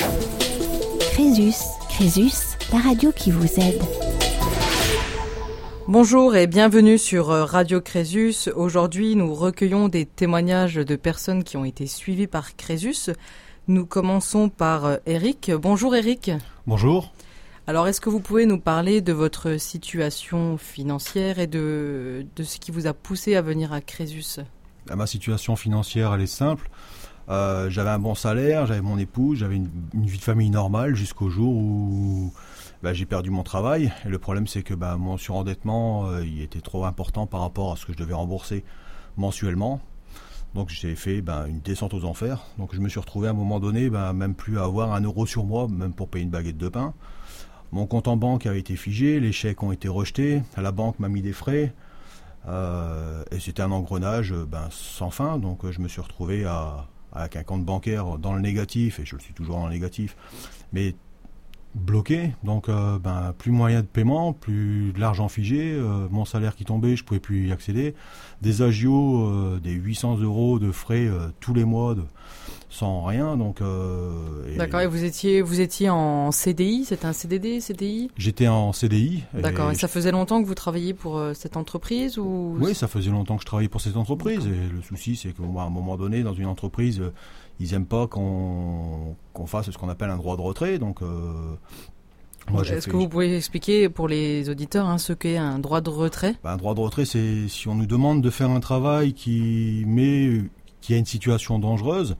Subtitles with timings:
[0.00, 1.54] Crésus,
[1.90, 3.82] Crésus, la radio qui vous aide.
[5.88, 8.48] Bonjour et bienvenue sur euh, Radio Crésus.
[8.54, 13.10] Aujourd'hui, nous recueillons des témoignages de personnes qui ont été suivies par Crésus.
[13.68, 15.50] Nous commençons par euh, Eric.
[15.50, 16.30] Bonjour Eric.
[16.66, 17.12] Bonjour.
[17.66, 22.58] Alors, est-ce que vous pouvez nous parler de votre situation financière et de, de ce
[22.58, 24.40] qui vous a poussé à venir à Crésus?
[24.88, 26.70] Ah, Ma situation financière, elle est simple.
[27.30, 31.30] Euh, j'avais un bon salaire, j'avais mon épouse, j'avais une, vie de famille normale jusqu'au
[31.30, 32.32] jour où
[32.82, 33.92] bah, j'ai perdu mon travail.
[34.04, 37.72] Et le problème, c'est que bah, mon surendettement, euh, il était trop important par rapport
[37.72, 38.64] à ce que je devais rembourser
[39.16, 39.80] mensuellement.
[40.54, 42.40] Donc j'ai fait bah, une descente aux enfers.
[42.58, 45.24] Donc je me suis retrouvé à un moment donné, même plus à avoir un euro
[45.24, 46.94] sur moi, même pour payer une baguette de pain.
[47.70, 51.08] Mon compte en banque a été figé, les chèques ont été rejetés, la banque m'a
[51.08, 51.72] mis des frais.
[52.48, 54.34] Euh, et c'était un engrenage
[54.70, 56.44] sans fin, donc je me suis retrouvé
[57.12, 60.16] avec un compte bancaire dans le négatif, et je le suis toujours dans le négatif,
[60.72, 60.94] mais
[61.74, 66.56] bloqué, donc euh, ben, plus moyen de paiement, plus de l'argent figé, euh, mon salaire
[66.56, 67.94] qui tombait, je pouvais plus y accéder,
[68.42, 71.08] des agios, des 800 euros de frais
[71.38, 72.02] tous les mois, de,
[72.70, 73.36] sans rien.
[73.36, 74.80] Donc, euh, D'accord.
[74.80, 79.24] Et vous étiez, vous étiez en CDI C'était un CDD, CDI J'étais en CDI.
[79.34, 79.72] D'accord.
[79.72, 83.10] Et, ça faisait longtemps que vous travailliez pour euh, cette entreprise ou Oui, ça faisait
[83.10, 84.46] longtemps que je travaillais pour cette entreprise.
[84.46, 87.12] Et le souci, c'est qu'à un moment donné, dans une entreprise, euh,
[87.58, 90.78] ils n'aiment pas qu'on fasse ce qu'on appelle un droit de retrait.
[90.78, 91.02] Donc,
[92.64, 96.36] est-ce que vous pouvez expliquer pour les auditeurs hein, ce qu'est un droit de retrait?
[96.42, 99.84] Ben, Un droit de retrait, c'est si on nous demande de faire un travail qui
[99.86, 100.40] met,
[100.80, 102.16] qui a une situation dangereuse,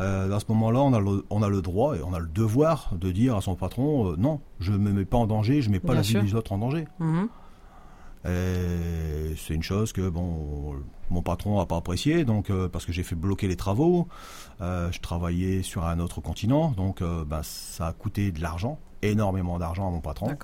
[0.00, 2.26] euh, à ce moment-là, on, a le, on a le droit et on a le
[2.26, 5.60] devoir de dire à son patron euh, non, je ne me mets pas en danger,
[5.62, 6.86] je ne mets pas la vie des autres en danger.
[6.98, 7.28] Mhm.
[8.24, 10.74] C'est une chose que bon,
[11.08, 14.08] mon patron n'a pas apprécié, donc euh, parce que j'ai fait bloquer les travaux.
[14.60, 19.88] je travaillais sur un autre continent, donc ben, ça a coûté de l'argent, énormément d'argent
[19.88, 20.36] à mon patron.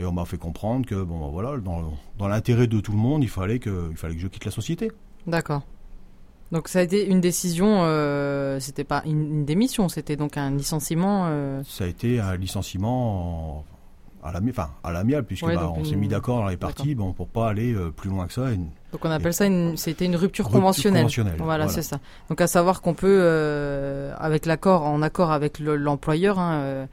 [0.00, 2.98] Et on m'a fait comprendre que bon, ben, voilà, dans, dans l'intérêt de tout le
[2.98, 4.90] monde, il fallait que, il fallait que je quitte la société.
[5.26, 5.62] D'accord.
[6.52, 11.24] Donc ça a été une décision, euh, c'était pas une, démission, c'était donc un licenciement.
[11.26, 11.62] Euh.
[11.66, 13.64] Ça a été un licenciement
[14.22, 17.12] à la, enfin, à l'amiable puisque bah, on s'est mis d'accord dans les parties, bon
[17.12, 18.46] pour pas aller euh, plus loin que ça.
[18.50, 21.08] donc on appelle ça une, c'était une rupture, conventionnelle.
[21.38, 21.98] Voilà, c'est ça.
[22.28, 26.38] Donc à savoir qu'on peut, avec l'accord, en accord avec l'employeur.
[26.38, 26.86] Hein,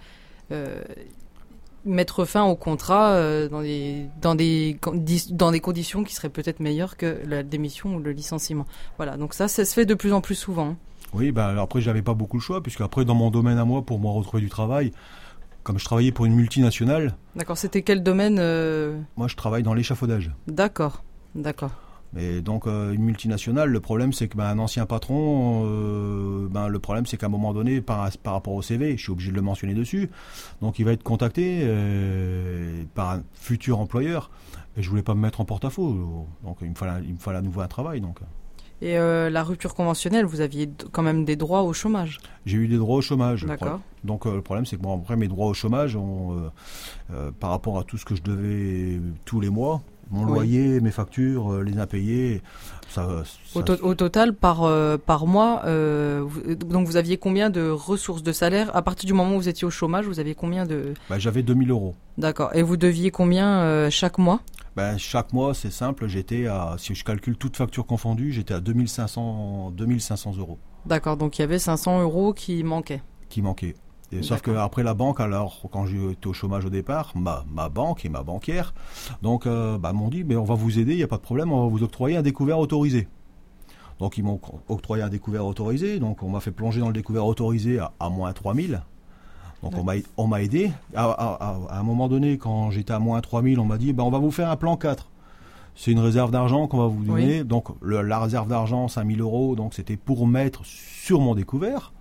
[1.86, 4.78] mettre fin au contrat euh, dans, des, dans, des,
[5.32, 8.66] dans des conditions qui seraient peut-être meilleures que la démission ou le licenciement.
[8.98, 10.76] Voilà, donc ça, ça se fait de plus en plus souvent.
[11.14, 13.82] Oui, bah, après, j'avais pas beaucoup le choix, puisque après, dans mon domaine à moi,
[13.82, 14.92] pour moi retrouver du travail,
[15.64, 17.16] comme je travaillais pour une multinationale.
[17.36, 20.32] D'accord, c'était quel domaine euh Moi, je travaille dans l'échafaudage.
[20.48, 21.04] D'accord,
[21.36, 21.72] d'accord.
[22.14, 26.68] Mais donc euh, une multinationale, le problème c'est que ben, un ancien patron, euh, ben,
[26.68, 29.32] le problème c'est qu'à un moment donné, par, par rapport au CV, je suis obligé
[29.32, 30.10] de le mentionner dessus,
[30.62, 34.30] donc il va être contacté euh, par un futur employeur,
[34.76, 37.38] et je voulais pas me mettre en porte-à-faux, donc il me fallait, il me fallait
[37.38, 38.02] à nouveau un travail.
[38.02, 38.20] Donc.
[38.82, 42.18] Et la rupture conventionnelle, vous aviez quand même des droits au chômage?
[42.48, 43.46] J'ai eu des droits au chômage.
[43.46, 43.80] D'accord.
[44.04, 45.96] Donc le problème c'est que bon, après mes droits au chômage,
[47.40, 51.54] par rapport à tout ce que je devais tous les mois, mon loyer, mes factures,
[51.54, 52.42] euh, les impayés.
[52.90, 53.08] Ça,
[53.56, 56.28] Au, total, par, euh, par mois, euh,
[56.58, 59.66] donc vous aviez combien de ressources de salaire À partir du moment où vous étiez
[59.66, 60.94] au chômage, vous aviez combien de...
[61.10, 61.96] Bah, J'avais 2000 euros.
[62.18, 62.54] D'accord.
[62.54, 64.42] Et vous deviez combien chaque mois
[64.76, 68.60] ben, Chaque mois, c'est simple, j'étais à, si je calcule toutes factures confondues, j'étais à
[68.60, 70.60] 2500, 2500 euros.
[70.86, 73.02] D'accord, donc il y avait 500 euros qui manquaient.
[73.30, 73.76] Qui manquaient
[74.22, 78.10] sauf qu'après la banque, alors quand j'étais au chômage au départ, ma, ma banque et
[78.10, 78.74] ma banquière,
[79.22, 81.22] donc euh, bah, m'ont dit, mais on va vous aider, il n'y a pas de
[81.22, 83.08] problème, on va vous octroyer un découvert autorisé.
[84.00, 87.26] Donc ils m'ont octroyé un découvert autorisé, donc on m'a fait plonger dans le découvert
[87.26, 88.82] autorisé à, à moins 3000.
[89.64, 89.74] Donc
[90.18, 90.72] on m'a aidé.
[90.96, 94.18] À, un moment donné, quand j'étais à moins 3000, on m'a dit, bah, on va
[94.18, 95.08] vous faire un plan 4
[95.74, 97.44] c'est une réserve d'argent qu'on va vous donner.
[97.44, 101.94] Donc la réserve d'argent, 5000 euros, donc c'était pour mettre sur mon découvert.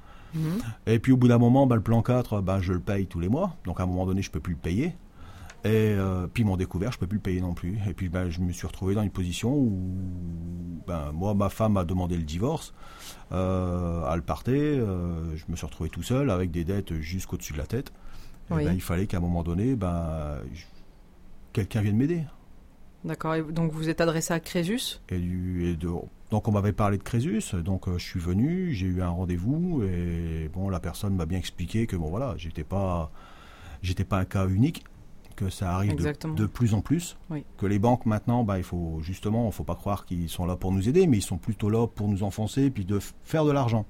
[0.87, 3.21] Et puis au bout d'un moment, bah, le plan 4, bah, je le paye tous
[3.21, 3.57] les mois.
[3.65, 4.95] Donc à un moment donné, je peux plus le payer.
[5.63, 7.79] Et euh, puis mon découvert, je peux plus le payer non plus.
[7.87, 11.77] Et puis bah, je me suis retrouvé dans une position où ben, moi, ma femme
[11.77, 12.73] a demandé le divorce.
[13.33, 14.53] Euh, elle partait.
[14.53, 17.93] Euh, je me suis retrouvé tout seul avec des dettes jusqu'au-dessus de la tête.
[18.51, 20.39] Et ben, il fallait qu'à un moment donné, ben,
[21.53, 22.25] quelqu'un vienne m'aider.
[23.05, 23.37] D'accord.
[23.51, 25.01] Donc vous êtes adressé à Crésus?
[25.09, 25.89] Et, et de,
[26.31, 29.83] donc on m'avait parlé de Crésus, donc euh, je suis venu, j'ai eu un rendez-vous
[29.83, 33.11] et bon la personne m'a bien expliqué que bon voilà j'étais pas
[33.83, 34.85] j'étais pas un cas unique,
[35.35, 37.17] que ça arrive de, plus en plus,
[37.57, 40.55] que les banques maintenant bah il faut justement il faut pas croire qu'ils sont là
[40.55, 43.45] pour nous aider, mais ils sont plutôt là pour nous enfoncer et puis de faire
[43.45, 43.85] de l'argent.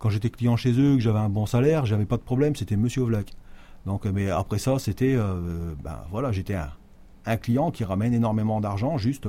[0.00, 2.76] quand j'étais client chez eux, que j'avais un bon salaire, j'avais pas de problème, c'était
[2.76, 3.32] Monsieur Ovlac.
[3.84, 6.72] Donc, mais après ça, c'était, ben voilà, j'étais un,
[7.26, 9.28] un, client qui ramène énormément d'argent juste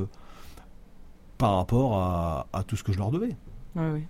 [1.38, 3.36] par rapport à, à, tout ce que je leur devais.
[3.76, 4.04] Oui, oui.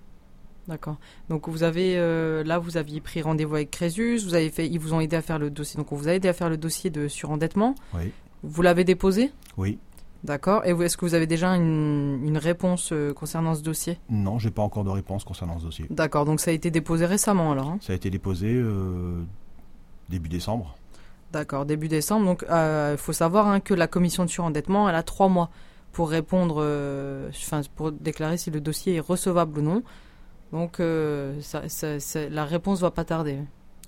[0.67, 0.97] D'accord.
[1.29, 1.95] Donc vous avez
[2.43, 5.21] là vous aviez pris rendez-vous avec Crésus, vous avez fait, ils vous ont aidé à
[5.21, 5.77] faire le dossier.
[5.77, 7.73] Donc on vous a aidé à faire le dossier de surendettement.
[7.93, 8.11] Oui.
[8.43, 9.31] Vous l'avez déposé?
[9.55, 9.79] Oui.
[10.23, 10.65] D'accord.
[10.65, 13.97] Et est-ce que vous avez déjà une, une réponse concernant ce dossier?
[14.09, 15.85] Non, j'ai pas encore de réponse concernant ce dossier.
[15.89, 16.25] D'accord.
[16.25, 17.77] Donc ça a été déposé récemment alors hein?
[17.81, 19.23] Ça a été déposé euh,
[20.09, 20.75] début décembre.
[21.31, 22.25] D'accord, début décembre.
[22.25, 25.49] Donc il euh, faut savoir hein, que la commission de surendettement, elle a trois mois
[25.91, 29.83] pour répondre, euh, enfin pour déclarer si le dossier est recevable ou non.
[30.53, 30.81] Donc
[31.41, 33.39] ça, ça, ça, la réponse va pas tarder.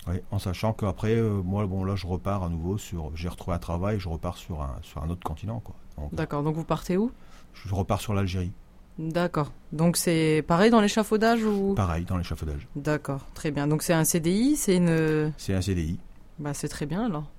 [0.06, 3.10] Oui, en sachant qu'après, euh, moi, bon, là, je repars à nouveau sur.
[3.14, 5.74] J'ai retrouvé un travail, je repars sur un, sur un autre continent, quoi.
[6.12, 7.12] D'accord, donc vous partez où?
[7.52, 8.52] Je repars sur l'Algérie.
[8.98, 9.52] D'accord.
[9.72, 11.74] Donc c'est pareil dans l'échafaudage ou?
[11.74, 12.66] Pareil dans l'échafaudage.
[12.76, 13.66] D'accord, très bien.
[13.66, 15.32] Donc c'est un CDI, c'est une.
[15.36, 15.98] C'est un CDI.
[16.40, 17.30] Bah c'est très bien alors.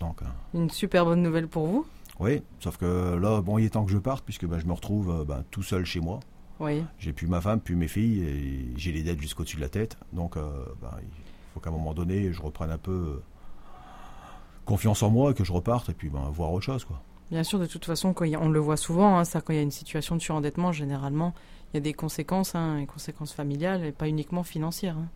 [0.00, 0.22] Donc.
[0.22, 0.26] Euh...
[0.54, 1.86] Une super bonne nouvelle pour vous.
[2.20, 4.72] Oui, sauf que là, bon, il est temps que je parte puisque bah, je me
[4.72, 6.20] retrouve euh, bah, tout seul chez moi.
[6.60, 6.82] Oui.
[6.98, 9.96] J'ai plus ma femme, plus mes filles, et j'ai les dettes jusqu'au-dessus de la tête.
[10.12, 11.08] Donc, euh, bah, il
[11.54, 13.22] faut qu'à un moment donné, je reprenne un peu euh,
[14.64, 16.84] confiance en moi, que je reparte et puis ben, voir autre chose.
[16.84, 17.00] Quoi.
[17.30, 19.60] Bien sûr, de toute façon, quand on le voit souvent, hein, ça, quand il y
[19.60, 21.34] a une situation de surendettement, généralement,
[21.72, 24.96] il y a des conséquences, hein, des conséquences familiales et pas uniquement financières.
[24.98, 25.08] Hein.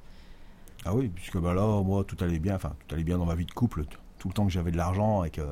[0.85, 3.35] Ah oui, puisque ben là, moi, tout allait bien, enfin, tout allait bien dans ma
[3.35, 3.85] vie de couple,
[4.19, 5.43] tout le temps que j'avais de l'argent et que.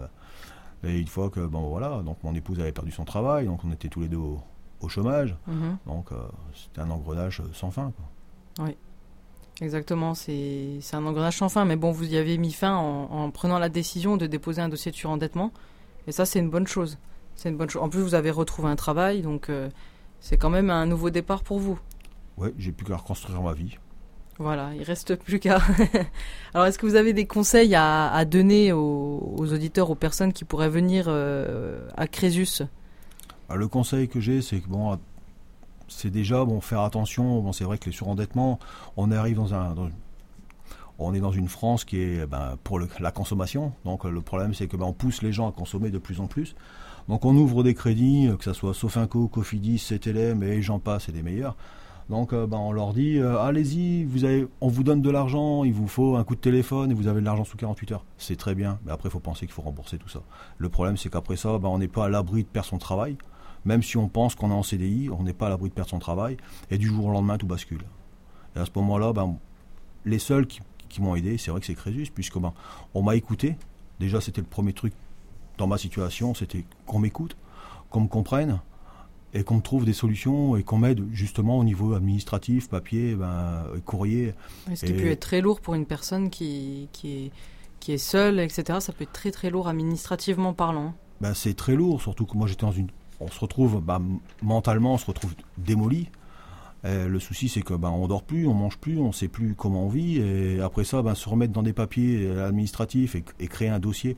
[0.83, 3.71] Et une fois que, bon voilà, donc mon épouse avait perdu son travail, donc on
[3.73, 4.41] était tous les deux au,
[4.81, 5.77] au chômage, Mhm.
[5.87, 6.17] donc euh,
[6.55, 7.93] c'était un engrenage sans fin.
[8.57, 8.67] Quoi.
[8.67, 8.77] Oui.
[9.61, 13.31] Exactement, c'est un engrenage sans fin, mais bon, vous y avez mis fin en, en
[13.31, 15.53] prenant la décision de déposer un dossier de surendettement,
[16.07, 16.97] et ça, c'est une bonne chose.
[17.37, 17.83] C'est une bonne chose.
[17.83, 19.69] En plus, vous avez retrouvé un travail, donc euh,
[20.19, 21.79] c'est quand même un nouveau départ pour vous.
[22.39, 23.77] Ouais, j'ai plus qu'à reconstruire ma vie.
[24.41, 25.59] Voilà, il reste plus qu'à.
[26.55, 30.71] Alors, est-ce que vous avez des conseils à, donner aux, auditeurs, aux personnes qui pourraient
[30.71, 32.63] venir euh, à Crésus?
[33.51, 34.99] Ah, Le conseil que j'ai, c'est que bon,
[35.89, 37.43] c'est déjà bon faire attention.
[37.43, 38.59] Bon, c'est vrai que les surendettements,
[38.97, 39.75] on arrive dans un,
[40.99, 43.75] on est dans une France qui est ben, pour la consommation.
[43.85, 46.29] Donc le problème, c'est que ben, on pousse les gens à consommer de plus en
[46.29, 46.57] plus.
[47.09, 51.13] Donc on ouvre des crédits, que ce soit Sofinco, Cofidis, CTLM et j'en passe, et
[51.13, 51.59] des meilleurs.
[52.11, 54.27] Donc euh, ben, on leur dit euh, allez-y, vous
[54.61, 57.21] on vous donne de l'argent, il vous faut un coup de téléphone et vous avez
[57.21, 58.05] de l'argent sous 48 heures.
[58.19, 60.21] C'est très bien, mais après il faut penser qu'il faut rembourser tout ça.
[60.59, 63.17] Le problème c'est qu'après ça, ben, on n'est pas à l'abri de perdre son travail.
[63.65, 65.91] Même si on pense qu'on est en CDI, on n'est pas à l'abri de perdre
[65.91, 66.37] son travail
[66.71, 67.83] et du jour au lendemain tout bascule.
[68.57, 69.37] Et à ce moment-là, ben,
[70.05, 70.61] les seuls qui,
[70.99, 72.39] m'ont aidé, c'est vrai que c'est Crésus, puisque
[72.95, 73.57] on m'a écouté.
[74.01, 74.95] Déjà c'était le premier truc
[75.59, 77.37] dans ma situation, c'était qu'on m'écoute,
[77.91, 78.61] qu'on me comprenne
[79.33, 84.35] et qu'on trouve des solutions et qu'on m'aide justement au niveau administratif, papier, ben, courrier.
[84.75, 84.97] Ce qui et...
[84.97, 87.31] peut être très lourd pour une personne qui, qui, est,
[87.79, 88.81] qui est seule, etc.
[88.81, 90.95] Ça peut être très très lourd administrativement parlant.
[91.21, 92.89] Ben, c'est très lourd, surtout que moi j'étais dans une...
[93.21, 94.03] On se retrouve, ben,
[94.43, 96.09] mentalement, on se retrouve démoli.
[96.83, 99.55] Et le souci, c'est que ben on dort plus, on mange plus, on sait plus
[99.55, 103.49] comment on vit, et après ça, ben, se remettre dans des papiers administratifs et, et
[103.49, 104.17] créer un dossier,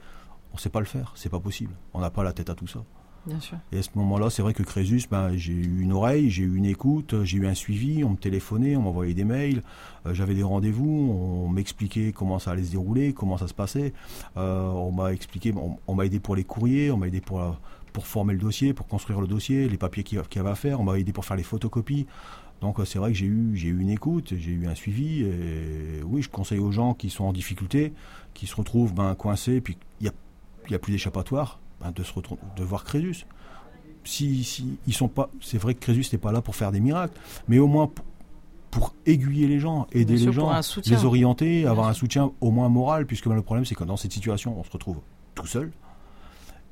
[0.54, 1.74] on sait pas le faire, c'est pas possible.
[1.92, 2.84] On n'a pas la tête à tout ça.
[3.72, 6.56] Et à ce moment-là, c'est vrai que Crésus, ben, j'ai eu une oreille, j'ai eu
[6.56, 9.62] une écoute, j'ai eu un suivi, on me téléphonait, on m'envoyait des mails,
[10.06, 13.92] euh, j'avais des rendez-vous, on m'expliquait comment ça allait se dérouler, comment ça se passait.
[14.36, 15.54] Euh, on m'a expliqué,
[15.86, 17.40] on, m'a aidé pour les courriers, on m'a aidé pour,
[17.92, 20.80] pour former le dossier, pour construire le dossier, les papiers qu'il y avait à faire,
[20.80, 22.06] on m'a aidé pour faire les photocopies.
[22.60, 25.22] Donc c'est vrai que j'ai eu, j'ai eu une écoute, j'ai eu un suivi.
[25.22, 27.92] Et oui, je conseille aux gens qui sont en difficulté,
[28.34, 32.12] qui se retrouvent ben, coincés, puis il n'y y a plus d'échappatoire, ben, de, se
[32.56, 33.26] de voir Crésus.
[34.04, 36.80] Si, si ils sont pas, c'est vrai que Crésus n'est pas là pour faire des
[36.80, 38.04] miracles, mais au moins pour,
[38.70, 40.50] pour aiguiller les gens, aider les gens,
[40.86, 41.90] les orienter, Bien avoir sûr.
[41.90, 44.64] un soutien au moins moral, puisque ben, le problème c'est que dans cette situation, on
[44.64, 45.00] se retrouve
[45.34, 45.70] tout seul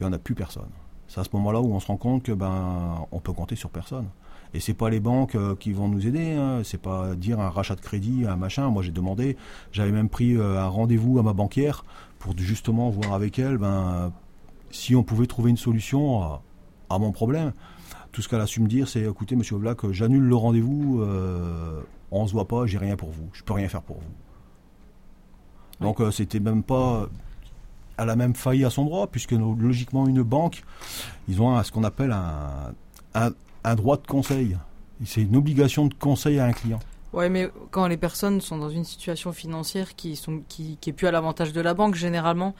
[0.00, 0.70] et on n'a plus personne.
[1.08, 3.70] C'est à ce moment-là où on se rend compte que ben on peut compter sur
[3.70, 4.06] personne.
[4.54, 6.62] Et c'est pas les banques euh, qui vont nous aider, hein.
[6.64, 8.68] c'est pas dire un rachat de crédit, un machin.
[8.70, 9.36] Moi j'ai demandé,
[9.72, 11.84] j'avais même pris euh, un rendez-vous à ma banquière
[12.18, 14.12] pour justement voir avec elle ben,
[14.70, 16.42] si on pouvait trouver une solution à,
[16.88, 17.52] à mon problème.
[18.12, 21.80] Tout ce qu'elle a su me dire, c'est écoutez, monsieur Black, j'annule le rendez-vous, euh,
[22.10, 25.84] on se voit pas, j'ai rien pour vous, je peux rien faire pour vous.
[25.84, 27.08] Donc euh, c'était même pas
[28.00, 30.62] elle a même failli à son droit, puisque logiquement une banque,
[31.28, 32.72] ils ont un, ce qu'on appelle un,
[33.14, 33.30] un,
[33.62, 34.56] un, droit de conseil.
[35.04, 36.80] C'est une obligation de conseil à un client.
[37.12, 40.92] Ouais, mais quand les personnes sont dans une situation financière qui sont qui, qui est
[40.92, 42.54] plus à l'avantage de la banque, généralement,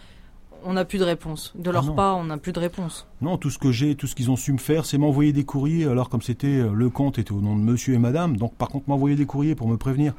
[0.64, 1.52] on n'a plus de réponse.
[1.56, 1.94] De leur Ah non.
[1.94, 3.06] part, on n'a plus de réponse.
[3.20, 5.44] Non, tout ce que j'ai, tout ce qu'ils ont su me faire, c'est m'envoyer des
[5.44, 5.86] courriers.
[5.86, 8.68] Alors comme c'était euh, le compte était au nom de Monsieur et Madame, donc par
[8.68, 10.14] contre m'envoyer des courriers pour me prévenir.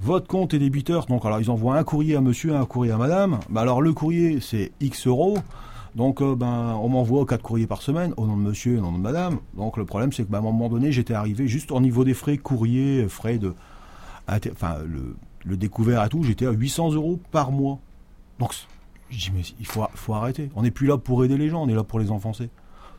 [0.00, 2.96] Votre compte est débiteur, donc alors ils envoient un courrier à Monsieur, un courrier à
[2.96, 3.38] Madame.
[3.50, 5.38] Bah alors le courrier c'est X euros,
[5.94, 8.82] donc euh, ben on m'envoie quatre courriers par semaine au nom de Monsieur et au
[8.82, 9.38] nom de Madame.
[9.56, 12.02] Donc le problème c'est que ben, à un moment donné j'étais arrivé juste au niveau
[12.04, 13.54] des frais courrier, frais de,
[14.28, 17.78] enfin le, le découvert et tout, j'étais à 800 euros par mois.
[18.40, 18.54] Donc
[19.12, 20.50] je dis mais il faut, faut arrêter.
[20.56, 22.50] On n'est plus là pour aider les gens, on est là pour les enfoncer.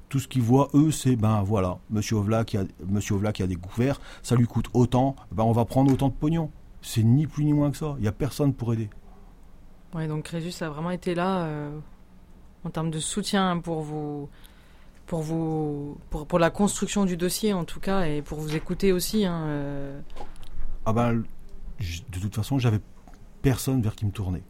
[0.10, 3.42] Tout ce qu'ils voient eux, c'est ben voilà, Monsieur Ovla qui a Monsieur Ovla qui
[3.42, 6.52] a découvert, ça lui coûte autant, ben on va prendre autant de pognon.
[6.82, 7.96] C'est ni plus ni moins que ça.
[7.98, 8.90] Il y a personne pour aider.
[9.96, 11.80] Ouais, donc Crésus a vraiment été là euh,
[12.64, 14.28] en termes de soutien pour vous,
[15.08, 18.92] pour vous, pour, pour la construction du dossier en tout cas et pour vous écouter
[18.92, 19.26] aussi.
[19.26, 20.02] hein, euh.
[20.86, 21.24] Ah ben
[21.80, 22.80] de toute façon, j'avais
[23.42, 24.44] personne vers qui me tourner.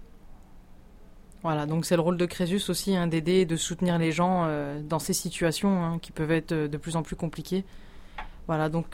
[1.44, 4.46] Voilà, donc c'est le rôle de Crésus aussi hein, d'aider et de soutenir les gens
[4.48, 7.66] euh, dans ces situations hein, qui peuvent être euh, de plus en plus compliquées.
[8.48, 8.86] Voilà, donc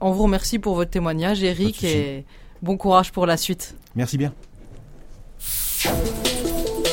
[0.00, 2.24] on vous remercie pour votre témoignage, Eric, et
[2.60, 3.76] bon courage pour la suite.
[3.94, 4.34] Merci bien.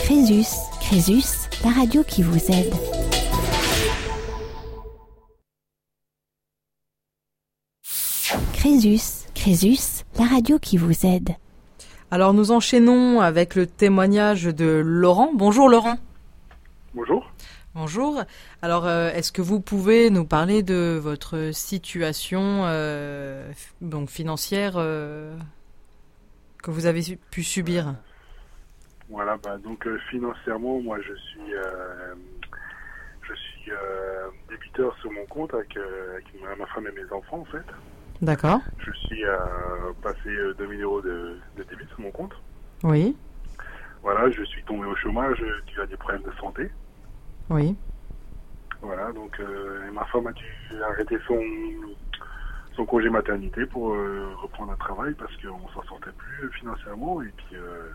[0.04, 0.46] Crésus,
[0.80, 2.74] Crésus, la radio qui vous aide.
[8.54, 11.36] Crésus, Crésus, la radio qui vous aide.
[12.14, 15.32] Alors nous enchaînons avec le témoignage de Laurent.
[15.34, 15.98] Bonjour Laurent.
[16.94, 17.28] Bonjour.
[17.74, 18.22] Bonjour.
[18.62, 23.52] Alors, euh, est-ce que vous pouvez nous parler de votre situation euh,
[23.82, 25.36] donc financière euh,
[26.62, 27.96] que vous avez pu subir?
[29.10, 31.52] Voilà, bah, donc euh, financièrement, moi je suis,
[33.28, 33.72] je suis
[34.50, 35.76] débiteur sur mon compte avec,
[36.60, 37.66] ma femme et mes enfants en fait.
[38.24, 38.62] D'accord.
[38.80, 42.32] Je suis euh, passé euh, 2000 euros de, de débit sur mon compte.
[42.84, 43.18] Oui.
[44.02, 46.72] Voilà, je suis tombé au chômage euh, dû à des problèmes de santé.
[47.50, 47.76] Oui.
[48.82, 50.46] Voilà, donc euh, ma femme a dû
[50.90, 51.38] arrêter son,
[52.78, 57.32] son congé maternité pour euh, reprendre un travail parce qu'on s'en sortait plus financièrement et
[57.36, 57.90] puis euh,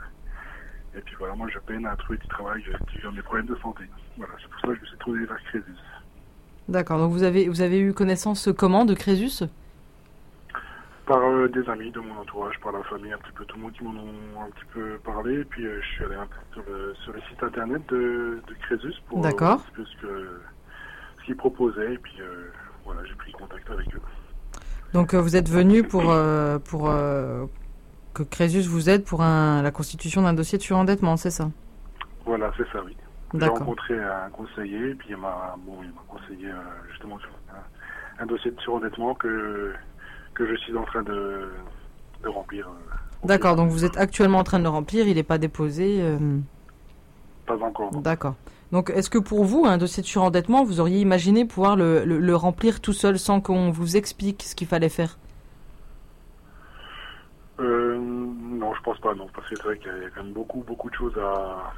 [0.94, 3.56] et puis voilà, moi je peine à trouver du travail dû à mes problèmes de
[3.56, 3.84] santé.
[4.18, 5.64] Voilà, c'est pour ça que je me suis trouvé vers Crésus.
[6.68, 6.98] D'accord.
[6.98, 9.42] Donc vous avez vous avez eu connaissance comment de Crésus?
[11.08, 13.62] Par euh, des amis de mon entourage, par la famille, un petit peu tout le
[13.62, 15.40] monde qui m'en ont un petit peu parlé.
[15.40, 18.42] Et puis euh, je suis allé un peu sur le, sur le site internet de,
[18.46, 19.56] de Crésus pour euh, D'accord.
[19.56, 20.40] voir un petit peu ce que
[21.18, 21.94] ce qu'ils proposaient.
[21.94, 22.52] Et puis euh,
[22.84, 24.02] voilà, j'ai pris contact avec eux.
[24.92, 26.14] Donc vous êtes venu pour
[26.64, 26.90] pour
[28.14, 31.48] que Crésus vous aide pour un, la constitution d'un dossier de surendettement, c'est ça?
[32.26, 32.94] Voilà, c'est ça, oui.
[33.32, 36.50] J'ai rencontré un conseiller, et puis il m'a bon, il m'a conseillé
[36.90, 39.72] justement sur un, un dossier de surendettement que,
[40.38, 41.48] que je suis en train de,
[42.22, 42.66] de remplir.
[42.68, 43.56] euh, D'accord.
[43.56, 45.06] Donc vous êtes actuellement en train de le remplir.
[45.08, 45.98] Il n'est pas déposé.
[46.00, 46.38] euh.
[47.46, 47.90] Pas encore.
[47.92, 48.34] D'accord.
[48.70, 52.18] Donc, est-ce que pour vous, un dossier de surendettement, vous auriez imaginé pouvoir le, le-
[52.18, 55.16] le remplir tout seul sans qu'on vous explique ce qu'il fallait faire?
[57.60, 59.26] Euh, non, je pense pas, non.
[59.34, 61.72] Parce que c'est vrai qu'il y a quand même beaucoup, beaucoup de choses à,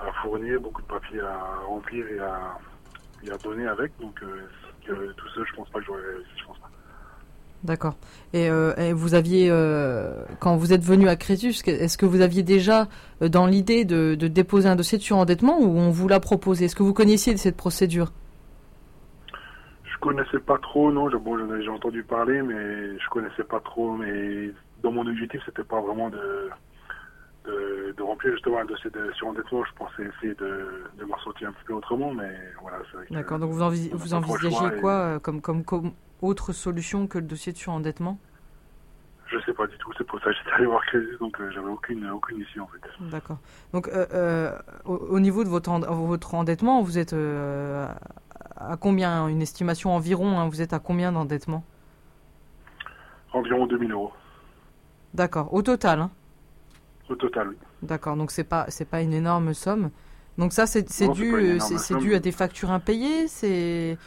[0.00, 2.56] à fournir, beaucoup de papiers à remplir et à,
[3.24, 3.92] et à donner avec.
[4.00, 6.30] Donc, euh, tout seul, je pense pas que j'aurais réussi.
[6.40, 6.57] Je pense pas.
[7.64, 7.96] D'accord.
[8.32, 12.20] Et, euh, et vous aviez, euh, quand vous êtes venu à Crésus, est-ce que vous
[12.20, 12.86] aviez déjà
[13.20, 16.66] euh, dans l'idée de, de déposer un dossier de surendettement ou on vous l'a proposé?
[16.66, 18.12] Est-ce que vous connaissiez cette procédure?
[19.84, 21.08] Je connaissais pas trop, non.
[21.18, 22.54] Bon, j'en ai- j'ai entendu parler, mais
[22.98, 23.96] je connaissais pas trop.
[23.96, 24.52] Mais
[24.84, 26.48] dans mon objectif, c'était pas vraiment de,
[27.46, 29.64] de, de remplir justement un dossier de surendettement.
[29.64, 32.30] Je pensais essayer de, de m'en sortir un petit peu autrement, mais
[32.62, 33.40] voilà, c'est vrai que- D'accord.
[33.40, 35.90] Donc vous, n'a vous envisagez et- quoi comme, comme, comme
[36.22, 38.18] autre solution que le dossier de surendettement?
[39.26, 39.90] Je sais pas du tout.
[39.98, 42.66] C'est pour ça que j'étais allé voir Crésus, donc euh, j'avais aucune, aucune issue en
[42.68, 42.80] fait.
[43.10, 43.38] D'accord.
[43.74, 47.14] Donc, euh, euh, au, au niveau de votre, votre endettement, vous êtes
[48.56, 49.28] à combien?
[49.28, 51.62] Une estimation environ, hein, vous êtes à combien d'endettement?
[53.32, 54.12] Environ 2000 euros
[55.14, 55.52] D'accord.
[55.52, 56.10] Au total, hein?
[57.08, 57.56] Au total, oui.
[57.82, 58.16] D'accord.
[58.16, 59.90] Donc, c'est pas, c'est pas une énorme somme.
[60.38, 60.82] Donc, ça, c'est
[61.12, 63.98] dû, c'est dû à des factures impayées C'est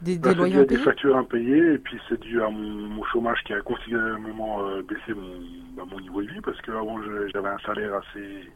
[0.00, 2.48] des, Bah, des c'est loyers dû à des factures impayées et puis c'est dû à
[2.50, 5.40] mon, mon chômage qui a considérablement euh, baissé mon,
[5.76, 6.98] bah, mon niveau de vie parce qu'avant
[7.32, 8.50] j'avais un salaire assez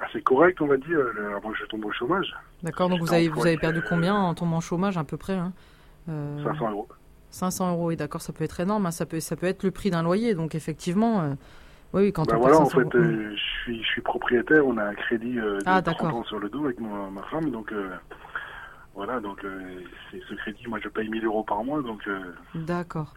[0.00, 0.98] assez correct on va dire
[1.36, 2.88] avant que je tombe au chômage D'accord.
[2.88, 5.52] Donc, vous avez, vous avez perdu combien en tombant au chômage à peu près hein
[6.08, 6.88] Euh, 500 euros
[7.30, 9.70] 500 euros, oui, d'accord, ça peut être énorme, hein, ça, peut, ça peut être le
[9.70, 11.30] prix d'un loyer, donc effectivement, euh,
[11.94, 14.00] oui, oui, quand bah on voilà en 500 fait euros- euh, je suis je suis
[14.02, 16.14] propriétaire on a un crédit euh, de Ah, 30 d'accord.
[16.14, 17.88] ans sur le dos avec ma, ma femme donc euh,
[18.94, 19.80] voilà donc euh,
[20.10, 23.14] c'est ce crédit moi je paye 1000 euros par mois donc euh, D'accord.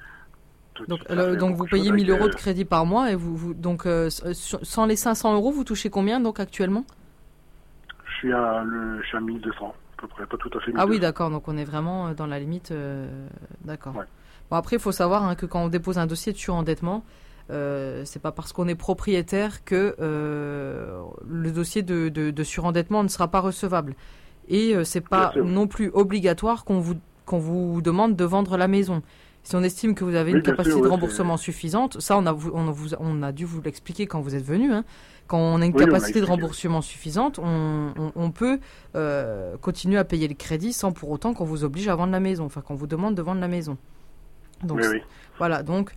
[0.89, 3.35] Donc, euh, donc vous payez avec, 1000 euros euh, de crédit par mois et vous,
[3.37, 6.85] vous donc euh, sur- sans les 500 euros, vous touchez combien donc actuellement?
[8.19, 9.67] Suis à, le, je suis à 1200,
[9.97, 10.81] à peu près, pas tout à fait 1200.
[10.81, 12.71] Ah oui, d'accord, donc on est vraiment dans la limite.
[12.71, 13.27] euh,
[13.63, 13.93] d'accord.
[14.51, 17.03] Bon, après, il faut savoir hein, que quand on dépose un dossier de surendettement,
[17.51, 23.01] euh, c'est pas parce qu'on est propriétaire que euh, le dossier de, de- de surendettement
[23.03, 23.95] ne sera pas recevable.
[24.47, 28.67] Et euh, c'est pas non plus obligatoire qu'on vous, qu'on vous demande de vendre la
[28.67, 29.01] maison.
[29.43, 32.25] Si on estime que vous avez Oui, une capacité sûr, de remboursement suffisante, ça on
[32.25, 34.71] a, on, a vous- on a dû vous l'expliquer quand vous êtes venu.
[34.73, 34.83] hein.
[35.27, 38.59] Quand on a une Oui, capacité de remboursement suffisante, on, on- on peut
[38.95, 42.19] euh, continuer à payer le crédit sans pour autant qu'on vous oblige à vendre la
[42.19, 43.77] maison, enfin qu'on vous demande de vendre la maison.
[44.63, 44.79] Donc,
[45.37, 45.91] voilà, donc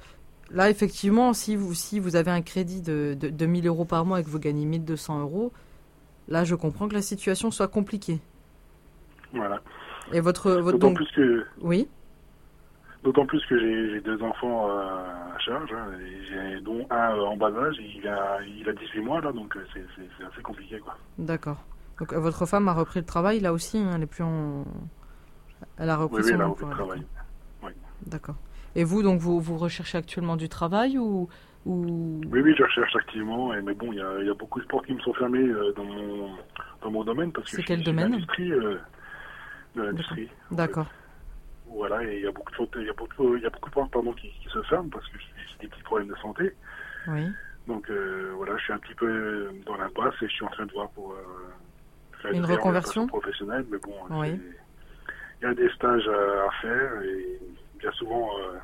[0.51, 4.05] là, effectivement, si vous, si vous avez un crédit de, de, de 1000 euros par
[4.05, 5.53] mois et que vous gagnez 1200 euros,
[6.29, 8.21] là, je comprends que la situation soit compliquée.
[9.33, 9.61] Voilà.
[10.13, 10.51] Et votre.
[10.53, 11.89] votre D'autant donc, plus que, Oui,
[13.05, 17.21] d'autant plus que j'ai deux enfants euh, à charge, hein, et j'ai- dont un euh,
[17.27, 20.79] en bas âge, il a, il a 18 mois, là, donc euh, c'est assez compliqué,
[20.79, 20.97] quoi.
[21.19, 21.63] d'accord.
[21.99, 24.65] Donc, votre femme a repris le travail, là aussi, hein, elle est plus en.
[25.79, 27.03] Elle a repris Oui, oui, son elle a repris le travail.
[27.63, 27.81] d'accord.
[28.07, 28.35] D'accord.
[28.77, 31.29] Et vous, donc, vous, vous recherchez actuellement du travail ou.
[31.67, 32.21] ou...
[32.31, 34.65] Oui, oui, je recherche activement, et, mais bon, il y a, y a beaucoup de
[34.65, 36.31] sports qui me sont fermés euh, dans, mon,
[36.83, 38.25] dans mon domaine, parce que C'est quel domaine?
[39.79, 40.29] De l'industrie.
[40.51, 40.87] D'accord.
[41.67, 43.69] Voilà, et il y a beaucoup de il y a beaucoup, il y a beaucoup
[43.69, 46.55] de portes pardon, qui, qui se ferment parce que j'ai des petits problèmes de santé.
[47.09, 47.27] Oui.
[47.67, 50.65] Donc euh, voilà, je suis un petit peu dans l'impasse et je suis en train
[50.67, 51.17] de voir pour euh,
[52.23, 53.67] faire Une reconversion professionnelle.
[53.71, 54.41] Mais bon, Oui.
[55.41, 57.39] il y a des stages à, à faire et
[57.79, 58.59] bien souvent euh,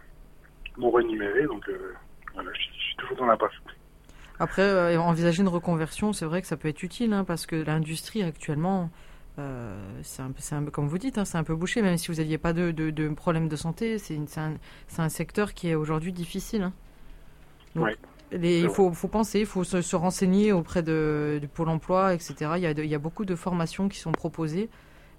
[0.79, 1.45] non rémunérés.
[1.45, 1.93] Donc euh,
[2.33, 3.53] voilà, je, suis- je suis toujours dans l'impasse.
[4.41, 7.55] Après, euh, envisager une reconversion, c'est vrai que ça peut être utile, hein, parce que
[7.55, 8.91] l'industrie actuellement,
[9.39, 12.09] euh, c'est un, un peu comme vous dites, hein, c'est un peu bouché, même si
[12.09, 16.13] vous n'aviez pas de, de, de problème de santé, c'est un, secteur qui est aujourd'hui
[16.13, 16.63] difficile.
[16.63, 16.73] hein.
[17.75, 17.97] Donc, Ouais,
[18.33, 22.15] les- il faut, faut penser, il faut se, se renseigner auprès de, du Pôle emploi,
[22.15, 22.59] etc.
[22.59, 24.71] Il y, a de- il y a beaucoup de formations qui sont proposées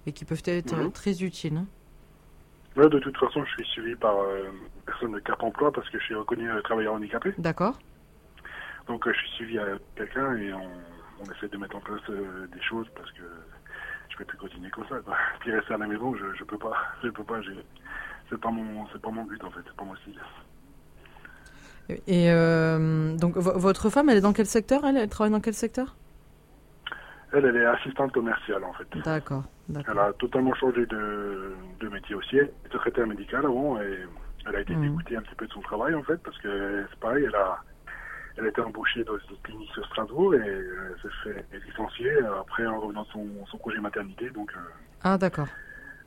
[0.06, 0.92] et qui peuvent être euh, Mhm.
[0.92, 1.56] très utiles.
[1.58, 1.66] hein.
[2.76, 4.44] De toute façon, je suis suivi par euh,
[4.76, 7.32] une personne de Cap Emploi parce que je suis reconnu euh, travailleur handicapé.
[7.38, 7.78] D'accord
[8.86, 10.60] Donc euh, je suis suivi à quelqu'un et on,
[11.20, 13.22] on essaie de mettre en place des choses parce que
[14.16, 14.96] je peux plus continuer comme ça.
[15.04, 15.14] Quoi.
[15.40, 17.40] Puis rester à la maison, je, je peux pas, je peux pas.
[18.30, 20.18] C'est pas mon, c'est pas mon but en fait, c'est pas mon style.
[22.08, 25.40] Et euh, donc, vo- votre femme, elle est dans quel secteur elle, elle travaille dans
[25.40, 25.94] quel secteur?
[27.32, 28.86] Elle, elle est assistante commerciale en fait.
[29.04, 29.44] D'accord.
[29.72, 32.38] Elle a totalement changé de, de métier aussi.
[32.38, 34.00] Elle était secrétaire médicale avant et
[34.48, 34.82] elle a été Mhm.
[34.82, 37.58] dégoûtée un petit peu de son travail en fait parce que c'est pareil, elle a,
[38.36, 41.16] elle a été embauchée dans une clinique sur Strasbourg et euh, elle s'est
[41.50, 44.30] fait licencier euh, après en revenant de son, son congé maternité.
[44.30, 44.60] Donc euh,
[45.02, 45.48] Ah, d'accord.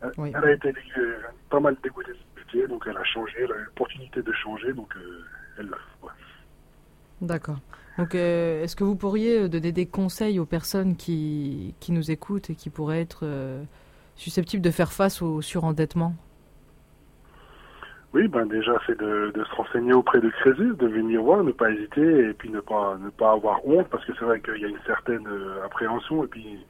[0.01, 0.31] Elle, Oui.
[0.35, 1.17] elle a été euh,
[1.49, 4.31] pas mal dégoûtée de ce métier, donc elle a changé, elle a eu l'opportunité de
[4.31, 5.23] changer, donc euh,
[5.57, 6.11] elle l'a ouais.
[7.21, 7.57] D'accord.
[7.97, 12.49] Donc, euh, est-ce que vous pourriez donner des conseils aux personnes qui, qui nous écoutent
[12.49, 13.27] et qui pourraient être
[14.15, 16.15] susceptibles de faire face au surendettement?
[18.11, 21.69] Oui, ben déjà c'est de, se renseigner auprès de Crésus, de venir voir, ne pas
[21.69, 24.65] hésiter et puis ne pas ne pas avoir honte parce que c'est vrai qu'il y
[24.65, 26.65] a une certaine euh, appréhension et puis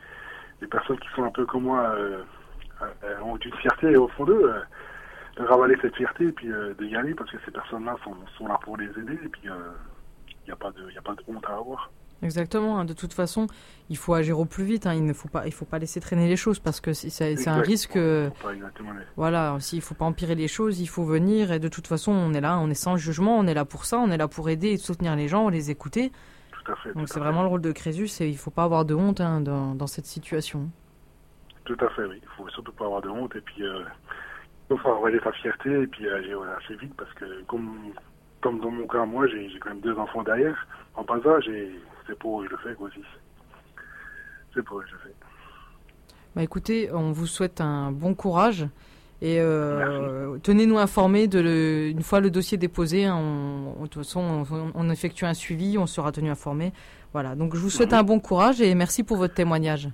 [0.60, 2.24] les personnes qui sont un peu comme moi euh,
[2.82, 4.54] euh, ont une fierté au fond d'eux,
[5.38, 8.48] de ravaler cette fierté et puis de y aller parce que ces personnes-là sont, sont
[8.48, 11.24] là pour les aider et puis il n'y a pas de y a pas de
[11.30, 11.90] honte à avoir.
[12.22, 12.80] Exactement.
[12.80, 12.86] hein.
[12.86, 13.48] De toute façon,
[13.90, 14.86] il faut agir au plus vite.
[14.88, 14.94] hein.
[14.94, 17.62] Il ne faut pas, il faut pas laisser traîner les choses parce que c'est un
[17.62, 17.96] risque.
[17.96, 18.30] euh,
[19.16, 22.34] Voilà, s'il faut pas empirer les choses, il faut venir et de toute façon, on
[22.34, 24.50] est là, on est sans jugement, on est là pour ça, on est là pour
[24.50, 26.12] aider et soutenir les gens, les écouter.
[26.52, 26.94] Tout à fait.
[26.94, 29.40] Donc c'est vraiment le rôle de Crésus et il faut pas avoir de honte hein,
[29.42, 30.70] dans, dans cette situation.
[31.66, 32.20] Tout à fait, oui.
[32.22, 33.84] Il faut surtout pas avoir de honte et puis euh,
[34.72, 37.78] il faut ravaler sa fierté et puis agir assez vite parce que comme
[38.42, 41.48] comme dans mon cas, moi, j'ai j'ai quand même deux enfants derrière en bas âge
[41.50, 41.72] et
[42.10, 43.00] c'est pour eux que je le fais quoi, aussi.
[44.54, 45.14] C'est pour eux que je le fais.
[46.36, 48.68] Bah écoutez, on vous souhaite un bon courage
[49.22, 53.06] et euh, tenez-nous informés de le, une fois le dossier déposé.
[53.06, 56.72] hein, on, de toute façon, on, on effectue un suivi, on sera tenu informé.
[57.14, 57.36] Voilà.
[57.36, 59.90] Donc je vous souhaite un bon courage et merci pour votre témoignage.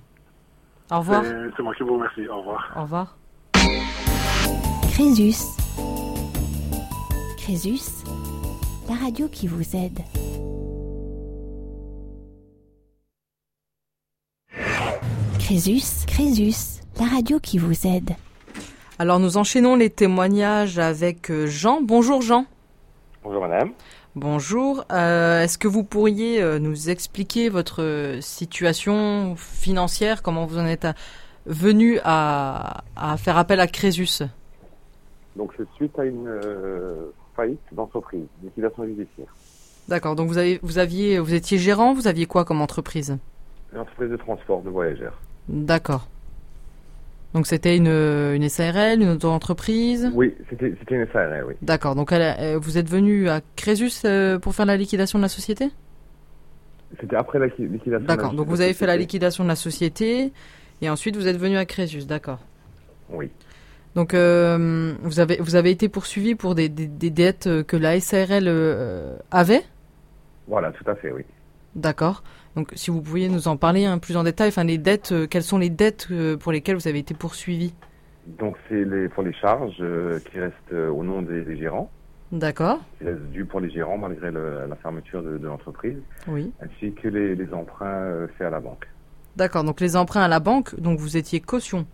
[0.90, 1.24] Au revoir.
[1.24, 2.28] C'est- C'est moi qui vous remercie.
[2.28, 2.72] Au revoir.
[2.76, 3.16] Au revoir.
[4.92, 5.36] Crésus.
[7.38, 8.04] Crésus,
[8.88, 10.00] la radio qui vous aide.
[15.46, 18.10] Crésus, Crésus, la radio qui vous aide.
[18.98, 21.80] Alors nous enchaînons les témoignages avec euh, Jean.
[21.82, 22.46] Bonjour Jean.
[23.22, 23.70] Bonjour madame.
[24.16, 24.84] Bonjour.
[24.90, 30.84] Euh, Est-ce que vous pourriez euh, nous expliquer votre situation financière, comment vous en êtes
[30.84, 30.94] à-
[31.46, 34.22] venu à, à faire appel à Crésus?
[35.36, 39.32] Donc c'est suite à une euh, faillite d'entreprise, liquidation judiciaire.
[39.86, 40.16] D'accord.
[40.16, 41.94] Donc vous avez, vous aviez, vous étiez gérant?
[41.94, 43.16] Vous aviez quoi comme entreprise?
[43.72, 45.16] Une entreprise de transport de voyageurs.
[45.48, 46.08] D'accord.
[47.34, 50.10] Donc c'était une, une SARL, une auto-entreprise?
[50.14, 51.54] Oui, c'était une SARL, oui.
[51.62, 51.94] D'accord.
[51.94, 55.22] Donc elle a- euh, vous êtes venu à Crésus euh, pour faire la liquidation de
[55.22, 55.70] la société?
[57.00, 58.04] C'était après la qui- liquidation.
[58.04, 58.32] de la D'accord.
[58.32, 60.32] Donc vous avez fait la liquidation de la société
[60.80, 62.06] et ensuite vous êtes venu à Crésus.
[62.06, 62.38] D'accord.
[63.10, 63.30] Oui.
[63.94, 67.98] Donc euh, vous avez vous avez été poursuivi pour des, des, des dettes que la
[68.00, 69.62] SARL euh, avait?
[70.48, 71.22] Voilà, tout à fait, oui.
[71.74, 72.22] D'accord.
[72.56, 75.26] Donc si vous pouviez nous en parler un plus en détail, enfin les dettes, euh,
[75.26, 77.74] quelles sont les dettes euh, pour lesquelles vous avez été poursuivi
[78.26, 81.90] Donc c'est les pour les charges euh, qui restent au nom des, des gérants,
[82.32, 82.80] D'accord.
[82.98, 86.50] qui restent dues pour les gérants malgré le- la fermeture de, de l'entreprise, Oui.
[86.62, 88.86] ainsi que les, les emprunts euh, faits à la banque.
[89.36, 89.62] D'accord.
[89.64, 91.86] Donc les emprunts à la banque, donc vous étiez caution.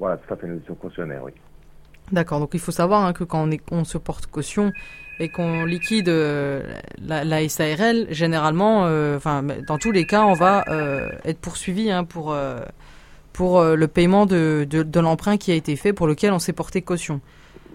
[0.00, 1.32] Voilà, tout à fait, une édition cautionnaire, oui.
[2.10, 2.40] D'accord.
[2.40, 4.72] Donc il faut savoir hein, que quand on, est, on se porte caution
[5.20, 6.62] et qu'on liquide euh,
[7.04, 11.90] la, la SARL, généralement, euh, enfin dans tous les cas, on va euh, être poursuivi
[11.90, 12.34] hein, pour
[13.32, 16.52] pour le paiement de, de, de l'emprunt qui a été fait pour lequel on s'est
[16.52, 17.20] porté caution.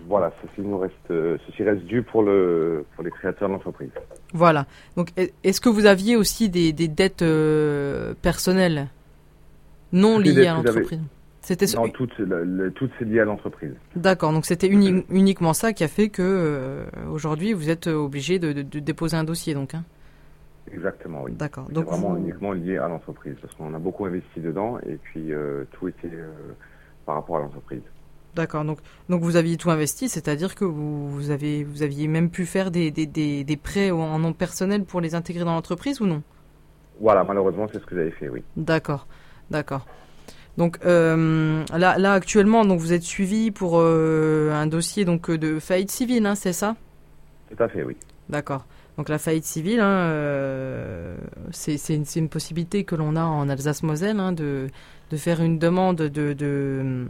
[0.09, 0.93] Voilà, ceci nous reste,
[1.47, 3.89] ceci reste dû pour le pour les créateurs de l'entreprise.
[4.33, 4.65] Voilà.
[4.97, 8.87] Donc, est- est-ce que vous aviez aussi des, des dettes euh, personnelles
[9.93, 10.99] non liées à l'entreprise?
[11.45, 13.73] C'était Non, le- toutes c'est lié à l'entreprise.
[13.97, 14.31] d'accord.
[14.31, 18.53] Donc, c'était uni- uniquement ça qui a fait que euh, aujourd'hui vous êtes obligé de,
[18.53, 19.53] de- de déposer un dossier.
[19.53, 19.83] Donc, hein.
[20.73, 21.33] Exactement, oui.
[21.33, 21.65] d'accord.
[21.67, 24.95] C'est Donc, vraiment vous- uniquement lié à l'entreprise, parce qu'on a beaucoup investi dedans, et
[24.95, 26.31] puis euh, tout était euh,
[27.05, 27.81] par rapport à l'entreprise.
[28.35, 28.63] d'accord.
[28.63, 28.79] Donc,
[29.09, 32.71] donc vous aviez tout investi, c'est-à-dire que vous, vous avez vous aviez même pu faire
[32.71, 36.23] des, des, des, des prêts en nom personnel pour les intégrer dans l'entreprise ou non?
[37.01, 38.41] Voilà, malheureusement, c'est ce que j'avais fait, oui.
[38.55, 39.07] D'accord,
[39.51, 39.85] d'accord.
[40.57, 45.59] Donc euh, là, là actuellement, donc vous êtes suivi pour euh, un dossier donc de
[45.59, 46.75] faillite civile, hein, c'est ça?
[47.49, 47.97] Tout à fait, oui.
[48.29, 48.65] D'accord.
[48.97, 51.17] Donc la faillite civile, hein, euh,
[51.51, 51.77] c'est
[52.15, 54.67] une, possibilité que l'on a en Alsace-Moselle hein, de,
[55.09, 57.07] de faire une demande de, de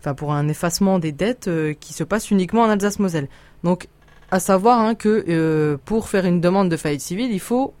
[0.00, 3.28] enfin pour un effacement des dettes qui se passe uniquement en Alsace-Moselle.
[3.62, 3.86] Donc
[4.32, 7.72] à savoir hein, que pour faire une demande de faillite civile, il faut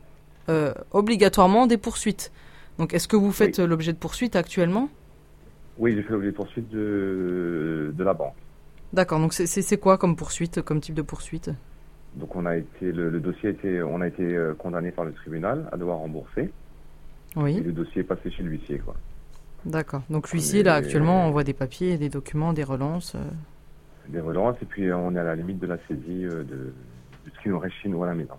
[0.92, 2.30] obligatoirement des poursuites.
[2.78, 4.88] Donc est-ce que vous faites euh, l'objet de poursuites actuellement?
[5.78, 8.34] Oui, j'ai fait l'objet de poursuite de, de la banque.
[8.92, 9.18] D'accord.
[9.20, 11.50] Donc c'est- quoi comme poursuite, comme type de poursuite?
[12.14, 15.04] Donc on a été, le, le dossier a été, on a été euh, condamné par
[15.06, 16.50] le tribunal à devoir rembourser, et
[17.36, 17.60] Oui.
[17.60, 18.94] le dossier est passé chez l'huissier, quoi.
[19.64, 20.02] D'accord.
[20.10, 23.14] Donc l'huissier, là, actuellement, envoie des papiers, des documents, des relances.
[23.14, 23.20] euh.
[24.08, 26.72] Des relances, et puis euh, on est à la limite de la saisie euh, de,
[27.24, 28.34] de ce qui nous reste chez nous à la maison.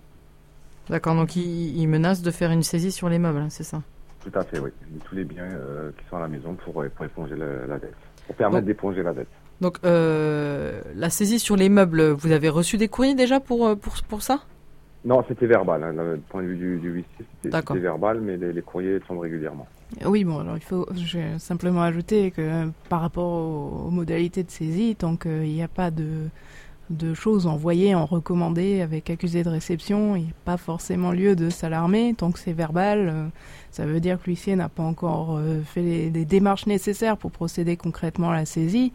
[0.89, 3.81] D'accord, donc il, il menace de faire une saisie sur les meubles, hein, c'est ça?
[4.23, 4.69] Tout à fait, oui.
[5.05, 7.77] Tous les biens euh, qui sont à la maison pour, euh, pour éponger la, la
[7.79, 7.93] dette.
[8.27, 9.27] Pour permettre Donc- d'éponger la dette.
[9.62, 13.95] Donc euh, la saisie sur les meubles, vous avez reçu des courriers déjà pour, pour,
[14.09, 14.39] pour ça?
[15.05, 15.83] Non, c'était verbal.
[15.83, 15.93] Hein.
[15.93, 19.67] Le point de vue du, du huissier, c'était verbal, mais les, les courriers tombent régulièrement.
[20.05, 24.43] Oui, bon, alors il faut je vais simplement ajouter que par rapport aux, aux modalités
[24.43, 26.29] de saisie, tant qu'il n'y a pas de,
[26.89, 31.35] de choses envoyées en recommandé avec accusé de réception, il n'y a pas forcément lieu
[31.35, 32.13] de s'alarmer.
[32.15, 33.27] Tant que c'est verbal, euh,
[33.71, 37.77] ça veut dire que l'huissier n'a pas encore euh, fait les, démarches nécessaires pour procéder
[37.77, 38.91] concrètement à la saisie.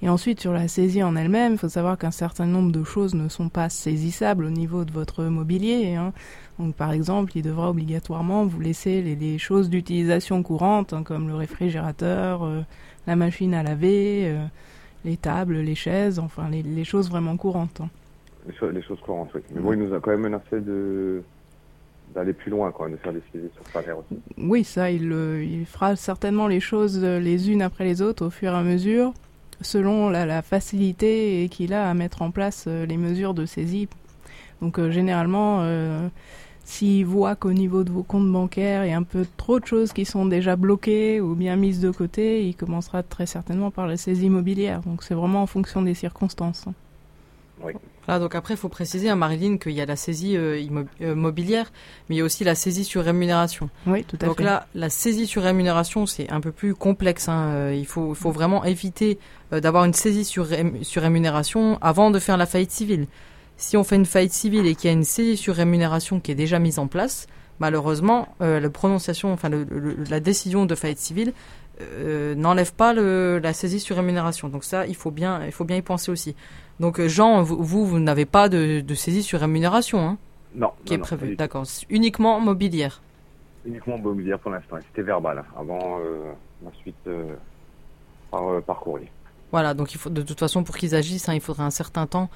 [0.00, 3.14] Et ensuite, sur la saisie en elle-même, il faut savoir qu'un certain nombre de choses
[3.14, 5.96] ne sont pas saisissables au niveau de votre mobilier.
[5.96, 6.12] hein.
[6.60, 11.34] Donc, par exemple, il devra obligatoirement vous laisser les, choses d'utilisation courante, hein, comme le
[11.34, 12.62] réfrigérateur, euh,
[13.08, 14.38] la machine à laver,
[15.04, 17.80] les tables, les chaises, enfin les, les choses vraiment courantes.
[17.80, 17.88] hein.
[18.46, 19.40] Les, cho- les choses courantes, oui.
[19.54, 21.22] Mais bon, il nous a quand même menacé de
[22.14, 24.18] d'aller plus loin, quoi, de faire des saisies sur salaire aussi.
[24.38, 25.02] Oui, ça, il,
[25.42, 28.62] il fera certainement les choses euh, les unes après les autres au fur et à
[28.62, 29.12] mesure,
[29.60, 33.88] selon la, la facilité qu'il a à mettre en place euh, les mesures de saisie.
[34.62, 36.08] Donc euh, généralement, euh,
[36.68, 39.64] s'il voit qu'au niveau de vos comptes bancaires, il y a un peu trop de
[39.64, 43.86] choses qui sont déjà bloquées ou bien mises de côté, il commencera très certainement par
[43.86, 44.82] la saisie immobilière.
[44.82, 46.66] Donc c'est vraiment en fonction des circonstances.
[46.68, 46.74] hein.
[48.06, 50.86] Voilà, donc après, il faut préciser à Marilyn qu'il y a la saisie euh, immo-
[51.00, 53.70] euh, mais il y a aussi la saisie sur rémunération.
[53.86, 54.44] Oui, tout à Donc fait.
[54.44, 57.28] là, la saisie sur rémunération, c'est un peu plus complexe.
[57.28, 57.48] hein.
[57.54, 59.18] Euh, Il, faut, vraiment éviter
[59.52, 60.46] euh, d'avoir une saisie sur,
[60.82, 63.06] sur rémunération avant de faire la faillite civile.
[63.58, 66.30] Si on fait une faillite civile et qu'il y a une saisie sur rémunération qui
[66.30, 67.26] est déjà mise en place,
[67.58, 71.32] malheureusement, euh, la prononciation, enfin le- le- la décision de faillite civile
[71.80, 74.48] euh, n'enlève pas le, la saisie sur rémunération.
[74.48, 76.34] Donc ça, il faut bien, il faut bien y penser aussi.
[76.80, 80.18] Donc euh, Jean, vous, vous, vous n'avez pas de, de saisie sur rémunération hein,
[80.54, 81.36] Non, qui non, est prévue.
[81.36, 81.64] D'accord.
[81.90, 83.02] Uniquement mobilière.
[83.66, 84.76] Uniquement mobilière pour l'instant.
[84.86, 86.32] C'était verbal, hein, avant euh,
[86.64, 86.94] la suite
[88.30, 89.10] par, euh, par courrier.
[89.50, 92.06] Voilà, donc il faut de toute façon pour qu'ils agissent, hein, il faudrait un certain
[92.06, 92.28] temps.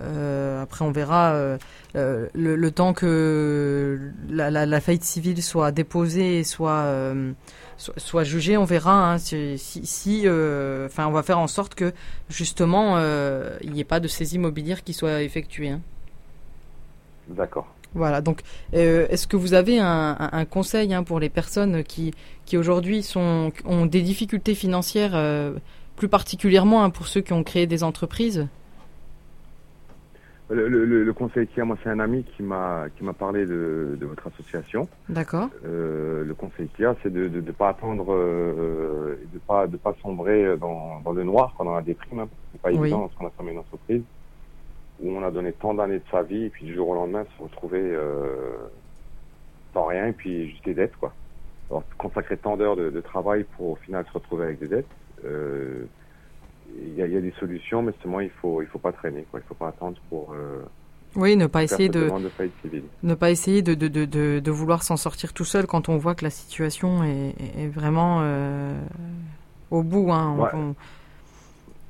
[0.00, 1.58] Euh, après, on verra euh,
[1.96, 3.98] euh, le, le, temps que
[4.28, 7.32] la, la, la, faillite civile soit déposée et soit euh,
[7.76, 8.56] soit, soit jugée.
[8.56, 11.92] On verra hein, si, si enfin, on va faire en sorte que
[12.28, 12.98] justement
[13.62, 15.70] il n'y ait pas de saisie immobilière qui soit effectuée.
[15.70, 15.80] Hein.
[17.28, 17.66] D'accord.
[17.94, 22.12] Voilà, donc est-ce que vous avez un, un, un conseil hein, pour les personnes qui,
[22.44, 25.18] qui aujourd'hui sont ont des difficultés financières
[25.96, 28.46] plus particulièrement hein, pour ceux qui ont créé des entreprises?
[30.50, 33.12] Le, le, le conseil qu'il y a, moi, c'est un ami qui m'a qui m'a
[33.12, 34.88] parlé de, de, votre association.
[35.08, 35.50] D'accord.
[35.66, 39.76] Euh, le conseil qu'il y a, c'est de ne pas attendre, euh, de pas de
[39.76, 42.20] pas sombrer dans, dans le noir pendant la déprime.
[42.20, 42.78] Hein, c'est pas oui.
[42.78, 44.02] évident lorsqu'on a fermé une entreprise
[45.00, 47.24] où on a donné tant d'années de sa vie et puis du jour au lendemain
[47.36, 48.56] se retrouver euh,
[49.72, 51.12] sans rien et puis juste des dettes quoi.
[51.70, 54.86] Alors consacrer tant d'heures de, de, travail pour au final se retrouver avec des dettes.
[56.76, 59.40] Il y, y, a, des solutions, mais seulement il faut il faut pas traîner, quoi.
[59.40, 60.32] Il faut pas attendre pour.
[60.32, 60.62] Euh,
[61.16, 64.96] oui, ne pas essayer de, de ne pas essayer de de, de, de vouloir s'en
[64.96, 68.78] sortir tout seul quand on voit que la situation est, est vraiment euh,
[69.70, 70.12] au bout.
[70.12, 70.36] Hein.
[70.38, 70.50] Ouais.
[70.54, 70.74] On...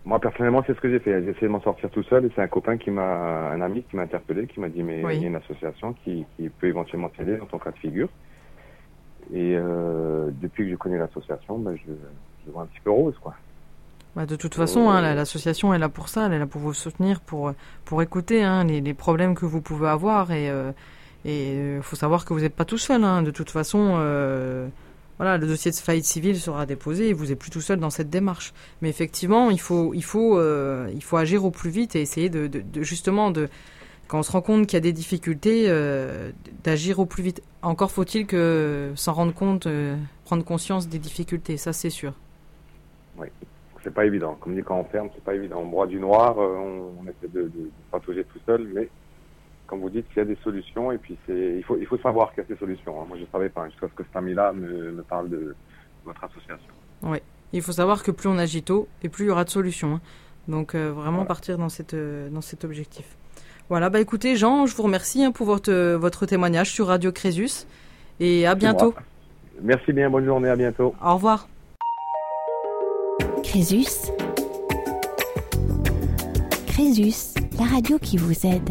[0.05, 1.23] Moi personnellement, c'est ce que j'ai fait.
[1.23, 3.83] J'ai essayé de m'en sortir tout seul, et c'est un copain qui m'a, un ami
[3.83, 5.17] qui m'a interpellé, qui m'a dit mais oui.
[5.17, 8.09] il y a une association qui, qui peut éventuellement t'aider dans ton cas de figure.
[9.33, 11.93] Et euh, depuis que je connais l'association, ben je,
[12.47, 13.35] je vois un petit peu rose, quoi.
[14.19, 16.75] Bah de toute façon, hein, l'association est là pour ça, elle est là pour vous
[16.75, 17.53] soutenir, pour,
[17.85, 20.33] pour écouter hein, les, les, problèmes que vous pouvez avoir.
[20.33, 23.05] Et il euh, et, faut savoir que vous n'êtes pas tout seul.
[23.05, 23.23] Hein.
[23.23, 24.67] De toute façon, euh,
[25.19, 27.91] voilà, le dossier de faillite civile sera déposé et vous n'êtes plus tout seul dans
[27.91, 28.55] cette démarche.
[28.83, 32.29] Mais effectivement, il faut, il faut, euh, il faut agir au plus vite et essayer
[32.29, 33.49] de, de, de justement de
[34.09, 36.33] quand on se rend compte qu'il y a des difficultés, euh,
[36.65, 37.41] d'agir au plus vite.
[37.63, 42.15] Encore faut-il que s'en rendre compte, euh, prendre conscience des difficultés, ça c'est sûr.
[43.17, 43.29] Oui
[43.89, 44.37] c'est pas évident.
[44.41, 45.61] Comme dit, quand on ferme, c'est pas évident.
[45.61, 48.89] On broie du noir, euh, on, on, essaie de, de, de patauger tout seul, mais
[49.67, 51.99] comme vous dites, il y a des solutions et puis c'est, il faut, il faut
[51.99, 53.01] savoir qu'il y a ces solutions.
[53.01, 53.07] Hein.
[53.09, 55.55] Moi, je ne savais pas jusqu'à ce que cet ami-là me, me, parle de
[56.05, 56.73] votre association.
[57.03, 57.19] Oui,
[57.53, 59.95] il faut savoir que plus on agit tôt et plus il y aura de solutions.
[59.95, 60.01] Hein.
[60.49, 61.27] Donc, euh, vraiment voilà.
[61.27, 63.17] partir dans, cette, euh, dans cet objectif.
[63.69, 67.67] Voilà, bah écoutez, Jean, je vous remercie hein, pour votre, votre témoignage sur Radio Crésus
[68.21, 68.95] et à bientôt.
[69.63, 70.95] Merci bien, bonne journée, à bientôt.
[71.03, 71.49] Au revoir.
[73.49, 74.13] Crésus.
[76.67, 78.71] Crésus, la radio qui vous aide.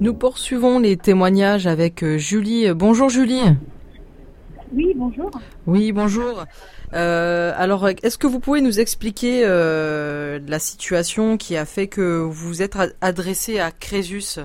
[0.00, 2.74] Nous poursuivons les témoignages avec Julie.
[2.74, 3.54] Bonjour Julie.
[4.74, 5.30] Oui, bonjour.
[5.68, 6.44] Oui, bonjour.
[6.94, 12.18] Euh, alors, est-ce que vous pouvez nous expliquer euh, la situation qui a fait que
[12.18, 14.40] vous êtes adressé à Crésus?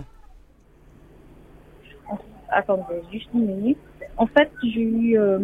[2.49, 3.79] Attendez, juste une minute.
[4.17, 5.39] En fait, j'ai eu, euh,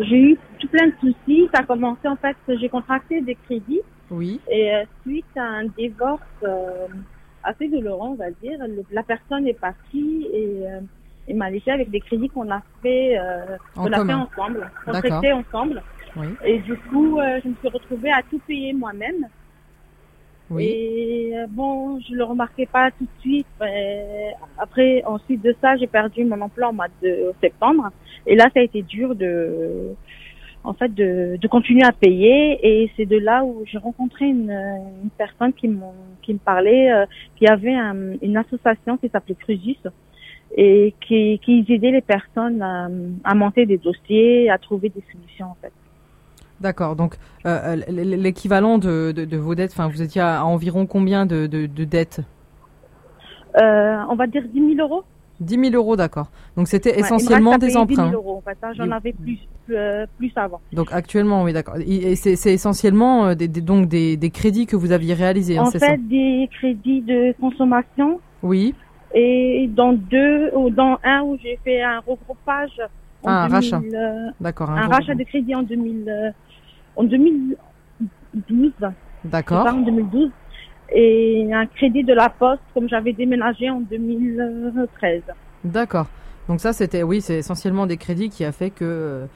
[0.00, 1.48] j'ai eu tout plein de soucis.
[1.54, 3.82] Ça a commencé en fait, j'ai contracté des crédits.
[4.10, 4.40] Oui.
[4.50, 6.86] Et euh, suite à un divorce euh,
[7.42, 10.80] assez douloureux, on va dire, le, la personne est partie et, euh,
[11.26, 13.18] et m'a laissé avec des crédits qu'on a fait,
[13.74, 15.82] qu'on a fait ensemble, contracté ensemble.
[16.16, 16.28] Oui.
[16.44, 19.26] Et du coup, euh, je me suis retrouvée à tout payer moi-même.
[20.54, 20.64] Oui.
[20.64, 23.46] Et euh, bon, je le remarquais pas tout de suite.
[24.58, 27.90] après, ensuite de ça, j'ai perdu mon emploi en mois de septembre.
[28.26, 29.94] Et là, ça a été dur de,
[30.62, 32.58] en fait, de, de continuer à payer.
[32.62, 35.70] Et c'est de là où j'ai rencontré une, une personne qui,
[36.22, 39.78] qui me parlait, euh, qui avait un, une association qui s'appelait Crusis
[40.56, 42.88] et qui, qui aidait les personnes à,
[43.24, 45.72] à monter des dossiers, à trouver des solutions, en fait.
[46.60, 46.96] D'accord.
[46.96, 51.46] Donc, euh, l'équivalent de, de, de, vos dettes, enfin, vous étiez à, environ combien de,
[51.46, 52.20] de, de dettes?
[53.60, 55.04] Euh, On va dire 10 000 euros.
[55.40, 56.30] 10 000 euros, d'accord.
[56.56, 58.06] Donc, c'était ouais, essentiellement des emprunts.
[58.06, 58.56] 10 000 euros, en fait.
[58.62, 60.60] Hein, J'en avais plus, plus, euh, plus, avant.
[60.72, 61.76] Donc, actuellement, oui, d'accord.
[61.84, 65.66] Et c'est essentiellement euh, des, des, donc des, des, crédits que vous aviez réalisés, En
[65.66, 65.96] hein, fait, ça?
[65.96, 68.20] des crédits de consommation.
[68.42, 68.74] Oui.
[69.14, 72.80] Et dans deux, ou dans un où j'ai fait un regroupage.
[73.24, 73.80] En ah, 2000, un rachat.
[73.96, 74.70] Euh, d'accord.
[74.70, 76.34] Un, un rachat de crédit en 2000
[76.96, 78.72] en 2012.
[79.24, 79.66] D'accord.
[79.66, 80.30] En 2012.
[80.92, 85.22] Et un crédit de la poste comme j'avais déménagé en 2013.
[85.64, 86.06] D'accord.
[86.48, 89.26] Donc ça c'était oui, c'est essentiellement des crédits qui a fait que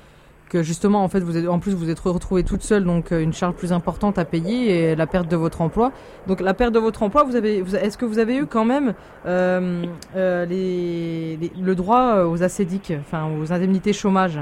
[0.49, 3.33] que justement en fait vous êtes en plus vous êtes retrouvée toute seule donc une
[3.33, 5.93] charge plus importante à payer et la perte de votre emploi.
[6.27, 8.65] Donc la perte de votre emploi, vous avez vous, est-ce que vous avez eu quand
[8.65, 8.95] même
[9.27, 9.85] euh,
[10.17, 14.39] euh, les, les, le droit aux acédiques, enfin aux indemnités chômage?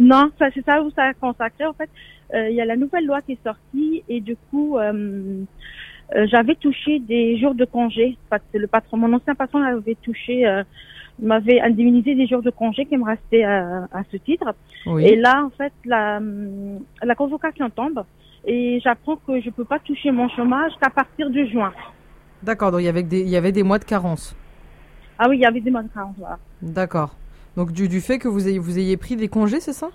[0.00, 1.66] Non, ça c'est ça où ça a consacré.
[1.66, 1.90] En fait,
[2.32, 5.42] il euh, y a la nouvelle loi qui est sortie et du coup, euh,
[6.14, 8.16] euh, j'avais touché des jours de congé.
[8.54, 10.44] Le patron, mon ancien patron avait touché
[11.20, 14.54] m'avait indemnisé des jours de congé qui me restaient à, à ce titre.
[14.86, 15.04] Oui.
[15.04, 16.20] Et là, en fait, la,
[17.02, 18.04] la convocation tombe
[18.46, 21.72] et j'apprends que je peux pas toucher mon chômage qu'à partir de juin.
[22.42, 24.36] D'accord, donc il y avait des, il y avait des mois de carence.
[25.18, 26.38] Ah oui, il y avait des mois de carence, voilà.
[26.62, 27.16] D'accord.
[27.56, 29.88] Donc du, du fait que vous ayez, vous ayez pris des congés, c'est ça?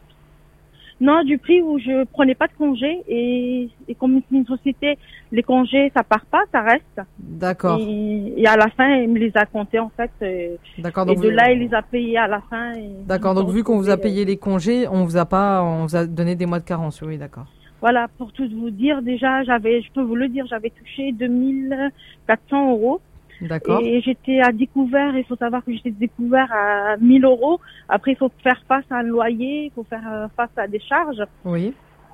[1.02, 4.98] Non, du prix où je prenais pas de congés et, et comme une société,
[5.32, 7.02] les congés, ça part pas, ça reste.
[7.20, 7.80] D'accord.
[7.80, 10.12] Et, et à la fin, il me les a comptés, en fait.
[10.22, 11.04] euh, D'accord.
[11.04, 12.74] Et Donc de vous- là, il les a payés à la fin.
[13.06, 13.34] D'accord.
[13.34, 15.96] Donc vu qu'on vous a euh, payé les congés, on vous a pas, on vous
[15.96, 17.02] a donné des mois de carence.
[17.02, 17.46] Oui, d'accord.
[17.82, 22.72] Voilà, pour tout vous dire, déjà, j'avais, je peux vous le dire, j'avais touché 2400
[22.72, 23.02] euros.
[23.44, 23.82] D'accord.
[23.84, 27.60] Et j'étais à découvert, il faut savoir que j'étais découvert à 1000 euros.
[27.90, 30.80] Après, il faut faire face à un loyer, il faut faire euh, face à des
[30.80, 31.24] charges.
[31.46, 31.74] Oui.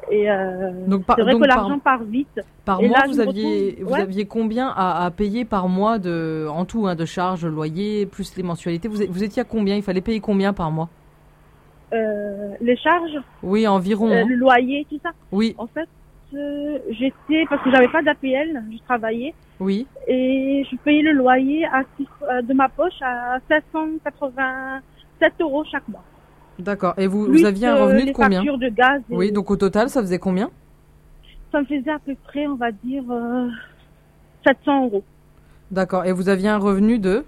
[0.09, 2.41] Et euh, Donc par, c'est vrai donc que l'argent part vite.
[2.65, 4.01] par et mois, là, vous aviez, retrouve- vous ouais.
[4.01, 8.35] aviez combien à, à payer par mois de, en tout, hein, de charges, loyer, plus
[8.37, 8.87] les mensualités?
[8.87, 9.75] Vous étiez à combien?
[9.75, 10.89] Il fallait payer combien par mois?
[11.93, 14.09] Euh, les charges, Oui, environ.
[14.09, 14.25] euh, hein.
[14.27, 15.09] le loyer, tout ça?
[15.31, 15.87] Oui, En fait,
[16.35, 19.87] euh, j'étais parce que j'avais pas d'APL, je travaillais oui.
[20.07, 25.87] et je payais le loyer à, six- euh, de ma poche à 787 euros chaque
[25.87, 26.03] mois.
[26.57, 26.93] D'accord.
[26.97, 28.39] Et vous, Plus, vous aviez un euh, revenu de combien?
[28.39, 29.01] factures de gaz.
[29.09, 30.49] et- Oui, donc au total, ça faisait combien?
[31.51, 33.47] Ça me faisait à peu près, on va dire, euh,
[34.45, 35.03] 700 euros.
[35.71, 36.05] D'accord.
[36.05, 37.23] Et vous aviez un revenu de?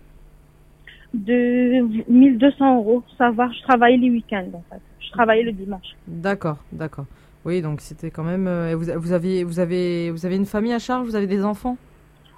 [1.14, 3.04] De 1200 euros.
[3.18, 4.82] Savoir, je travaillais les week-ends, en fait.
[5.00, 5.96] Je travaillais le dimanche.
[6.08, 7.06] D'accord, d'accord.
[7.44, 8.48] Oui, donc c'était quand même.
[8.48, 11.44] euh, vous, vous aviez, vous avez, vous avez une famille à charge, vous avez des
[11.44, 11.78] enfants?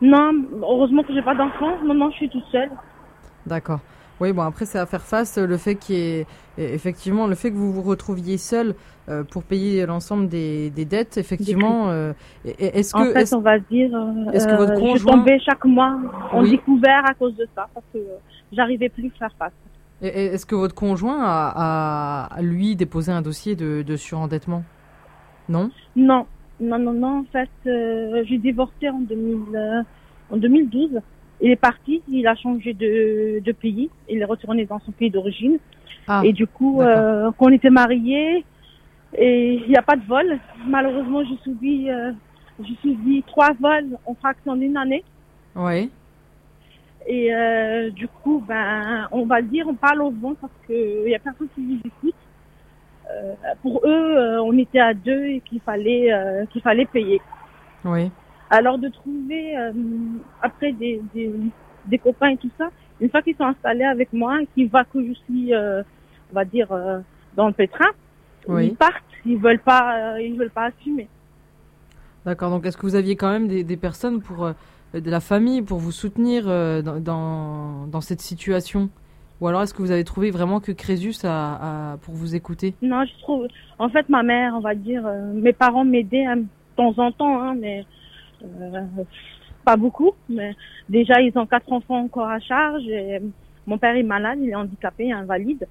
[0.03, 1.81] Non, heureusement que j'ai pas d'enfant.
[1.83, 2.69] Non, je suis toute seule.
[3.47, 3.79] D'accord.
[4.21, 7.33] Oui, bon après c'est à faire face euh, le fait qu'il ait et effectivement le
[7.35, 8.75] fait que vous vous retrouviez seul
[9.09, 11.17] euh, pour payer l'ensemble des, des dettes.
[11.17, 12.13] Effectivement, euh,
[12.45, 15.13] est-ce En que fait, est-ce- on va dire, euh, est-ce que votre euh, je conjoint-
[15.17, 15.97] tombais chaque mois
[16.31, 16.51] en Oui.
[16.51, 18.17] découvert à cause de ça, parce que euh,
[18.53, 19.51] j'arrivais plus à faire face.
[20.01, 24.63] et est-ce que votre conjoint a, a, lui déposé un dossier de, de surendettement?
[25.49, 25.69] Non?
[25.95, 26.27] Non,
[26.63, 27.19] non, non, non.
[27.19, 29.81] En fait, euh, j'ai divorcé en, 2000, euh,
[30.31, 31.01] en 2012.
[31.41, 33.89] Il est parti, il a changé de, de pays.
[34.09, 35.57] Il est retourné dans son pays d'origine.
[36.07, 38.45] Ah, et du coup, euh, quand on était mariés,
[39.15, 40.39] et il n'y a pas de vol.
[40.67, 42.11] Malheureusement, j'ai subi, euh,
[42.59, 45.03] j'ai subi trois vols en fraction d'une année.
[45.55, 45.89] oui.
[47.05, 47.33] Et
[47.93, 51.19] du coup, ben, on va le dire, on parle au vent parce que y a
[51.19, 52.15] personne qui nous écoute.
[53.13, 57.21] Euh, pour eux, euh, on était à deux et qu'il fallait euh, qu'il fallait payer.
[57.85, 58.11] Oui.
[58.49, 59.55] Alors de trouver
[60.41, 61.31] après des, des,
[61.87, 62.69] des copains et tout ça,
[63.01, 66.67] une fois qu'ils sont installés avec moi, qu'ils voient que je suis, on va dire,
[67.35, 67.87] dans le pétrin,
[68.47, 68.67] Oui.
[68.67, 69.03] ils partent.
[69.25, 71.07] Ils veulent pas, ils veulent pas assumer.
[72.25, 72.49] D'accord.
[72.51, 74.53] Donc est-ce que vous aviez quand même des, des personnes pour euh,
[74.93, 78.89] de la famille pour vous soutenir euh, dans, dans dans cette situation?
[79.43, 82.75] Ou alors est-ce que vous avez trouvé vraiment que Crésus a, pour vous écouter?
[82.81, 83.47] Non, je trouve.
[83.77, 86.45] En fait, ma mère, on va dire, euh, mes parents m'aidaient hein, de
[86.77, 87.83] temps en temps, hein, mais
[88.41, 88.85] euh,
[89.65, 90.13] pas beaucoup.
[90.29, 90.55] Mais
[90.87, 92.83] déjà, ils ont quatre enfants encore à charge.
[93.67, 95.67] Mon père est malade, il est handicapé, invalide.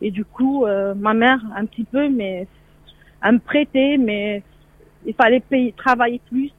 [0.00, 2.48] Et du coup, euh, ma mère, un petit peu, mais
[3.22, 4.42] elle me prêtait, mais
[5.04, 6.50] il fallait payer, travailler plus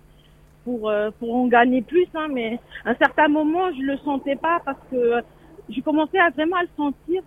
[0.63, 2.06] pour pour en gagner plus.
[2.13, 5.24] Hein, mais à un certain moment, je le sentais pas parce que
[5.69, 7.21] j'ai commencé à vraiment à le sentir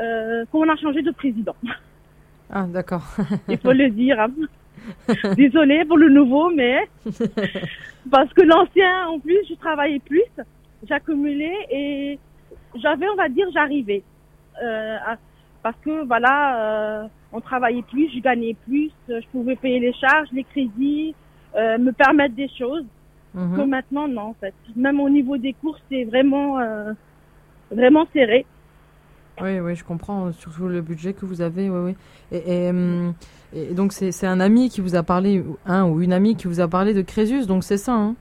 [0.00, 1.54] euh, quand on a changé de président.
[2.50, 3.02] Ah d'accord.
[3.48, 4.20] Il faut le dire.
[4.20, 4.30] hein.
[5.36, 6.88] Désolée pour le nouveau, mais
[8.10, 10.22] parce que l'ancien, en plus, je travaillais plus,
[10.88, 12.18] j'accumulais et
[12.76, 14.02] j'avais, on va dire, j'arrivais.
[14.62, 15.18] Euh, à-
[15.62, 20.28] parce que voilà, euh, on travaillait plus, je gagnais plus, je pouvais payer les charges,
[20.32, 21.14] les crédits,
[21.54, 22.84] euh, me permettre des choses.
[23.34, 23.56] Mhm.
[23.56, 24.54] Que maintenant, non, en fait.
[24.76, 26.92] Même au niveau des courses, c'est vraiment, euh,
[27.72, 28.46] vraiment serré.
[29.40, 31.96] Oui, oui, je comprends, euh, surtout le budget que vous avez, oui, oui.
[32.30, 32.68] Et,
[33.54, 36.46] et, et donc, c'est un ami qui vous a parlé, un ou une amie qui
[36.46, 38.14] vous a parlé de Crésus, donc c'est ça, hein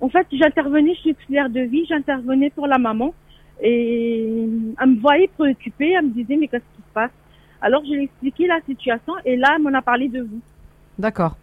[0.00, 3.12] En fait, j'intervenais chez auxiliaire de vie, j'intervenais pour la maman.
[3.60, 4.46] Et
[4.80, 7.10] elle me voyait préoccupée, elle me disait, mais qu'est-ce qui se passe?
[7.62, 10.40] Alors, je lui ai expliqué la situation et là, elle m'en a parlé de vous.
[10.98, 11.36] D'accord.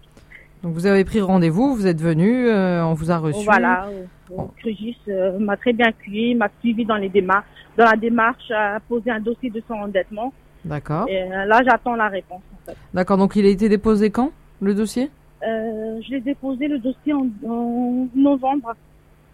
[0.61, 3.43] Donc, vous avez pris rendez-vous, vous êtes venu, euh, on vous a reçu.
[3.45, 3.87] Voilà.
[4.57, 7.45] Crugis euh, m'a très bien accueilli, m'a suivi dans les démarches,
[7.77, 10.33] dans la démarche à poser un dossier de son endettement.
[10.65, 11.05] D'accord.
[11.09, 12.41] Et euh, là, j'attends la réponse.
[12.53, 12.77] En fait.
[12.93, 15.11] D'accord, donc il a été déposé quand, le dossier?
[15.45, 18.73] Euh, je l'ai déposé le dossier en, en novembre.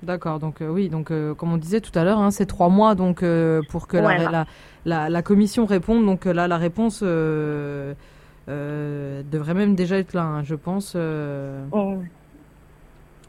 [0.01, 2.69] D'accord, donc euh, oui, donc euh, comme on disait tout à l'heure, hein, c'est trois
[2.69, 4.32] mois donc euh, pour que la, Voilà.
[4.32, 4.45] la,
[4.86, 6.05] la, la commission réponde.
[6.05, 7.95] Donc là, la réponse devrait
[9.53, 10.95] même déjà être là, hein, je pense.
[11.71, 11.97] Oh.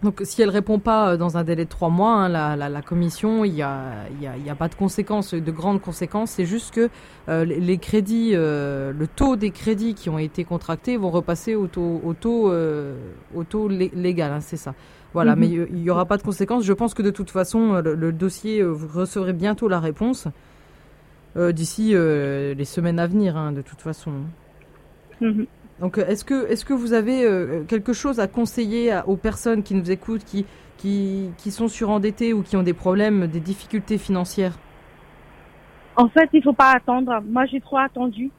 [0.03, 2.70] Donc, si elle répond pas euh, dans un délai de trois mois, hein, la, la,
[2.70, 6.30] la, commission, il n'y a, y a, y a, pas de conséquences, de grandes conséquences.
[6.30, 6.88] C'est juste que
[7.28, 11.66] euh, les crédits, euh, le taux des crédits qui ont été contractés vont repasser au
[11.66, 12.96] taux, au taux, euh,
[13.34, 14.32] au taux légal.
[14.32, 14.74] Hein, c'est ça.
[15.12, 15.40] Voilà, Mhm.
[15.40, 16.64] mais il n'y aura pas de conséquences.
[16.64, 20.28] Je pense que de toute façon, le, le dossier, vous recevrez bientôt la réponse
[21.36, 24.12] d'ici les semaines à venir, hein, de toute façon.
[25.20, 25.46] Mhm.
[25.81, 29.16] Donc, euh, est-ce que, est-ce que vous avez euh, quelque chose à conseiller à- aux
[29.16, 30.45] personnes qui nous écoutent, qui,
[30.76, 34.59] qui, qui sont surendettées ou qui ont des problèmes, des difficultés financières?
[35.97, 37.20] En fait, il faut pas attendre.
[37.28, 38.31] Moi, j'ai trop attendu.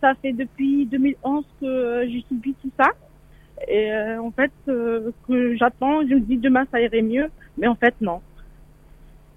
[0.00, 2.88] Ça fait depuis 2011 que je subis tout ça.
[3.68, 7.26] Et euh, en fait, euh, que j'attends, je me dis demain ça irait mieux,
[7.58, 8.20] mais en fait non.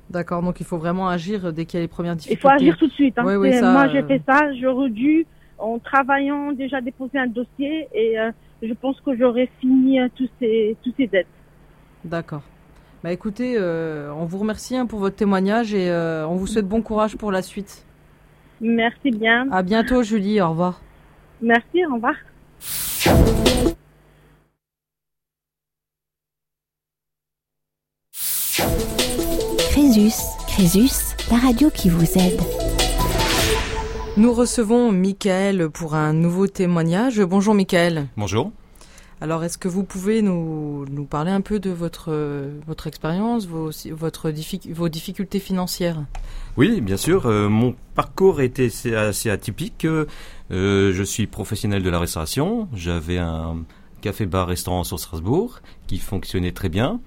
[0.10, 2.42] D'accord, donc il faut vraiment agir dès qu'il y a les premières Il difficultés.
[2.42, 3.18] faut agir tout de suite.
[3.18, 3.26] Hein.
[3.26, 4.54] Ça, Moi, j'ai euh, fait ça.
[4.54, 5.26] J'aurais dû,
[5.64, 10.30] en travaillant, déjà déposer un dossier et euh, je pense que j'aurais fini euh, tous
[10.40, 11.28] ces tous ces dettes.
[12.04, 12.42] D'accord.
[13.04, 16.68] Bah écoutez, euh, on vous remercie hein, pour votre témoignage et euh, on vous souhaite
[16.68, 17.86] bon courage pour la suite.
[18.62, 19.52] Merci bien.
[19.52, 20.40] À bientôt, Julie.
[20.40, 20.80] Au revoir.
[21.42, 21.86] Merci.
[21.86, 22.16] Au revoir.
[29.72, 30.16] Crésus,
[30.48, 32.63] Crésus, la radio qui vous aide.
[34.16, 37.20] Nous recevons Michael pour un nouveau témoignage.
[37.20, 38.10] Bonjour, Michael.
[38.16, 38.52] Bonjour.
[39.22, 42.14] Alors, est-ce que vous pouvez nous, nous parler un peu de votre,
[42.68, 44.32] votre expérience, vos, votre
[44.72, 46.04] vos difficultés financières?
[46.58, 47.26] Oui, bien sûr.
[47.26, 49.86] euh, mon parcours était assez, assez atypique.
[49.86, 50.06] Euh,
[50.52, 52.68] je suis professionnel de la restauration.
[52.76, 53.64] J'avais un
[54.02, 57.00] café-bar-restaurant sur Strasbourg qui fonctionnait très bien.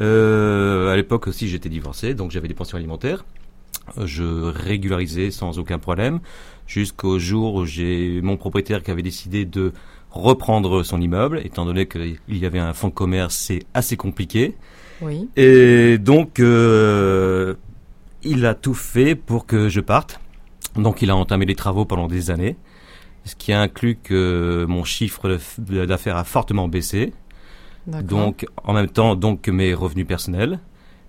[0.00, 3.24] Euh, à l'époque aussi, j'étais divorcé, donc j'avais des pensions alimentaires.
[4.04, 6.20] Je régularisais sans aucun problème
[6.70, 9.72] jusqu'au jour où j'ai mon propriétaire qui avait décidé de
[10.10, 14.56] reprendre son immeuble, étant donné qu'il y avait un fonds de commerce, c'est assez compliqué.
[15.02, 15.28] Oui.
[15.36, 17.54] Et donc, euh,
[18.22, 20.20] il a tout fait pour que je parte.
[20.76, 22.56] Donc, il a entamé les travaux pendant des années,
[23.24, 27.12] ce qui a inclus que mon chiffre d'affaires a fortement baissé.
[27.86, 28.08] D'accord.
[28.08, 30.60] Donc, en même temps, donc mes revenus personnels.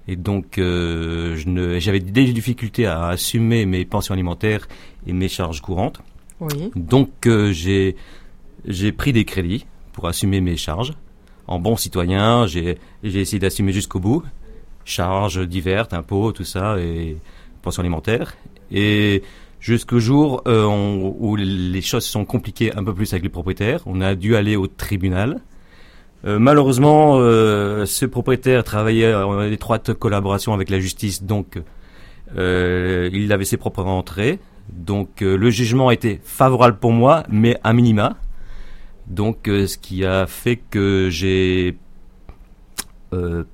[0.08, 1.36] Et donc, euh,
[1.80, 4.68] j'avais des difficultés à assumer mes pensions alimentaires
[5.08, 6.02] et mes charges courantes.
[6.40, 6.72] Oui.
[6.76, 7.96] Donc, euh, j'ai
[8.66, 10.94] j'ai pris des crédits pour assumer mes charges.
[11.48, 14.24] En bon citoyen, j'ai essayé d'assumer jusqu'au bout.
[14.86, 17.18] Charges diverses, impôts, tout ça, et
[17.62, 18.36] pensions alimentaires.
[18.72, 19.22] Et
[19.60, 23.30] jusqu'au jour euh, on- où les choses se sont compliquées un peu plus avec les
[23.30, 25.40] propriétaires, on a dû aller au tribunal.
[26.26, 31.60] Euh, malheureusement, euh, ce propriétaire travaillait en étroite collaboration avec la justice, donc
[32.38, 34.40] euh, il avait ses propres rentrées.
[34.72, 38.18] Donc le jugement était favorable pour moi, mais à minima.
[39.08, 41.76] Donc ce qui a fait que j'ai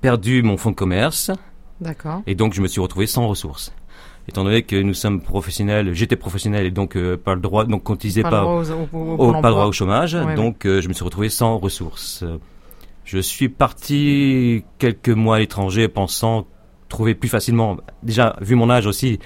[0.02, 1.32] perdu mon fonds de commerce
[1.82, 2.22] D'accord.
[2.28, 3.74] et donc je me suis retrouvé sans ressources.
[4.30, 7.84] Étant donné que nous sommes professionnels, j'étais professionnel et donc euh, pas le droit, donc
[7.84, 8.56] cotisé Pas pas, le droit
[8.94, 12.26] aux- au- droit chômage, Ouais, donc euh, je me suis retrouvé sans ressources.
[13.08, 16.46] Je suis parti quelques mois à l'étranger pensant
[16.90, 19.20] trouver plus facilement, déjà vu mon âge aussi,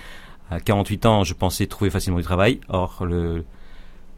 [0.52, 2.60] à 48 ans, je pensais trouver facilement du travail.
[2.70, 3.44] Or, le,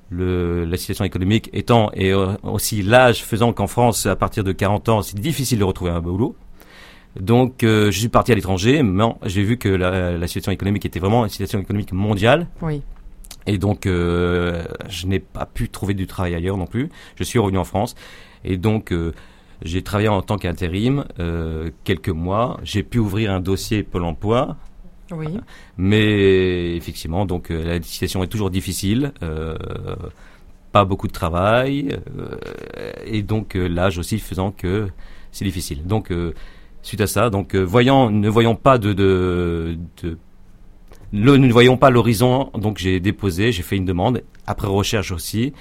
[0.10, 4.90] le, la situation économique étant et aussi l'âge faisant qu'en France, à partir de 40
[4.90, 6.36] ans, c'est difficile de retrouver un boulot.
[7.18, 10.86] Donc, euh, je suis parti à l'étranger, mais j'ai vu que la, la situation économique
[10.86, 12.48] était vraiment une situation économique mondiale.
[12.62, 12.82] Oui.
[13.48, 16.90] Et donc, euh, je n'ai pas pu trouver du travail ailleurs non plus.
[17.16, 17.96] Je suis revenu en France.
[18.44, 19.14] Et donc, euh,
[19.62, 22.60] j'ai travaillé en tant qu'intérim euh, quelques mois.
[22.64, 24.58] J'ai pu ouvrir un dossier Pôle emploi.
[25.12, 25.28] Oui.
[25.78, 29.12] Mais effectivement, donc euh, la situation est toujours difficile.
[29.22, 29.56] Euh,
[30.72, 31.98] pas beaucoup de travail.
[32.18, 32.36] euh,
[33.06, 34.88] et donc, euh, l'âge aussi faisant que
[35.32, 35.86] c'est difficile.
[35.86, 36.34] Donc, euh,
[36.82, 40.18] suite à ça, donc voyant, ne voyons pas de, de, de
[41.14, 45.12] le- nous ne voyons pas l'horizon, donc j'ai déposé, j'ai fait une demande, après recherche
[45.12, 45.54] aussi,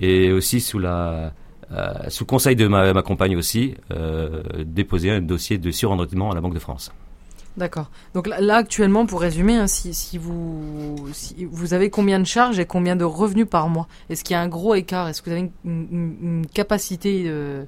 [0.00, 1.34] et aussi sous la
[2.08, 6.40] sous conseil de ma, ma compagne aussi, euh, déposer un dossier de surendettement à la
[6.40, 6.92] Banque de France.
[7.56, 7.88] D'accord.
[8.14, 12.58] Donc là, actuellement, pour résumer, hein, si, si vous si vous avez combien de charges
[12.58, 13.88] et combien de revenus par mois?
[14.10, 15.08] Est-ce qu'il y a un gros écart?
[15.08, 17.64] Est-ce que vous avez une, une- une capacité, euh,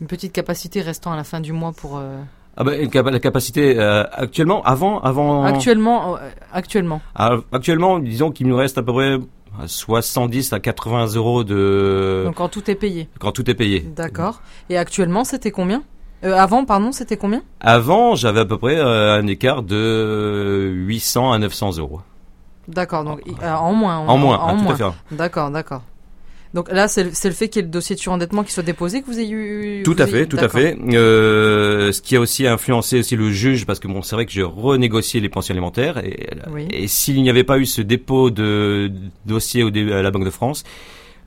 [0.00, 2.20] une petite capacité restant à la fin du mois pour euh,
[2.56, 8.30] Ah ben, une la capacité euh, actuellement, avant, avant, actuellement, euh, actuellement Ah, actuellement, disons
[8.30, 9.18] qu'il nous reste à peu près
[9.66, 13.08] 70 à 80 euros de Donc quand tout est payé.
[13.18, 13.80] quand tout est payé.
[13.80, 14.40] D'accord.
[14.70, 15.82] Et actuellement, c'était combien?
[16.24, 17.42] Euh, Avant, pardon, c'était combien?
[17.60, 22.00] Avant, j'avais à peu près euh, un écart de 800 à 900 euros.
[22.66, 23.04] D'accord.
[23.04, 23.98] Donc i- euh, en moins.
[23.98, 24.72] En moins, En hein, tout moins.
[24.74, 24.84] à fait.
[25.14, 25.82] D'accord, d'accord.
[26.54, 29.02] Donc là, c'est le fait qu'il y ait le dossier de surendettement qui soit déposé
[29.02, 29.82] que vous ayez eu.
[29.82, 30.78] Tout à fait, tout à fait.
[30.92, 34.30] Euh, ce qui a aussi influencé aussi le juge, parce que bon, c'est vrai que
[34.30, 36.28] j'ai renégocié les pensions alimentaires et,
[36.70, 38.90] et s'il n'y avait pas eu ce dépôt de
[39.26, 40.62] dossier au, à la Banque de France,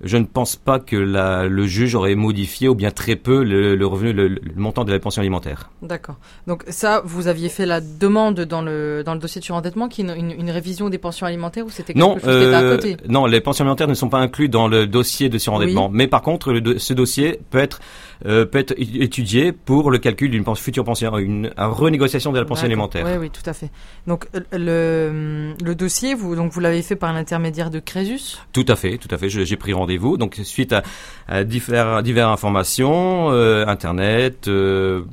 [0.01, 3.75] je ne pense pas que la, le juge aurait modifié ou bien très peu le,
[3.75, 5.69] le revenu, le, montant de la pension alimentaire.
[5.81, 6.17] D'accord.
[6.45, 10.01] Donc ça, vous aviez fait la demande dans le dans le dossier de surendettement, qui
[10.01, 12.61] une, une, une révision des pensions alimentaires ou c'était quelque non, chose qui était à
[12.61, 12.97] euh, côté?
[13.07, 15.89] Non, les pensions alimentaires ne sont pas inclus dans le dossier de surendettement.
[15.89, 17.79] Mais par contre, le, ce dossier peut être
[18.25, 22.65] euh, peut être étudié pour le calcul d'une future pension, une, renégociation de la pension
[22.65, 23.05] alimentaire.
[23.05, 23.69] Oui, oui, tout à fait.
[24.07, 28.37] Donc euh, le, le dossier, vous donc vous l'avez fait par l'intermédiaire de Crésus?
[28.53, 29.29] Tout à fait, tout à fait.
[29.29, 30.17] J'ai pris rendez-vous.
[30.17, 30.83] Donc suite à,
[31.27, 34.47] à diverses divers informations, euh, internet.
[34.47, 35.03] Euh,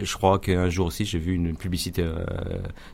[0.00, 2.24] je crois qu'un jour aussi j'ai vu une publicité euh,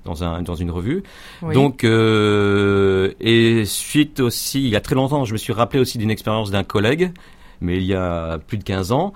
[0.05, 1.03] dans un dans une revue.
[1.43, 6.11] Donc et suite aussi il y a très longtemps je me suis rappelé aussi d'une
[6.11, 7.13] expérience d'un collègue
[7.61, 9.13] mais il y a plus de 15 ans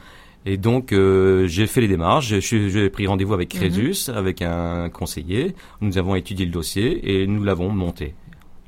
[0.46, 2.38] et donc, euh, j'ai fait les démarches.
[2.38, 3.60] J'ai pris rendez-vous avec mhm.
[3.60, 5.54] Crésus, avec un conseiller.
[5.80, 8.14] Nous avons étudié le dossier et nous l'avons monté.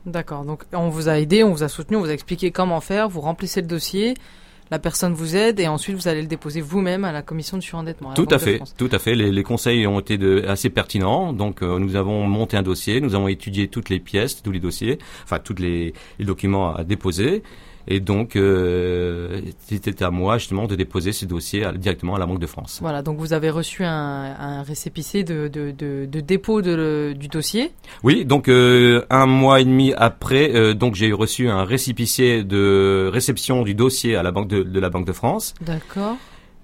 [0.06, 0.44] D'accord.
[0.44, 3.08] Donc, on vous a aidé, on vous a soutenu, on vous a expliqué comment faire.
[3.08, 4.14] Vous remplissez le dossier.
[4.70, 7.62] La personne vous aide et ensuite vous allez le déposer vous-même à la commission de
[7.62, 8.14] surendettement.
[8.14, 9.14] tout à fait, tout à fait.
[9.14, 11.32] Les, les, conseils ont été de, assez pertinents.
[11.32, 14.58] Donc euh, nous avons monté un dossier, nous avons étudié toutes les pièces, tous les
[14.58, 17.44] dossiers, enfin tous les, les documents à déposer.
[17.88, 22.40] Et donc, euh, c'était à moi justement de déposer ce dossier directement à la Banque
[22.40, 22.78] de France.
[22.80, 27.72] Voilà, donc vous avez reçu un, un récépissé de, de, de, de dépôt du dossier
[28.02, 33.08] Oui, donc euh, un mois et demi après, euh, donc j'ai reçu un récépissé de
[33.12, 35.54] réception du dossier à la Banque de, de la Banque de France.
[35.60, 36.16] D'accord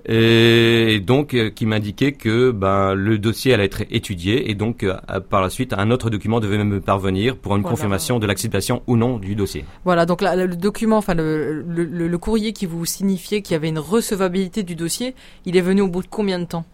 [0.05, 4.96] et donc euh, qui m'indiquait que ben, le dossier allait être étudié et donc euh,
[5.30, 8.96] par la suite un autre document devait me parvenir pour une confirmation de l'acceptation ou
[8.96, 9.64] non du dossier.
[9.84, 13.68] Voilà, donc le document, enfin le, le, le, courrier qui vous signifiait qu'il y avait
[13.68, 16.64] une recevabilité du dossier, il est venu au bout de combien de temps?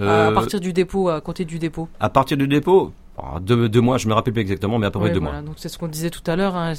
[0.00, 1.88] Euh, À partir du dépôt, à côté du dépôt?
[2.00, 2.92] À partir du dépôt?
[3.40, 5.42] Deux, mois, je me rappelle plus exactement, mais à peu près deux voilà, mois.
[5.42, 6.54] Donc c'est ce qu'on disait tout à l'heure.
[6.54, 6.74] Hein,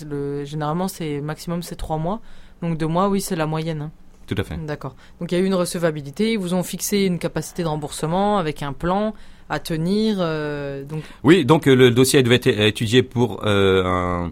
[0.45, 2.21] généralement, c'est maximum c'est trois mois.
[2.61, 3.81] Donc deux mois, oui, c'est la moyenne.
[3.81, 3.91] Hein.
[4.29, 4.63] Tout à fait.
[4.63, 4.95] D'accord.
[5.19, 8.37] Donc il y a eu une recevabilité, ils vous ont fixé une capacité de remboursement
[8.37, 9.15] avec un plan
[9.49, 10.17] à tenir.
[10.19, 11.01] Euh, donc...
[11.23, 14.29] Oui, donc euh, le dossier devait être étudié pour euh,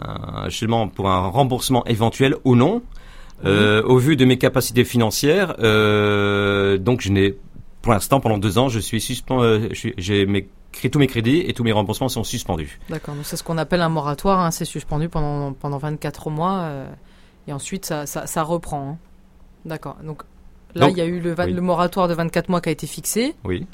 [0.00, 2.80] un, pour un remboursement éventuel ou non.
[3.44, 7.36] Au vu de mes capacités financières, donc je n'ai,
[7.82, 9.68] pour l'instant, pendant deux ans, je suis suspendu,
[9.98, 10.48] j'ai mes
[10.90, 12.80] tous mes crédits et tous mes remboursements sont suspendus.
[12.88, 16.70] D'accord, donc c'est ce qu'on appelle un moratoire, hein, c'est suspendu pendant, pendant 24 mois
[17.46, 18.92] et ensuite ça, ça, ça reprend.
[18.92, 18.98] Hein.
[19.64, 19.96] D'accord.
[20.04, 20.22] Donc
[20.74, 23.34] là, il y a eu le, le, moratoire de 24 mois qui a été fixé.
[23.44, 23.66] Oui.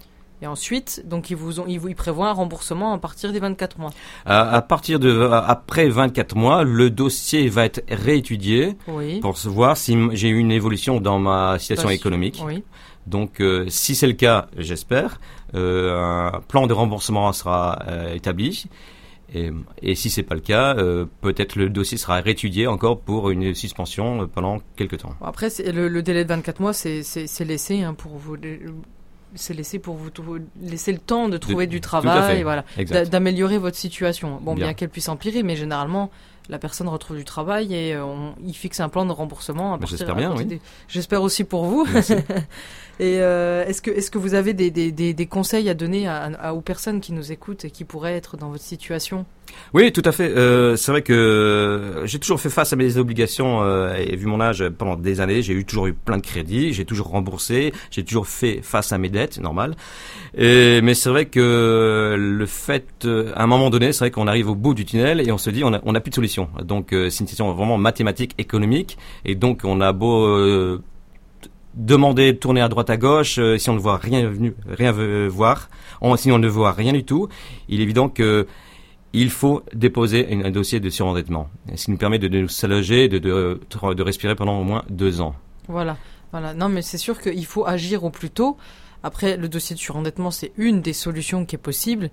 [0.42, 3.90] Et ensuite, donc ils vous ont, ils, prévoient un remboursement à partir des 24 mois.
[4.24, 9.20] à partir de après 24 mois, le dossier va être réétudié oui.
[9.20, 12.42] pour voir si j'ai eu une évolution dans ma situation économique.
[12.46, 12.64] Oui.
[13.06, 15.20] Donc, euh, si c'est le cas, j'espère,
[15.54, 18.64] euh, un plan de remboursement sera euh, établi.
[19.34, 19.50] Et,
[19.82, 23.54] et si c'est pas le cas, euh, peut-être le dossier sera réétudié encore pour une
[23.54, 25.14] suspension euh, pendant quelques temps.
[25.22, 28.36] Après, le, le, délai de 24 mois, c'est laissé hein, pour vous.
[29.36, 30.10] C'est laissé pour vous
[30.60, 32.64] laisser le temps de trouver du travail, et voilà,
[33.06, 34.40] d'améliorer votre situation.
[34.42, 36.10] Bon, bien, bien qu'elle puisse empirer, mais généralement,
[36.50, 39.78] la personne retrouve du travail et euh, on, il fixe un plan de remboursement.
[39.86, 40.60] J'espère bien, oui.
[40.88, 41.86] J'espère aussi pour vous.
[43.00, 46.52] et euh, est-ce que est-ce que vous avez des, des, des, conseils à donner à,
[46.52, 49.24] aux personnes qui nous écoutent et qui pourraient être dans votre situation?
[49.72, 50.28] Oui, tout à fait.
[50.28, 54.38] Euh, c'est vrai que j'ai toujours fait face à mes obligations euh, et vu mon
[54.38, 58.04] âge pendant des années, j'ai eu toujours eu plein de crédits, j'ai toujours remboursé, j'ai
[58.04, 59.76] toujours fait face à mes dettes, normal.
[60.36, 64.26] Et, mais c'est vrai que le fait, euh, à un moment donné, c'est vrai qu'on
[64.26, 66.50] arrive au bout du tunnel et on se dit on n'a on plus de solution.
[66.62, 70.82] Donc euh, c'est une situation vraiment mathématique, économique, et donc on a beau euh,
[71.74, 74.32] demander de tourner à droite à gauche, si on ne voit rien,
[74.68, 74.92] rien
[75.28, 75.68] voir,
[76.00, 77.28] on, si on ne voit rien du tout,
[77.68, 78.46] il est évident que
[79.12, 83.18] il faut déposer un dossier de surendettement, ce qui nous permet de, nous s'alloger, de,
[83.18, 83.60] de,
[83.94, 85.34] de, respirer pendant au moins deux ans.
[85.68, 85.96] Voilà,
[86.30, 86.54] voilà.
[86.54, 88.56] Non, mais c'est sûr qu'il faut agir au plus tôt.
[89.02, 92.10] Après, le dossier de surendettement, c'est une des solutions qui est possible.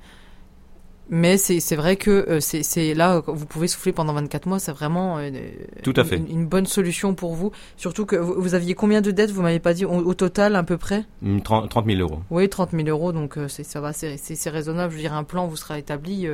[1.10, 5.18] Mais c'est vrai que euh, c'est là, vous pouvez souffler pendant 24 mois, c'est vraiment
[5.20, 5.30] euh,
[5.84, 6.18] Tout à fait.
[6.18, 7.52] Une, bonne solution pour vous.
[7.78, 9.32] Surtout que vous, aviez combien de dettes?
[9.32, 11.06] Vous m'avez pas dit au, total à peu près?
[11.44, 12.20] 30, 000 euros.
[12.30, 14.92] Oui, 30 000 euros, donc euh, ça va, c'est raisonnable.
[14.92, 16.28] Je veux dire, un plan vous sera établi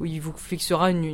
[0.00, 1.04] où il vous fixera une,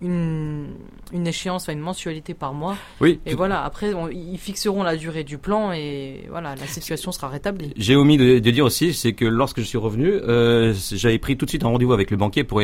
[0.00, 0.66] une,
[1.12, 2.76] une, échéance, enfin une mensualité par mois.
[3.00, 3.20] Oui.
[3.26, 7.72] Et voilà, après, ils fixeront la durée du plan et voilà, la situation sera rétablie.
[7.76, 10.12] J'ai omis de, de, dire aussi, c'est que lorsque je suis revenu,
[10.92, 12.60] j'avais pris tout de suite un rendez-vous avec le banquier pour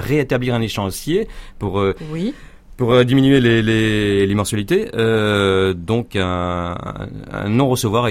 [0.00, 1.78] rétablir un échéancier pour
[2.12, 2.34] oui.
[2.76, 6.74] pour euh, diminuer les, les, les mensualités, euh, donc un,
[7.30, 8.08] un non-recevoir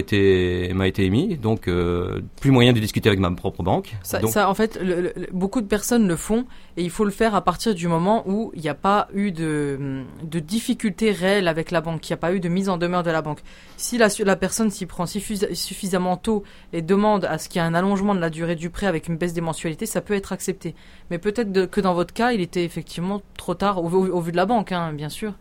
[0.75, 3.95] m'a été émis, donc euh, plus moyen de discuter avec ma propre banque.
[4.03, 6.45] Ça, Donc, ça, en fait, le- le- beaucoup de personnes le font
[6.79, 9.33] et il faut le faire à partir du moment où il n'y a pas eu
[9.33, 12.77] de, de difficultés réelles avec la banque, il n'y a pas eu de mise en
[12.77, 13.41] demeure de la banque.
[13.75, 17.65] Si la, la personne s'y prend suffis- suffisamment tôt et demande à ce qu'il y
[17.65, 20.13] ait un allongement de la durée du prêt avec une baisse des mensualités, ça peut
[20.13, 20.73] être accepté.
[21.11, 24.45] Mais peut-être que dans votre cas, il était effectivement trop tard au vu de la
[24.45, 25.33] banque, hein, bien sûr.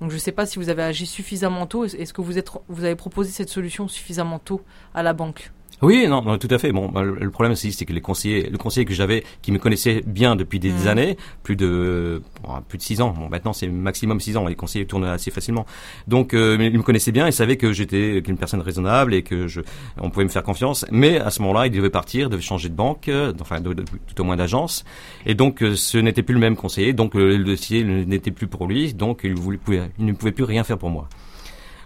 [0.00, 1.84] Donc je ne sais pas si vous avez agi suffisamment tôt.
[1.84, 4.62] Est-ce que vous, êtes, vous avez proposé cette solution suffisamment tôt
[4.94, 5.52] à la banque?
[5.82, 6.72] Oui, non, non, tout à fait.
[6.72, 9.58] Bon, bah, le, problème aussi, c'est que les conseillers, le conseiller que j'avais, qui me
[9.58, 10.88] connaissait bien depuis des Mhm.
[10.88, 13.10] années, plus de bon, plus de six ans.
[13.10, 14.46] Bon, maintenant c'est maximum six ans.
[14.46, 15.66] Les conseillers tournent assez facilement.
[16.08, 19.46] Donc, euh, il me connaissait bien, il savait que j'étais une personne raisonnable et que
[19.48, 19.60] je,
[20.00, 20.86] on pouvait me faire confiance.
[20.90, 23.84] Mais à ce moment-là, il devait partir, devait changer de banque, euh, enfin, de, de-
[23.84, 24.82] tout au moins d'agence.
[25.26, 26.94] Et donc, euh, ce n'était plus le même conseiller.
[26.94, 28.94] Donc, euh, le dossier n'était plus pour lui.
[28.94, 31.06] Donc, il, voulait, pouvait- il ne pouvait plus rien faire pour moi.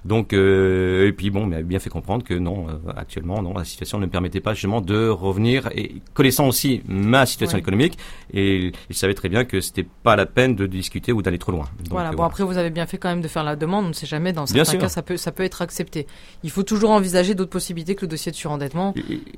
[0.04, 3.52] Donc, euh, et puis bon, il m'a bien fait comprendre que non, euh, actuellement, non,
[3.54, 7.60] la situation ne me permettait pas justement de revenir et connaissant aussi ma situation Ouais.
[7.60, 7.98] économique,
[8.32, 11.52] et il savait très bien que c'était pas la peine de discuter ou d'aller trop
[11.52, 11.66] loin.
[11.80, 12.10] Donc, voilà.
[12.10, 13.84] euh, Bon après vous avez bien fait quand même de faire la demande.
[13.86, 14.32] On ne sait jamais.
[14.32, 16.06] Dans certains cas, ça peut ça peut être accepté.
[16.42, 18.94] Il faut toujours envisager d'autres possibilités que le dossier de surendettement.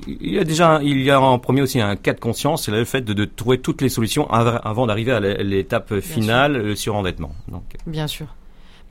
[0.07, 2.71] Il y a déjà, il y a en premier aussi un cas de conscience, c'est
[2.73, 6.75] le fait de, de trouver toutes les solutions av- avant d'arriver à l'étape finale, le
[6.77, 7.35] surendettement.
[7.49, 8.27] Donc, Bien sûr.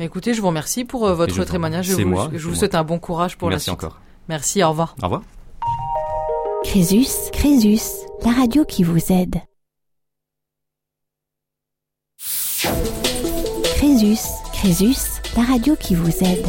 [0.01, 1.85] Mais écoutez, je vous remercie pour euh, votre témoignage.
[1.85, 2.57] Je c'est vous, moi, je vous moi.
[2.57, 3.83] souhaite un bon courage pour merci la suite.
[3.85, 4.01] encore.
[4.29, 4.63] Merci.
[4.63, 4.95] Au revoir.
[4.99, 5.21] Au revoir.
[6.63, 9.35] Crésus, Crésus, la radio qui vous aide.
[13.75, 14.17] Crésus,
[14.53, 16.47] Crésus, la radio qui vous aide.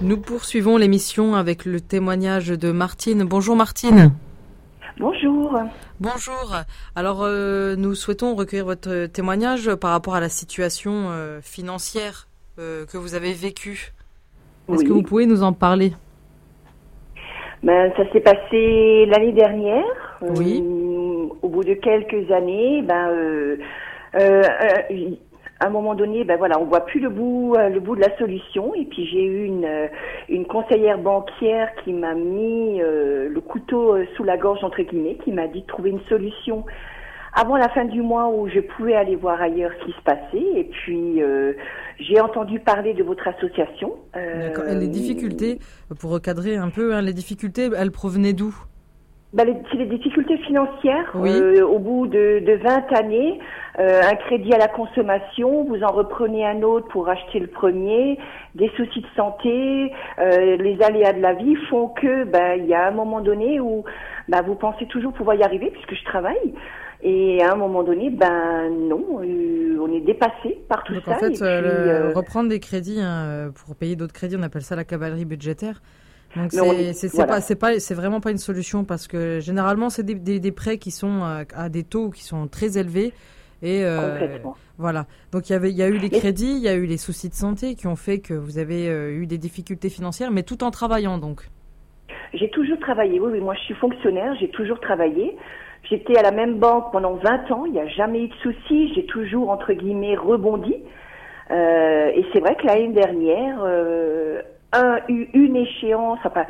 [0.00, 3.24] Nous poursuivons l'émission avec le témoignage de Martine.
[3.24, 4.14] Bonjour Martine.
[5.00, 5.58] Bonjour.
[5.98, 6.56] Bonjour.
[6.94, 12.28] Alors, euh, nous souhaitons recueillir votre témoignage par rapport à la situation euh, financière
[12.58, 13.94] euh, que vous avez vécue.
[14.68, 14.84] Est-ce Oui.
[14.84, 15.94] que vous pouvez nous en parler?
[17.62, 20.18] Ben, ça s'est passé l'année dernière.
[20.20, 20.62] Oui.
[21.40, 23.56] Au bout de quelques années, ben, euh,
[25.60, 28.00] à un moment donné, ben voilà, on voit plus le bout, euh, le bout de
[28.00, 28.74] la solution.
[28.74, 29.88] Et puis j'ai eu une, euh,
[30.30, 35.18] une conseillère bancaire qui m'a mis euh, le couteau euh, sous la gorge entre guillemets,
[35.22, 36.64] qui m'a dit de trouver une solution
[37.34, 40.46] avant la fin du mois où je pouvais aller voir ailleurs ce qui se passait.
[40.56, 41.52] Et puis euh,
[41.98, 43.96] j'ai entendu parler de votre association.
[44.16, 45.58] Euh, Les difficultés,
[46.00, 48.54] pour recadrer un peu, hein, les difficultés, elles provenaient d'où?
[49.32, 51.10] Ben, les- c'est les difficultés financières.
[51.14, 51.30] Oui.
[51.30, 53.38] Euh, au bout de, de 20 années,
[53.78, 58.18] euh, un crédit à la consommation, vous en reprenez un autre pour acheter le premier,
[58.56, 62.74] des soucis de santé, euh, les aléas de la vie font que ben il y
[62.74, 63.84] a un moment donné où
[64.28, 66.52] ben, vous pensez toujours pouvoir y arriver puisque je travaille.
[67.02, 71.12] Et à un moment donné, ben non, on est dépassé par tout Donc ça.
[71.12, 74.62] en fait, et puis, le- reprendre des crédits hein, pour payer d'autres crédits, on appelle
[74.62, 75.80] ça la cavalerie budgétaire.
[76.36, 77.40] Donc c'est voilà.
[77.40, 80.90] pas pas vraiment pas une solution parce que généralement c'est des, des, des prêts qui
[80.90, 83.12] sont euh, à des taux qui sont très élevés
[83.62, 84.38] et euh,
[84.78, 85.06] voilà.
[85.32, 86.96] Donc il y avait il y a eu les crédits, il y a eu les
[86.96, 90.42] soucis de santé qui ont fait que vous avez euh, eu des difficultés financières, mais
[90.42, 91.42] tout en travaillant donc.
[92.32, 95.36] J'ai toujours travaillé, oui, oui, moi je suis fonctionnaire, j'ai toujours travaillé.
[95.88, 98.92] J'étais à la même banque pendant 20 ans, il n'y a jamais eu de soucis,
[98.94, 100.76] j'ai toujours, entre guillemets, rebondi.
[101.50, 104.42] Euh, et c'est vrai que l'année dernière, euh,
[104.72, 106.44] un, une échéance, enfin,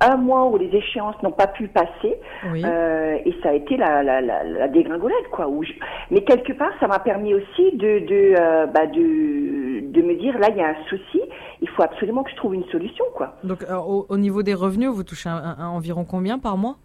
[0.00, 2.18] un mois où les échéances n'ont pas pu passer,
[2.52, 2.62] Oui.
[2.64, 5.48] euh, et ça a été la, la, la, la dégringolade, quoi.
[5.48, 5.72] Où je-
[6.10, 10.38] Mais quelque part, ça m'a permis aussi de, de, euh, bah, de, de me dire,
[10.38, 11.20] là, il y a un souci,
[11.62, 13.36] il faut absolument que je trouve une solution, quoi.
[13.44, 16.56] Donc euh, au, au niveau des revenus, vous touchez un- un- un- environ combien par
[16.58, 16.76] mois?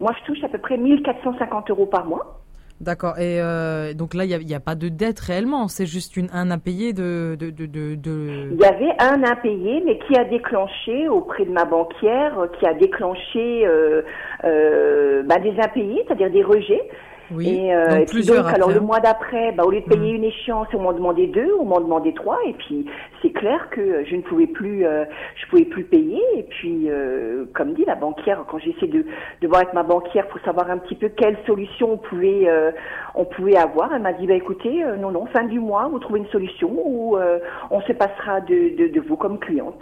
[0.00, 2.37] Moi, je touche à peu près 1450 euros par mois.
[2.80, 3.18] D'accord.
[3.18, 5.66] Et euh, donc là, il n'y a, a pas de dette réellement.
[5.66, 9.82] C'est juste une, un impayé de, de, de, de, de- Il y avait un impayé,
[9.84, 14.02] mais qui a déclenché auprès de ma banquière, qui a déclenché euh,
[14.44, 16.88] euh, bah, des impayés, c'est-à-dire des rejets.
[17.30, 17.48] Oui.
[17.48, 20.12] Et, euh, donc et puis donc, alors le mois d'après, bah, au lieu de payer
[20.12, 20.16] Mm.
[20.16, 22.86] une échéance, on m'en demandait deux, on m'en demandait trois, et puis
[23.20, 25.04] c'est clair que je ne pouvais plus, euh,
[25.36, 26.22] je pouvais plus payer.
[26.36, 29.04] Et puis, euh, comme dit la banquière, quand j'essaie de,
[29.42, 32.70] de voir avec ma banquière pour savoir un petit peu quelle solution on pouvait, euh,
[33.14, 35.98] on pouvait avoir, elle m'a dit, bah écoutez, euh, non non, fin du mois, vous
[35.98, 37.38] trouvez une solution ou euh,
[37.70, 39.80] on se passera de, de, de vous comme cliente.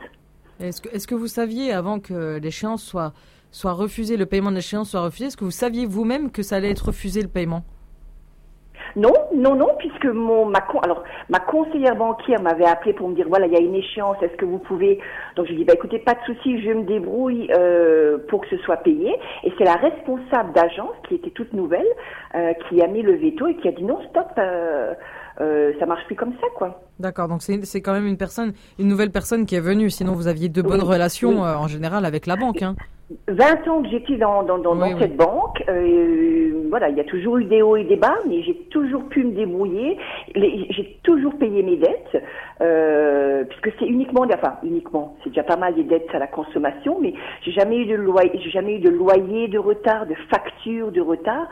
[0.59, 3.13] Est-ce que, est-ce que vous saviez avant que l'échéance soit,
[3.57, 6.57] soit refusée, le paiement de l'échéance soit refusé, est-ce que vous saviez vous-même que ça
[6.57, 7.63] allait être refusé le paiement?
[8.97, 13.27] Non, non, non, puisque mon ma alors ma conseillère bancaire m'avait appelé pour me dire
[13.29, 15.01] voilà il y a une échéance, est-ce que vous pouvez?
[15.37, 18.49] Donc je lui dis bah écoutez pas de souci, je me débrouille euh, pour que
[18.49, 19.15] ce soit payé.
[19.45, 21.87] Et c'est la responsable d'agence qui était toute nouvelle
[22.35, 24.95] euh, qui a mis le veto et qui a dit non stop euh,
[25.41, 26.81] euh, ça marche plus comme ça, quoi.
[26.99, 29.91] D'accord, donc c'est quand même une personne, une nouvelle personne qui est venue.
[29.91, 31.47] Sinon, vous aviez de bonnes Oui, relations oui.
[31.47, 32.63] euh, en général avec la banque.
[32.63, 32.75] Hein.
[33.29, 37.01] 20 ans que j'étais dans, dans, dans, dans Oui, cette banque, euh, voilà, il y
[37.01, 39.97] a toujours eu des hauts et des bas, mais j'ai toujours pu me débrouiller.
[40.35, 42.23] Les- J'ai toujours payé mes dettes,
[42.63, 46.99] euh, puisque c'est uniquement, enfin uniquement, c'est déjà pas mal des dettes à la consommation,
[47.01, 50.91] mais j'ai jamais eu de loyer, j'ai jamais eu de loyer de retard, de facture
[50.91, 51.47] de retard.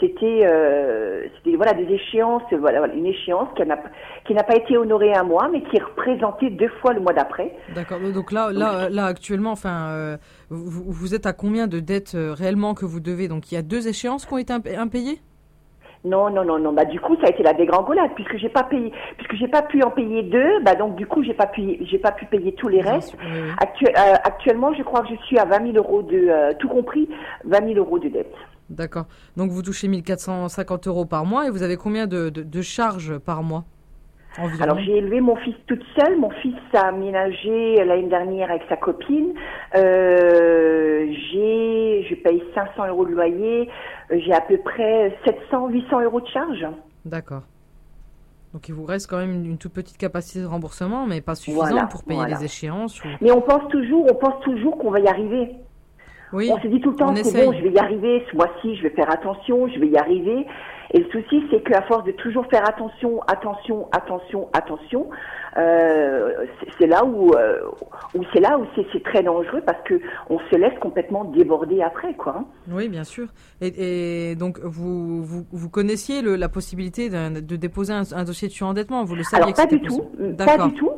[0.00, 3.78] C'était, euh, c'était voilà des échéances, voilà, une échéance qui n'a
[4.26, 7.12] qui n'a pas été honorée un mois, mais qui est représentée deux fois le mois
[7.12, 7.54] d'après.
[7.74, 7.98] D'accord.
[8.12, 10.16] Donc là, là, là actuellement, enfin, euh,
[10.50, 13.28] vous, vous êtes à combien de dettes euh, réellement que vous devez?
[13.28, 15.20] Donc il y a deux échéances qui ont été imp- impayées?
[16.04, 16.72] Non, non, non, non.
[16.74, 19.62] Bah du coup, ça a été la dégringolade puisque j'ai pas payé, puisque j'ai pas
[19.62, 20.60] pu en payer deux.
[20.62, 23.16] Bah donc du coup, j'ai pas pu, j'ai pas pu payer tous les restes.
[23.58, 26.68] Actu- euh, actuellement, je crois que je suis à 20 000 euros de, euh, tout
[26.68, 27.08] compris,
[27.44, 28.34] 20 000 euros de dette.
[28.74, 29.06] D'accord.
[29.36, 33.18] Donc vous touchez 1450 euros par mois et vous avez combien de, de, de charges
[33.18, 33.64] par mois
[34.38, 34.62] environ?
[34.64, 36.18] Alors j'ai élevé mon fils toute seule.
[36.18, 39.32] Mon fils a aménagé l'année dernière avec sa copine.
[39.76, 43.68] Euh, j'ai, je paye 500 euros de loyer.
[44.10, 46.66] J'ai à peu près 700, 800 euros de charges.
[47.04, 47.42] D'accord.
[48.52, 51.34] Donc il vous reste quand même une, une toute petite capacité de remboursement, mais pas
[51.34, 52.36] suffisante Voilà, pour payer voilà.
[52.38, 53.02] les échéances.
[53.04, 55.56] ou- Mais on pense toujours, on pense toujours qu'on va y arriver.
[56.34, 58.74] Oui, On se dit tout le temps, c'est bon, je vais y arriver, ce mois-ci,
[58.76, 60.46] je vais faire attention, je vais y arriver.
[60.92, 65.08] Et le souci, c'est qu'à force de toujours faire attention, attention, attention, attention,
[65.56, 66.44] euh,
[66.78, 67.58] c'est- là où, euh,
[68.14, 72.14] où c'est là où c'est très dangereux parce que on se laisse complètement déborder après,
[72.14, 72.36] quoi.
[72.38, 72.44] hein.
[72.70, 73.26] Oui, bien sûr.
[73.60, 78.48] Et, et donc, vous, vous, vous connaissiez le- la possibilité de déposer un, un dossier
[78.48, 80.02] de surendettement Vous le saviez Alors pas du tout,
[80.36, 80.90] pas du tout.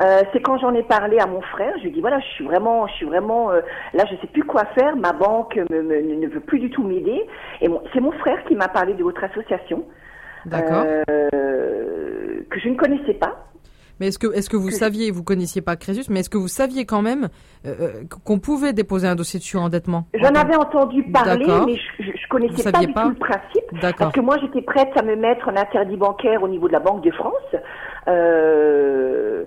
[0.00, 2.26] Euh, c'est quand j'en ai parlé à mon frère, je lui ai dit voilà, je
[2.26, 3.60] suis vraiment, je suis vraiment, euh,
[3.92, 4.96] là, je sais plus quoi faire.
[4.96, 7.24] Ma banque me, me- ne veut plus du tout m'aider.
[7.60, 9.84] Et mon- c'est mon frère qui m'a parlé de votre association.
[10.46, 10.84] D'accord.
[10.84, 13.46] euh, que je ne connaissais pas.
[14.00, 16.48] Mais est-ce que, est-ce que vous saviez, vous connaissiez pas Crésus, mais est-ce que vous
[16.48, 17.28] saviez quand même
[17.66, 17.90] euh, euh,
[18.24, 22.70] qu'on pouvait déposer un dossier de surendettement J'en avais entendu parler, mais je, je, connaissais
[22.72, 23.96] pas du pas tout le principe.
[23.96, 26.80] Parce que moi, j'étais prête à me mettre un interdit bancaire au niveau de la
[26.80, 27.56] Banque de France.
[28.06, 29.44] Euh,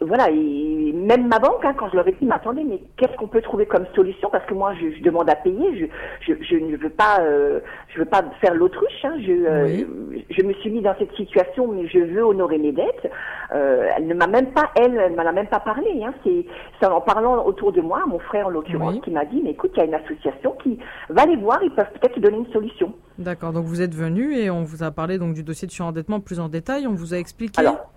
[0.00, 3.16] voilà, et même ma banque, hein, quand je leur ai dit, mais attendez, mais qu'est-ce
[3.16, 4.28] qu'on peut trouver comme solution?
[4.30, 5.90] Parce que moi, je, je demande à payer,
[6.20, 9.04] je, je, je ne veux pas, euh, je veux pas faire l'autruche.
[9.04, 9.84] Hein, je,
[10.30, 13.10] je me suis mis dans cette situation, mais je veux honorer mes dettes.
[13.54, 16.02] Euh, elle ne m'a même pas, elle, elle m'en a même pas parlé.
[16.04, 19.00] Hein, c'est en parlant autour de moi, mon frère en l'occurrence, Oui.
[19.02, 20.78] qui m'a dit, mais écoute, il y a une association qui
[21.08, 22.92] va les voir, ils peuvent peut-être te donner une solution.
[23.18, 23.52] D'accord.
[23.52, 26.40] Donc vous êtes venu et on vous a parlé donc du dossier de surendettement plus
[26.40, 26.86] en détail.
[26.86, 27.60] On vous a expliqué.
[27.60, 27.90] Alors,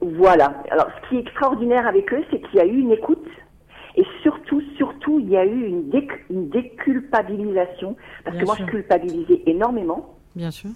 [0.00, 0.62] voilà.
[0.70, 3.24] Alors, ce qui est extraordinaire avec eux, c'est qu'il y a eu une écoute
[3.96, 8.56] et surtout, surtout, il y a eu une, déc- une déculpabilisation parce Bien que moi,
[8.56, 8.66] sûr.
[8.66, 10.14] je culpabilisais énormément.
[10.34, 10.70] Bien sûr.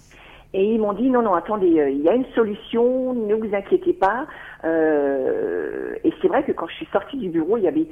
[0.53, 3.55] Et ils m'ont dit non, non, attendez, euh, il y a une solution, ne vous
[3.55, 4.27] inquiétez pas.
[4.65, 7.87] Euh, et c'est vrai que quand je suis sortie du bureau, il y avait,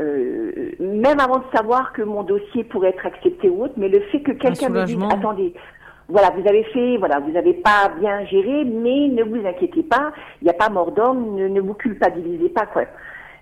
[0.00, 4.00] euh, même avant de savoir que mon dossier pourrait être accepté ou autre, mais le
[4.00, 5.54] fait que quelqu'un me dise, attendez,
[6.08, 10.12] voilà, vous avez fait, voilà, vous n'avez pas bien géré, mais ne vous inquiétez pas,
[10.42, 12.82] il n'y a pas mort d'homme, ne, ne vous culpabilisez pas, quoi.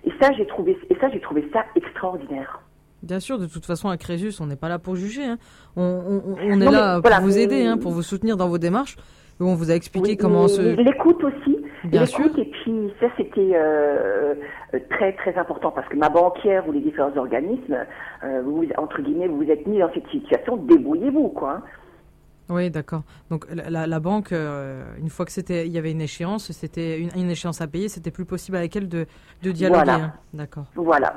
[0.05, 2.61] Et ça, j'ai trouvé, et ça, j'ai trouvé ça extraordinaire.
[3.03, 5.23] Bien sûr, de toute façon, à Crésus, on n'est pas là pour juger.
[5.25, 5.37] hein.
[5.75, 8.47] On, on- on est Non, là voilà, pour vous aider, hein, pour vous soutenir dans
[8.47, 8.95] vos démarches.
[9.39, 10.61] On vous a expliqué Oui, comment se.
[10.61, 11.57] L'écoute aussi.
[11.83, 14.35] Bien L'écoute, et puis ça, c'était euh,
[14.91, 17.75] très, très important parce que ma banquière ou les différents organismes,
[18.23, 21.55] euh, vous, entre guillemets, vous vous êtes mis dans cette situation, débrouillez-vous, quoi.
[21.57, 21.61] hein.
[22.49, 23.01] Oui, d'accord.
[23.29, 26.51] Donc la, la- la banque, euh, une fois que c'était, il y avait une échéance,
[26.53, 29.05] c'était une, une échéance à payer, c'était plus possible avec elle de,
[29.41, 29.83] de dialoguer.
[29.83, 30.05] Voilà.
[30.05, 30.13] hein.
[30.33, 31.13] D'accord, Voilà.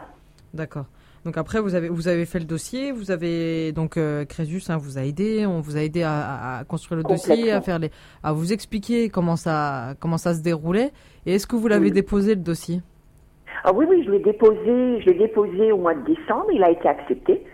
[0.55, 0.87] d'accord.
[1.27, 4.77] Donc après, vous avez, vous avez fait le dossier, vous avez donc euh, Crésus hein,
[4.77, 7.91] vous a aidé, on vous a aidé à, construire le dossier, à faire les,
[8.22, 10.93] à vous expliquer comment ça, comment ça se déroulait.
[11.27, 11.91] Et est-ce que vous l'avez Oui.
[11.91, 12.81] déposé le dossier?
[13.64, 16.70] Ah oui, oui, je l'ai déposé, je l'ai déposé au mois de décembre, il a
[16.70, 17.45] été accepté.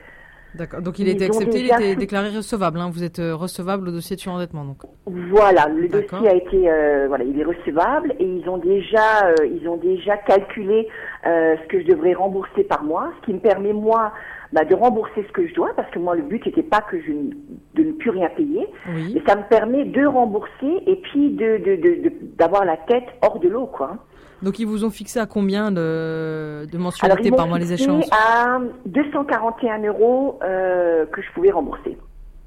[0.54, 0.82] D'accord.
[0.82, 2.78] Donc il a Ils été ont accepté, il était déclaré recevable.
[2.78, 2.90] hein.
[2.92, 4.82] Vous êtes euh, recevable au dossier de surendettement, donc.
[5.06, 9.46] Voilà, le dossier a été, euh, voilà, il est recevable et ils ont déjà, euh,
[9.46, 10.88] ils ont déjà calculé
[11.26, 14.12] euh, ce que je devrais rembourser par mois, ce qui me permet moi
[14.52, 17.00] bah, de rembourser ce que je dois, parce que moi le but n'était pas que
[17.00, 17.30] je ne-
[17.74, 19.12] de ne plus rien payer, Oui.
[19.14, 23.06] mais ça me permet de rembourser et puis de de- de- de- d'avoir la tête
[23.22, 23.96] hors de l'eau, quoi.
[24.42, 26.90] Donc ils vous ont fixé à combien de, de m'ont
[27.36, 31.96] par mois les échéances à 241 euros euh, que je pouvais rembourser.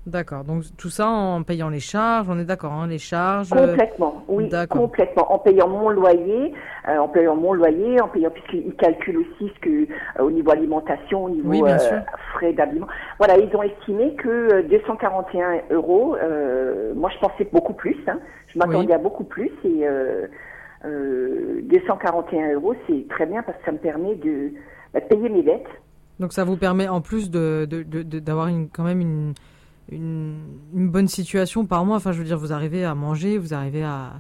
[0.05, 0.43] D'accord.
[0.43, 3.51] Donc tout ça en payant les charges, on est d'accord, hein, les charges.
[3.53, 5.33] euh, Complètement, oui, complètement.
[5.33, 6.53] En payant mon loyer,
[6.87, 9.69] euh, en payant mon loyer, en payant puisqu'ils calculent aussi ce que
[10.19, 11.97] euh, au niveau alimentation, au niveau Oui, bien sûr.
[12.33, 12.85] frais d'habillement.
[13.17, 16.15] Voilà, ils ont estimé que euh, 241 euros.
[16.95, 17.97] moi, je pensais beaucoup plus.
[18.07, 18.19] Hein,
[18.53, 18.93] je m'attendais Oui.
[18.93, 19.87] à beaucoup plus et
[20.85, 24.51] euh, euh, 241 euros, c'est très bien parce que ça me permet de,
[24.93, 25.67] bah, de payer mes dettes.
[26.19, 29.33] Donc ça vous permet en plus de de- de- de- d'avoir quand même une,
[29.91, 30.35] une
[30.73, 31.97] une bonne situation par mois.
[31.97, 34.13] Enfin, je veux dire, vous arrivez à manger, vous arrivez à,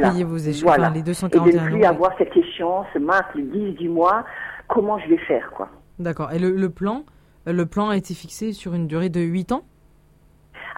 [0.00, 0.84] payer vos échanges, voilà.
[0.86, 1.84] enfin, les Et de 241 ne plus euros.
[1.90, 4.24] avoir cette échéance, mince, le 10 du mois,
[4.68, 5.68] comment je vais faire, quoi?
[5.98, 6.32] D'accord.
[6.32, 7.04] Et le, le plan,
[7.46, 9.62] le plan a été fixé sur une durée de 8 ans?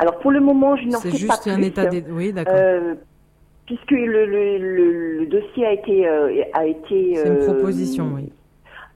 [0.01, 2.05] Alors pour le moment, je n'en sais C'est pas juste un état des.
[2.09, 2.55] Oui, d'accord.
[2.57, 2.95] Euh,
[3.69, 8.13] puisque le, le, le, le dossier a été euh, a été C'est une euh, proposition,
[8.15, 8.33] oui.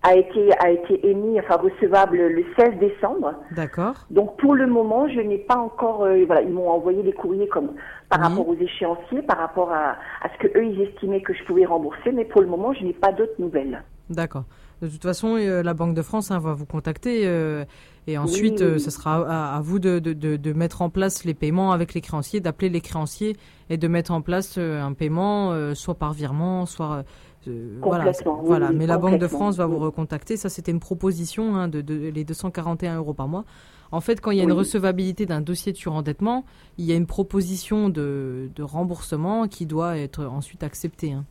[0.02, 3.34] a été a été émis enfin recevable le 16 décembre.
[3.54, 4.06] D'accord.
[4.10, 7.48] Donc pour le moment, je n'ai pas encore euh, voilà, ils m'ont envoyé des courriers
[7.48, 7.72] comme
[8.08, 8.26] par Oui.
[8.28, 9.90] rapport aux échéanciers, par rapport à,
[10.22, 12.82] à ce que eux ils estimaient que je pouvais rembourser, mais pour le moment, je
[12.82, 13.82] n'ai pas d'autres nouvelles.
[14.08, 14.44] D'accord.
[14.82, 17.64] De toute façon, euh, la Banque de France hein, va vous contacter euh,
[18.08, 18.80] et ensuite, oui, euh, oui.
[18.80, 21.94] ce sera à, à vous de, de, de, de mettre en place les paiements avec
[21.94, 23.36] les créanciers, d'appeler les créanciers
[23.70, 27.04] et de mettre en place un paiement, euh, soit par virement, soit
[27.46, 28.10] euh, voilà.
[28.42, 28.72] Voilà.
[28.72, 30.36] Mais la Banque de France va vous recontacter.
[30.36, 33.44] Ça, c'était une proposition hein, de, de les 241 euros par mois.
[33.92, 36.44] En fait, quand il y a une recevabilité d'un dossier de surendettement,
[36.78, 41.12] il y a une proposition de, de remboursement qui doit être ensuite acceptée.
[41.12, 41.24] hein.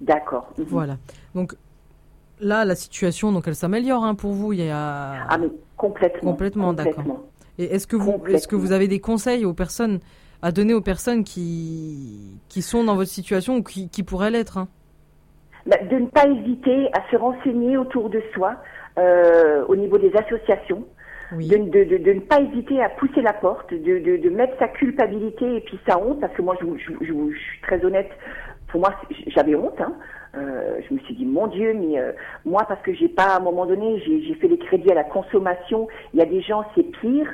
[0.00, 0.52] D'accord.
[0.58, 0.64] Mhm.
[0.68, 0.98] Voilà.
[1.34, 1.56] Donc
[2.40, 4.52] là, la situation, donc elle s'améliore hein, pour vous.
[4.52, 6.30] Il y a Ah mais complètement.
[6.32, 7.24] Complètement, d'accord.
[7.58, 10.00] Et est-ce que vous, est-ce que vous avez des conseils aux personnes
[10.42, 14.58] à donner aux personnes qui qui sont dans votre situation ou qui, qui pourraient l'être
[14.58, 14.68] hein?
[15.66, 18.56] Bah, de ne pas hésiter à se renseigner autour de soi
[18.98, 20.84] euh, au niveau des associations,
[21.34, 21.48] Oui.
[21.48, 25.56] de, de, de, de ne pas hésiter à pousser la porte, de, mettre sa culpabilité
[25.56, 28.10] et puis sa honte, parce que moi je, je, je, suis très honnête,
[28.68, 28.94] pour moi
[29.28, 29.80] j'avais honte.
[29.80, 29.94] Hein.
[30.36, 32.12] Euh, je me suis dit mon Dieu, mais euh,
[32.44, 35.04] moi parce que j'ai pas à un moment donné, j'ai fait les crédits à la
[35.04, 35.88] consommation.
[36.12, 37.32] Il y a des gens c'est pire.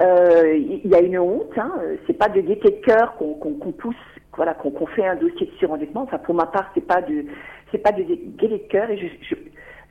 [0.00, 1.56] Euh, Il y a une honte.
[1.58, 1.72] Hein.
[2.06, 3.96] C'est pas de gaieté de cœur qu'on pousse,
[4.36, 6.02] voilà, qu'on fait un dossier de surendettement.
[6.02, 7.24] Enfin pour ma part, c'est pas de
[7.72, 9.34] c'est pas de gaieté de cœur et je, je,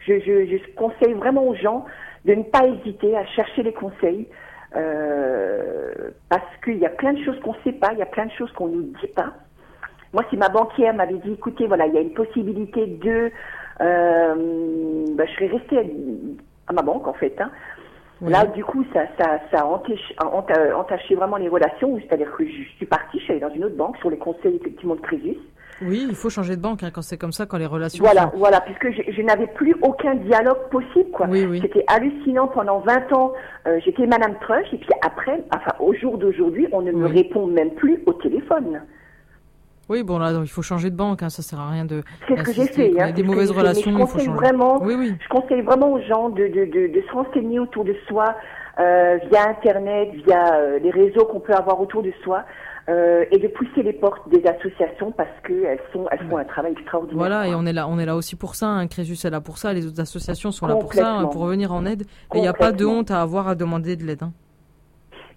[0.06, 1.86] je, je, je conseille vraiment aux gens
[2.26, 4.28] de ne pas hésiter à chercher les conseils.
[4.76, 8.06] euh, parce qu'il y a plein de choses qu'on ne sait pas, il y a
[8.08, 9.34] plein de choses qu'on ne nous dit pas.
[10.14, 13.32] Moi, si ma banquière m'avait dit, écoutez, voilà, il y a une possibilité de,
[13.82, 15.82] euh, bah, je serais restée à,
[16.68, 17.36] à ma banque en fait.
[17.40, 17.52] Hein.
[18.22, 18.32] Oui.
[18.32, 22.00] Là, du coup, ça, ça, ça a entaché, enta- entaché vraiment les relations.
[22.00, 24.56] C'est-à-dire que je suis partie, je suis allée dans une autre banque sur les conseils
[24.56, 25.38] effectivement de Crésus.
[25.84, 28.04] Oui, il faut changer de banque hein, quand c'est comme ça, quand les relations.
[28.04, 31.28] Voilà, sont- voilà, puisque je, je n'avais plus aucun dialogue possible, quoi.
[31.30, 31.60] Oui, oui.
[31.62, 33.34] C'était hallucinant pendant 20 ans.
[33.68, 37.46] euh, J'étais Madame Trush, et puis après, enfin, au jour d'aujourd'hui, on ne me répond
[37.46, 38.82] même plus au téléphone.
[39.90, 41.24] Oui, bon là, donc, il faut changer de banque.
[41.24, 42.04] Hein, ça sert à rien de.
[42.28, 42.90] C'est ce que j'ai fait.
[42.90, 45.14] Quand il y hein, a des mauvaises relations, je il faut conseille vraiment, Oui, oui.
[45.22, 48.36] je conseille vraiment aux gens de, de, de, de se renseigner autour de soi
[48.80, 52.44] euh, via Internet, via euh, les réseaux qu'on peut avoir autour de soi.
[52.90, 56.72] euh, et de pousser les portes des associations parce qu'elles sont, elles font un travail
[56.72, 57.18] extraordinaire.
[57.18, 58.68] Voilà, et on est là, on est là aussi pour ça.
[58.68, 58.88] Hein.
[58.88, 59.74] Crésus est là pour ça.
[59.74, 62.04] Les autres associations sont là pour ça, hein, pour venir en aide.
[62.34, 64.24] Et il n'y a pas de honte à avoir à demander de l'aide.
[64.24, 64.32] Hein.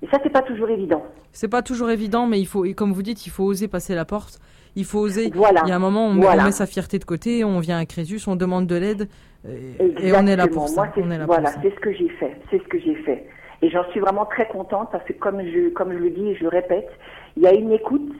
[0.02, 1.04] Et ça, c'est pas toujours évident.
[1.32, 3.94] C'est pas toujours évident, mais il faut, et comme vous dites, il faut oser passer
[3.94, 4.38] la porte.
[4.76, 5.30] Il faut oser.
[5.34, 5.62] Voilà.
[5.66, 7.78] Il y a un moment, on, met- on met sa fierté de côté, on vient
[7.78, 9.08] à Crésus, on demande de l'aide,
[9.48, 10.84] et, et on est là pour ça.
[10.84, 12.36] Moi, on est là voilà, c'est ce que j'ai fait.
[12.50, 13.26] C'est ce que j'ai fait.
[13.62, 16.34] Et j'en suis vraiment très contente parce que comme je, comme je le dis et
[16.36, 16.88] je le répète,
[17.36, 18.12] il y a une écoute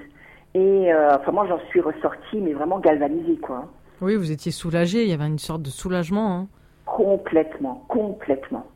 [0.55, 3.65] et euh, enfin moi j'en suis ressortie mais vraiment galvanisée quoi.
[4.03, 6.37] Oui, vous étiez soulagé, il y avait une sorte de soulagement.
[6.37, 6.49] Hein.
[6.85, 8.67] Complètement, complètement.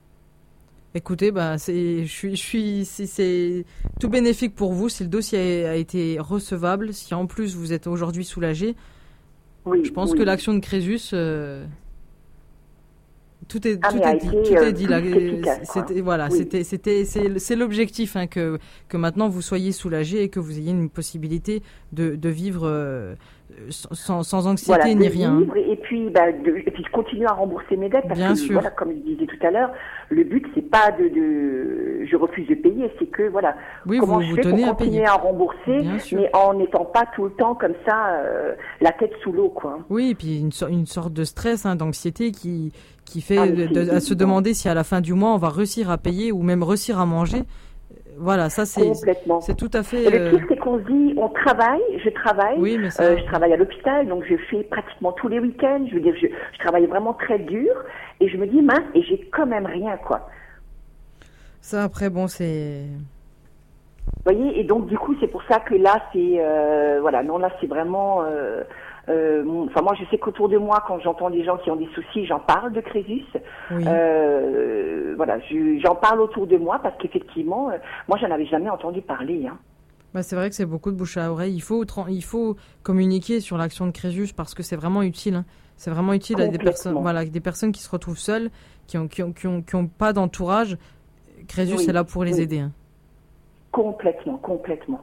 [0.97, 3.65] Écoutez, bah, c'est, je suis, je suis, si c'est
[3.99, 7.89] tout bénéfique pour vous, si le dossier a, été recevable, si en plus vous êtes
[7.89, 8.77] aujourd'hui soulagé,
[9.65, 9.85] Oui.
[9.85, 10.19] je pense oui.
[10.19, 11.67] que l'action de Crésus, euh,
[13.49, 15.01] tout est, Ah, tout est, été, dit, tout euh, est dit là.
[15.65, 16.39] C'était, voilà, Oui.
[16.39, 20.57] c'était, c'était, c'est, c'est l'objectif hein, que que maintenant vous soyez soulagé et que vous
[20.59, 23.17] ayez une possibilité de, de vivre euh,
[23.71, 25.41] sans, sans anxiété Voilà, ni rien.
[25.57, 28.39] et puis bah, de, et puis je continue à rembourser mes dettes parce Bien que
[28.39, 28.53] sûr.
[28.55, 29.71] voilà comme je disais tout à l'heure,
[30.11, 34.17] le but c'est pas de, de je refuse de payer, c'est que voilà Oui, comment
[34.17, 35.07] vous je vous fais tenez pour à continuer payer.
[35.07, 35.81] à rembourser
[36.13, 39.79] mais en n'étant pas tout le temps comme ça euh, la tête sous l'eau quoi.
[39.91, 42.73] Oui, et puis une, so- une sorte de stress, hein, d'anxiété qui,
[43.05, 45.49] qui fait Ah, de- à se demander si à la fin du mois on va
[45.49, 47.43] réussir à payer ou même réussir à manger.
[48.15, 49.41] Euh, Voilà, ça c'est Complètement.
[49.41, 50.05] c'est tout à fait.
[50.05, 53.03] Et le euh, pire, c'est qu'on se dit, on travaille, je travaille, Oui, mais ça-
[53.03, 56.15] euh, je travaille à l'hôpital, donc je fais pratiquement tous les week-ends, je veux dire,
[56.21, 57.73] je, je travaille vraiment très dur,
[58.21, 60.29] et je me dis, mince, et j'ai quand même rien, quoi.
[61.61, 62.83] Ça, après, bon, c'est.
[64.07, 67.39] Vous voyez, et donc du coup, c'est pour ça que là, c'est euh, voilà, non,
[67.39, 68.23] là, c'est vraiment.
[69.09, 71.89] Euh, Enfin, moi, je sais qu'autour de moi, quand j'entends des gens qui ont des
[71.95, 73.25] soucis, j'en parle de Crésus.
[73.71, 73.85] Oui.
[73.87, 77.77] Euh, voilà, je- j'en parle autour de moi parce qu'effectivement, euh,
[78.09, 79.47] moi, j'en avais jamais entendu parler.
[79.47, 79.59] Hein.
[80.15, 81.55] Bah, c'est vrai que c'est beaucoup de bouche à oreille.
[81.55, 85.35] Il faut, il faut communiquer sur l'action de Crésus parce que c'est vraiment utile.
[85.37, 85.45] hein.
[85.77, 88.51] C'est vraiment utile à des personnes, voilà, des personnes qui se retrouvent seules,
[88.87, 90.79] qui ont, qui ont, qui ont, qui ont pas d'entourage.
[91.49, 92.43] Crésus Oui, est là pour les oui.
[92.43, 92.61] aider.
[92.61, 92.71] hein.
[93.73, 95.01] Complètement, complètement,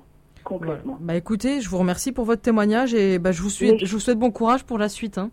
[0.58, 0.74] Voilà.
[0.74, 0.98] complètement.
[1.02, 3.86] Bah écoutez, je vous remercie pour votre témoignage et bah, je vous souhaite, Oui.
[3.86, 5.18] je vous souhaite bon courage pour la suite.
[5.18, 5.30] hein.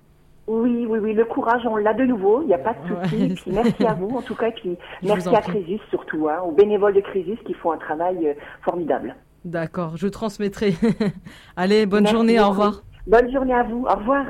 [0.47, 3.17] Oui, oui, oui, le courage, on l'a de nouveau, il n'y a pas de souci.
[3.17, 3.29] Ouais.
[3.29, 5.41] Et puis merci à vous, en tout cas, et puis Je merci à.
[5.43, 8.33] Crésus surtout, hein, aux bénévoles de Crésus qui font un travail euh,
[8.65, 9.15] formidable.
[9.45, 10.75] D'accord, je transmettrai.
[11.57, 12.83] Allez, bonne Merci journée, au revoir.
[13.07, 14.25] Bonne journée à vous, au revoir.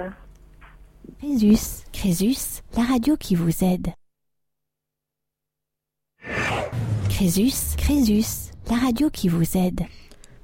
[1.20, 3.89] Crésus, Crésus, la radio qui vous aide.
[7.09, 9.80] Crésus, Crésus, la radio qui vous aide.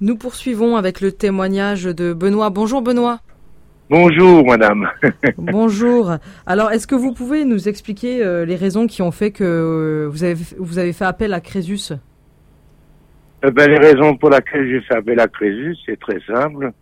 [0.04, 2.50] Nous poursuivons avec le témoignage de Benoît.
[2.50, 3.20] Bonjour Benoît.
[3.88, 4.86] Bonjour, madame.
[5.38, 6.18] Bonjour.
[6.44, 10.06] Alors, est-ce que vous pouvez nous expliquer euh, les raisons qui ont fait que euh,
[10.10, 11.94] vous avez, vous avez fait appel à Crésus?
[13.46, 16.72] Eh ben, les raisons pour lesquelles j'ai fait appel à Crésus, c'est très simple.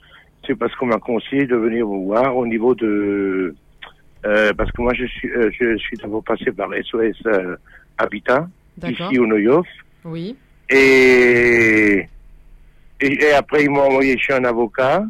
[0.45, 3.55] C'est parce qu'on m'a conseillé de venir vous voir au niveau de...
[4.27, 7.23] euh, parce que moi, je suis, je suis d'abord passé par SOS
[7.99, 8.49] Habitat,
[8.83, 9.69] ici au Noyoff.
[10.05, 10.35] Oui.
[10.71, 12.05] Et,
[13.03, 15.05] et, et après, ils m'ont envoyé chez un avocat.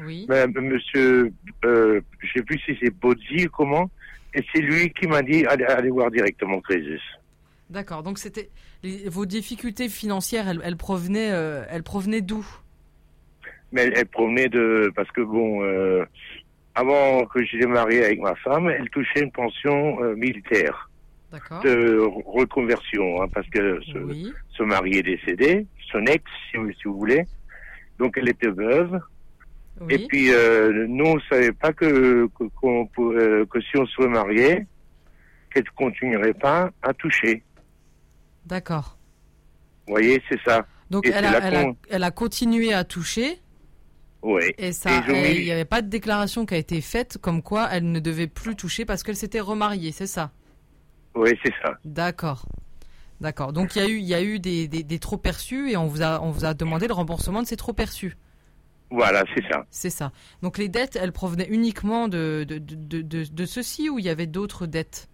[0.00, 0.26] Oui.
[0.28, 1.32] Mais, monsieur,
[1.64, 3.90] euh, je sais plus si c'est Bodzi ou comment.
[4.34, 7.00] Et c'est lui qui m'a dit, allez, allez voir directement Crésus.
[7.70, 8.02] D'accord.
[8.02, 8.50] Donc, c'était
[9.06, 12.44] vos difficultés financières, elles, elles provenaient, euh, elles provenaient d'où?
[13.72, 16.04] Mais elle, elle provenait de parce que bon euh,
[16.74, 20.90] avant que j'étais marié avec ma femme, elle touchait une pension euh, militaire
[21.32, 21.60] D'accord.
[21.62, 24.32] de re- reconversion hein, parce que ce, Oui.
[24.56, 27.24] son mari est décédé, son ex si, vous- si vous voulez,
[27.98, 29.00] donc elle était veuve
[29.88, 30.06] et Oui.
[30.08, 34.66] puis euh, nous on savait pas que euh, que si on se remariait
[35.52, 37.42] qu'elle continuerait pas à toucher.
[38.46, 38.98] D'accord.
[39.86, 40.66] Vous voyez, c'est ça.
[40.90, 43.38] Donc, elle a, elle, a, elle a continué à toucher
[44.22, 44.54] Ouais.
[44.58, 47.90] et ça, il n'y avait pas de déclaration qui a été faite comme quoi elle
[47.92, 50.30] ne devait plus toucher parce qu'elle s'était remariée, c'est ça?
[51.14, 51.74] Oui, c'est ça.
[51.84, 52.46] D'accord.
[53.24, 53.54] D'accord.
[53.54, 55.78] Donc il y a eu, il y a eu des, des, des trop perçus et
[55.78, 58.18] on vous a, on vous a demandé le remboursement de ces trop perçus.
[58.90, 59.64] Voilà, c'est ça.
[59.70, 60.12] C'est ça.
[60.42, 64.04] Donc les dettes, elles provenaient uniquement de, de, de, de, de- de ceci ou il
[64.04, 65.08] y avait d'autres dettes?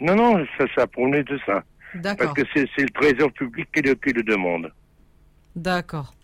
[0.00, 1.62] Non, non, ça, ça provenait de ça.
[1.92, 2.34] Parce D'accord.
[2.34, 4.72] que c'est le trésor public qui le, qui le demande.
[5.54, 6.14] D'accord.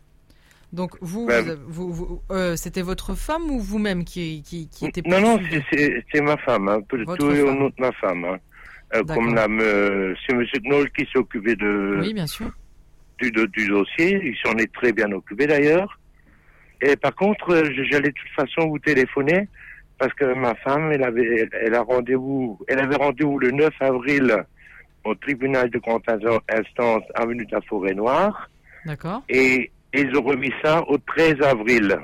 [0.72, 4.66] Donc vous, Ben, vous, avez- vous- vous- euh, c'était votre femme ou vous-même qui, qui,
[4.68, 5.38] qui était Non, non,
[5.70, 7.70] c'est- ma femme, hein, au femme.
[7.78, 8.24] ma femme.
[8.24, 8.38] Hein.
[8.94, 10.44] Euh, comme la, c'est M.
[10.64, 12.50] Knoll qui s'est occupé de, Oui, bien sûr.
[13.18, 15.98] du, du dossier, il s'en est très bien occupé d'ailleurs.
[16.80, 19.48] Et par contre, euh, j'allais de toute façon vous téléphoner
[19.98, 24.44] parce que ma femme, elle avait, elle a rendez-vous, elle avait rendez-vous le 9 avril
[25.04, 28.48] au tribunal de grande instance avenue de la Forêt Noire
[28.86, 29.22] D'accord.
[29.28, 31.96] et ils ont remis ça au 13 avril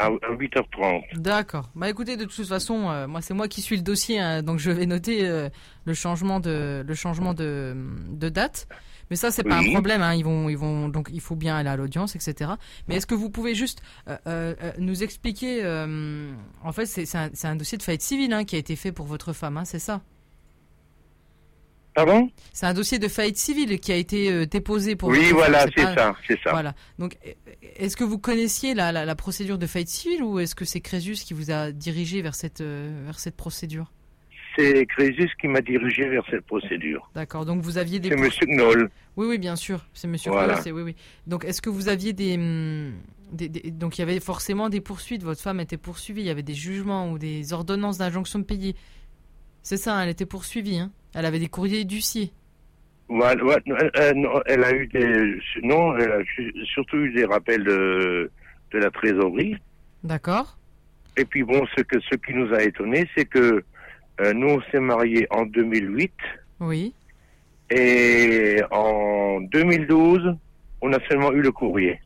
[0.00, 1.02] à, à 8h30.
[1.18, 1.70] D'accord.
[1.74, 4.58] Bah écoutez, de toute façon, euh, moi c'est moi qui suis le dossier, hein, donc
[4.58, 5.48] je vais noter euh,
[5.84, 7.74] le changement de le changement de,
[8.08, 8.66] de date.
[9.10, 9.70] Mais ça c'est pas un Oui.
[9.72, 10.02] problème.
[10.02, 12.52] Hein, ils vont ils vont donc il faut bien aller à l'audience, etc.
[12.88, 13.82] Mais est-ce que vous pouvez juste
[14.26, 15.64] euh, nous expliquer
[16.64, 19.32] En fait, c'est un, dossier de faillite civile hein, qui a été fait pour votre
[19.32, 20.00] femme, c'est ça?
[21.94, 25.08] Pardon C'est un dossier de faillite civile qui a été euh, déposé pour.
[25.08, 26.50] Oui, voilà, c'est pas- ça, c'est ça.
[26.52, 26.74] Voilà.
[26.98, 27.32] Donc, euh,
[27.76, 30.80] est-ce que vous connaissiez la, la, la procédure de faillite civile ou est-ce que c'est
[30.80, 33.90] Crésus qui vous a dirigé vers cette, euh, vers cette procédure?
[34.56, 37.10] C'est Crésus qui m'a dirigé vers cette procédure.
[37.14, 37.44] D'accord.
[37.44, 38.08] Donc, vous aviez des.
[38.10, 38.90] C'est Monsieur Knoll.
[39.16, 39.86] Oui, oui, bien sûr.
[39.92, 40.60] C'est Monsieur Voilà.
[40.66, 40.96] Oui, oui.
[41.26, 42.94] Donc, est-ce que vous aviez des, hum,
[43.32, 45.22] des- des- Donc, il y avait forcément des poursuites.
[45.22, 46.22] Votre femme était poursuivie.
[46.22, 48.74] Il y avait des jugements ou des ordonnances d'injonction de payer.
[49.62, 50.78] C'est ça, hein, elle était poursuivie.
[50.78, 50.90] Hein?
[51.14, 52.32] Elle avait des courriers d'huissier.
[53.08, 57.12] Voilà, ouais, euh, euh, non, elle a eu des, non, elle a su- surtout eu
[57.12, 58.30] des rappels de,
[58.72, 59.56] de la trésorerie.
[60.04, 60.56] D'accord
[61.16, 63.64] Et puis bon, ce que, ce qui nous a étonné, c'est que
[64.20, 66.12] euh, nous on s'est mariés en 2008
[66.60, 66.94] Oui.
[67.70, 70.36] et en 2012,
[70.82, 72.00] on a seulement eu le courrier.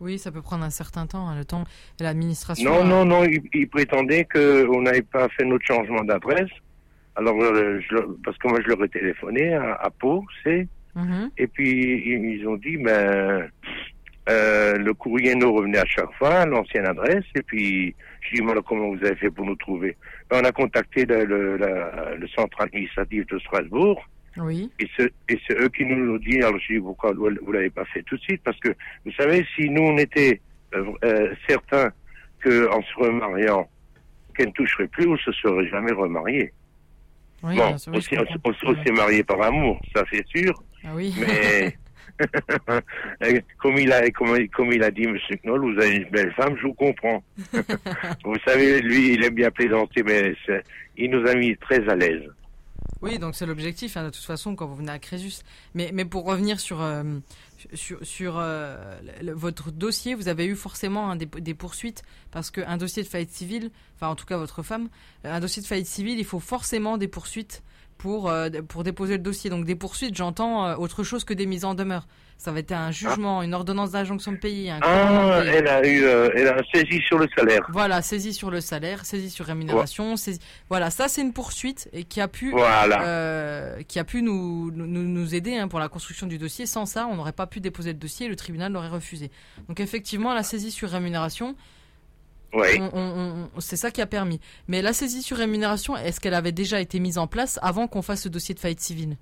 [0.00, 1.64] Oui, ça peut prendre un certain temps, hein, le temps.
[2.00, 2.70] Et l'administration.
[2.70, 6.50] Non, a- non, non, il, il prétendait qu'on n'avait pas fait notre changement d'adresse.
[7.16, 11.30] Alors, euh, je parce que moi je leur ai téléphoné à, à Pau, c'est Mhm.
[11.36, 11.70] Et puis
[12.06, 13.50] ils ils ont dit, ben,
[14.28, 17.24] euh, le courrier nous revenait à chaque fois, à l'ancienne adresse.
[17.34, 19.96] Et puis je dis, mais alors, comment vous avez fait pour nous trouver?
[20.30, 24.02] Ben, On a contacté le, le- la- le centre administratif de Strasbourg.
[24.38, 24.70] Oui.
[24.80, 26.38] Et c'est et c'est eux qui nous l'ont dit.
[26.42, 28.68] Alors je dis pourquoi vous vous l'avez pas fait tout de suite Parce que
[29.04, 30.40] vous savez, si nous on était
[30.74, 31.90] euh, euh, certains
[32.40, 33.68] que en se remariant,
[34.36, 36.52] qu'elle ne toucherait plus, on se serait jamais remarié.
[37.42, 38.50] Oui, bon, sûr, on s'est- comprends.
[38.66, 40.52] on, on s'est marié par amour, ça c'est sûr.
[40.84, 41.14] Ah oui.
[41.20, 41.76] Mais
[43.58, 46.32] comme il a comme, il- comme il a dit Monsieur Knoll, vous avez une belle
[46.32, 47.22] femme, je vous comprends.
[48.24, 50.34] vous savez, lui, il aime bien plaisanter, mais
[50.96, 52.22] il nous a mis très à l'aise.
[53.02, 55.42] Oui, donc c'est l'objectif, hein, de toute façon, quand vous venez à Crésus.
[55.74, 57.02] Mais, mais pour revenir sur, euh,
[57.74, 58.96] sur, euh,
[59.34, 63.70] votre dossier, vous avez eu forcément hein, des, poursuites, parce qu'un dossier de faillite civile,
[63.96, 64.88] enfin en tout cas votre femme,
[65.24, 67.62] euh, un dossier de faillite civile, il faut forcément des poursuites
[67.98, 68.32] pour,
[68.68, 69.50] pour déposer le dossier.
[69.50, 72.06] Donc des poursuites, j'entends autre chose que des mises en demeure.
[72.38, 76.04] Ça va être un jugement, une ordonnance d'injonction de commandement de Ah, elle a eu,
[76.04, 77.66] euh, elle a saisi sur le salaire.
[77.70, 80.38] Voilà, saisie sur le salaire, saisie sur rémunération, saisie...
[80.68, 83.02] voilà, ça c'est une poursuite et qui a pu, Voilà.
[83.06, 86.66] euh, qui a pu nous nous, nous aider hein, pour la construction du dossier.
[86.66, 89.30] Sans ça, on n'aurait pas pu déposer le dossier, et le tribunal l'aurait refusé.
[89.68, 91.56] Donc effectivement, la saisie sur rémunération,
[92.52, 92.66] Oui.
[93.60, 94.40] c'est ça qui a permis.
[94.68, 98.02] Mais la saisie sur rémunération, est-ce qu'elle avait déjà été mise en place avant qu'on
[98.02, 99.16] fasse le dossier de faillite civile?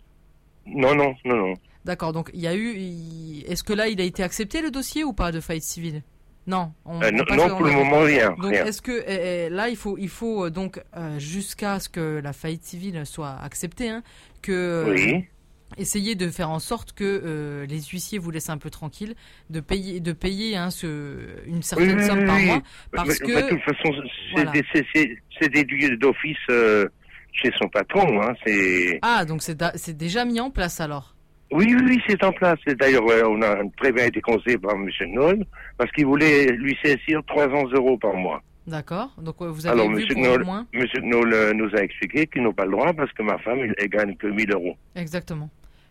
[0.66, 1.54] Non, non, non, non.
[1.84, 2.12] D'accord.
[2.12, 5.04] Donc il y a eu, il- est-ce que là il a été accepté le dossier
[5.04, 6.02] ou pas de faillite civile?
[6.46, 6.72] Non.
[6.84, 8.30] on- Euh, on non, passe- non, on pour le moment, rien.
[8.38, 8.64] donc rien.
[8.66, 12.20] est-ce que eh, eh, là il faut il faut euh, donc euh, jusqu'à ce que
[12.22, 14.02] la faillite civile soit acceptée hein,
[14.42, 15.24] que euh, Oui.
[15.78, 19.14] essayer de faire en sorte que euh, les huissiers vous laissent un peu tranquille
[19.48, 20.86] de payer de payer hein, ce,
[21.46, 22.46] une Oui, certaine oui, somme oui, par oui.
[22.46, 22.62] mois
[22.92, 24.50] parce Mais- que mais de toute façon, c'est Voilà.
[24.52, 26.86] des- c'est- c'est- c'est déduit d'office euh,
[27.32, 28.20] chez son patron.
[28.22, 28.98] Hein, c'est...
[29.02, 31.13] ah donc c'est da- c'est déjà mis en place alors?
[31.52, 32.58] Oui, oui, oui, c'est en place.
[32.66, 34.88] D'ailleurs, on a très bien été conseillé par M.
[35.12, 35.44] Knoll
[35.78, 38.42] parce qu'il voulait lui saisir 300 euros par mois.
[38.66, 40.40] d'accord donc euh, vous avez Alors, vu M.
[40.40, 40.86] au moins M.
[41.02, 43.74] Knoll euh, nous a expliqué qu'ils n'ont pas le droit parce que ma femme, elle,
[43.78, 44.74] elle gagne que 1000 euros.
[44.96, 45.48] exactement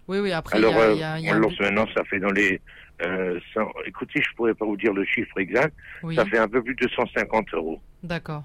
[0.07, 1.37] oui oui après il Alors, y a, euh, il y a- il y a un
[1.37, 2.59] alors maintenant, ça fait dans les...
[3.05, 5.73] Euh, 100 écoutez, je pourrais pas vous dire le chiffre exact.
[6.03, 6.15] oui.
[6.15, 7.79] Ça fait un peu plus de 150 euros.
[8.03, 8.43] D'accord.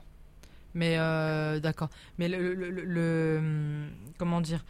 [0.75, 1.89] Mais euh, d'accord.
[2.19, 3.87] Mais le, le, le- le- hum,
[4.19, 4.65] comment dire?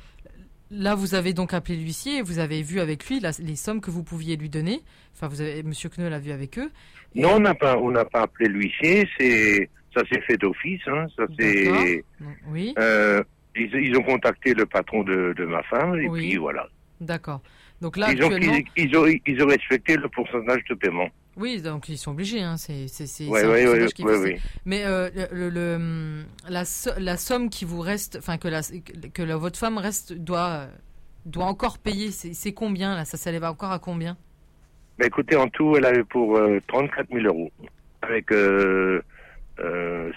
[0.71, 3.81] Là, vous avez donc appelé l'huissier et vous avez vu avec lui la- les sommes
[3.81, 4.81] que vous pouviez lui donner.
[5.15, 6.71] Enfin, vous avez, Monsieur Kneu l'a vu avec eux.
[7.15, 9.09] Et- Non, on n'a pas, on n'a pas appelé l'huissier.
[9.19, 10.83] C'est, ça s'est fait d'office.
[10.87, 12.05] Hein, ça c'est.
[12.49, 13.23] Oui, Euh,
[13.57, 16.29] ils, ils ont contacté le patron de, de ma femme et Oui.
[16.29, 16.67] puis voilà.
[17.01, 17.41] d'accord.
[17.81, 21.09] Donc là, ils, ont, actuellement, ils, ils ont, ils ont respecté le pourcentage de paiement.
[21.39, 22.41] Oui, donc ils sont obligés.
[22.43, 22.87] Hein, c'est
[23.95, 24.37] qui oui, oui.
[24.65, 28.61] Mais euh, le, le- hum, la, so- la somme qui vous reste, enfin que la
[29.15, 30.67] que la- votre femme reste doit
[31.27, 32.11] doit encore payer.
[32.11, 33.05] C'est combien là?
[33.05, 34.17] Ça s'élève encore à combien?
[34.99, 37.51] Mais écoutez, en tout, elle avait pour euh, 34 000 euros.
[38.03, 39.01] Avec, euh,
[39.61, 40.11] euh,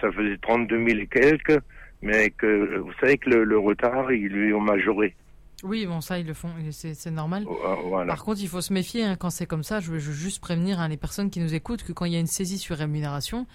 [0.00, 1.58] ça faisait 32 000 et quelques,
[2.02, 5.14] mais que vous savez que le, le retard, ils lui ont majoré.
[5.62, 7.44] Oui, bon ça ils le font, c'est normal.
[7.46, 8.14] Euh, Voilà.
[8.14, 9.80] Par contre, il faut se méfier hein, quand c'est comme ça.
[9.80, 12.20] Je veux, juste prévenir hein, les personnes qui nous écoutent que quand il y a
[12.20, 13.46] une saisie sur rémunération,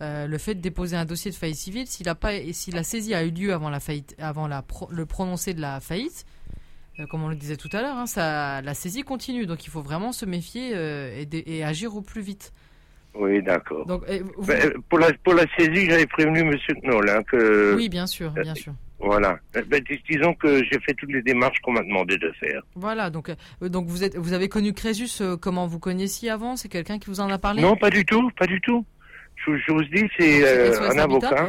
[0.00, 2.16] euh, le fait de déposer un dossier de faillite civile, si la,
[2.52, 5.60] si la saisie a eu lieu avant, la faillite, avant la pro- le prononcé de
[5.60, 6.24] la faillite,
[6.98, 9.46] euh, comme on le disait tout à l'heure, hein, ça, la saisie continue.
[9.46, 12.52] Donc il faut vraiment se méfier euh, et, agir au plus vite.
[13.14, 13.86] Oui, d'accord.
[13.86, 16.56] Donc, et vous- pour, la, pour la saisie, j'avais prévenu M.
[16.82, 17.74] Knoll hein, que...
[17.76, 18.72] oui, bien sûr, bien sûr.
[19.02, 19.36] Voilà.
[19.56, 22.62] Euh, Ben, dis- disons que j'ai fait toutes les démarches qu'on m'a demandé de faire.
[22.76, 26.56] Voilà, donc, euh, donc vous, êtes, vous avez connu Crésus, euh, comment vous connaissiez avant?
[26.56, 27.62] C'est quelqu'un qui vous en a parlé?
[27.62, 28.84] Non, pas du tout, pas du tout.
[29.44, 31.48] Je, je vous dis, c'est Donc, euh, un avocat.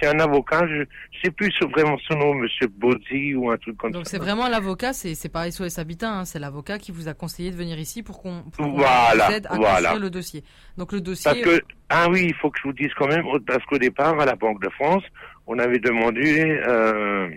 [0.00, 0.66] c'est un avocat.
[0.68, 4.12] Je, je sais plus vraiment son nom, Monsieur Bozzi ou un truc comme Donc ça.
[4.12, 7.50] c'est vraiment l'avocat, c'est c'est pas SOS Habitat, hein, c'est l'avocat qui vous a conseillé
[7.50, 9.74] de venir ici pour qu'on Voilà, vous aide à voilà.
[9.90, 10.44] construire le dossier.
[10.78, 11.60] Donc le dossier, Parce que
[11.90, 14.34] ah oui, il faut que je vous dise quand même parce qu'au départ à la
[14.36, 15.02] Banque de France,
[15.46, 17.28] on avait demandé euh,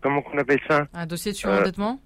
[0.00, 0.86] comment qu'on appelle ça?
[0.94, 2.00] Un dossier de surendettement?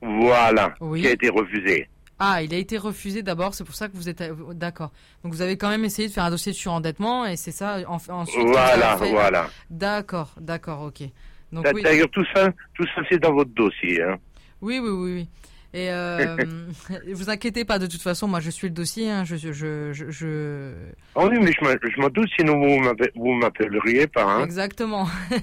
[0.00, 1.00] Voilà, Oui.
[1.02, 1.88] qui a été refusé.
[2.18, 4.92] Ah, il a été refusé d'abord, c'est pour ça que vous êtes euh, d'accord.
[5.22, 7.78] Donc vous avez quand même essayé de faire un dossier de surendettement et c'est ça
[7.88, 8.46] en, ensuite.
[8.46, 9.48] Voilà, fait- voilà.
[9.70, 11.08] D'accord, d'accord, ok.
[11.52, 14.02] Oui, D'ailleurs tout ça, tout ça c'est dans votre dossier.
[14.02, 14.16] Hein.
[14.60, 15.28] oui, oui, oui, oui.
[15.76, 16.36] Et euh,
[17.12, 19.52] vous inquiétez pas, de toute façon, moi je suis le dossier, hein, je, je,
[19.92, 20.72] je,
[21.16, 24.22] Ah oui, mais je m'en- doute, sinon vous m'appel- vous m'appelleriez pas.
[24.24, 24.44] Hein.
[24.44, 25.08] exactement.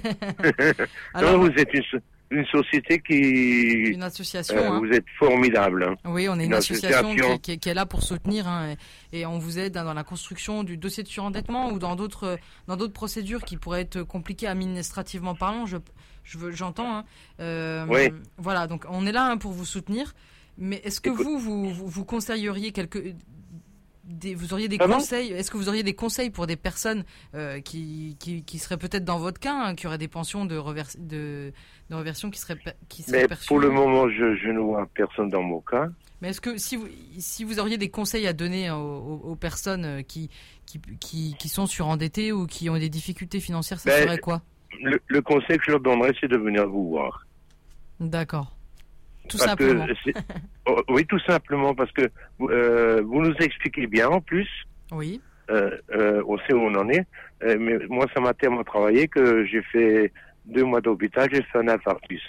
[0.48, 0.84] Non,
[1.14, 1.98] Alors, vous êtes une, so-
[2.30, 3.92] une société qui...
[3.92, 4.56] une association.
[4.56, 4.78] euh, hein.
[4.80, 5.94] Vous êtes formidable.
[6.06, 7.34] Oui, on est une, Une association, association.
[7.38, 8.74] Qui, qui- qui est là pour soutenir hein,
[9.12, 12.38] et, et on vous aide dans la construction du dossier de surendettement ou dans d'autres
[12.68, 15.66] dans d'autres procédures qui pourraient être compliquées administrativement parlant.
[15.66, 15.76] Je
[16.24, 16.98] je veux j'entends.
[16.98, 17.04] Hein.
[17.40, 18.08] Euh, Oui.
[18.38, 20.14] Voilà, donc on est là hein, pour vous soutenir.
[20.58, 23.14] Mais est-ce que Écoute- vous, vous vous conseilleriez quelque
[24.04, 27.04] des, vous auriez des Pardon conseils Est-ce que vous auriez des conseils pour des personnes
[27.34, 30.56] euh, qui, qui, qui seraient peut-être dans votre cas, hein, qui auraient des pensions de,
[30.56, 31.52] revers, de,
[31.88, 32.58] de reversion qui seraient,
[32.88, 33.46] qui seraient Mais perçues?
[33.46, 35.88] pour le moment, je, je ne vois personne dans mon cas.
[36.20, 36.88] Mais est-ce que si vous,
[37.18, 40.28] si vous auriez des conseils à donner aux, aux- aux personnes euh, qui,
[40.66, 44.42] qui, qui, qui sont surendettées ou qui ont des difficultés financières, ça Ben, serait quoi?
[44.82, 47.24] Le, le conseil que je leur donnerais, c'est de venir vous voir.
[48.00, 48.56] D'accord.
[49.28, 49.86] Tout Parce simplement.
[50.66, 52.02] oh, oui, tout simplement, parce que
[52.38, 54.48] vous, euh, vous nous expliquez bien en plus.
[54.90, 55.20] Oui.
[55.50, 57.06] Euh, euh, on sait où on en est.
[57.44, 60.12] Mais moi, ça m'a tellement travaillé que j'ai fait
[60.44, 62.22] deux mois d'hôpital, j'ai fait un infarctus.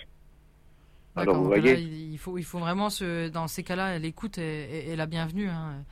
[1.16, 1.80] Alors, vous là, voyez.
[1.80, 5.06] il il faut, il faut vraiment se, dans ces cas-là, l'écoute est, est- est la
[5.06, 5.48] bienvenue.
[5.48, 5.84] Hein.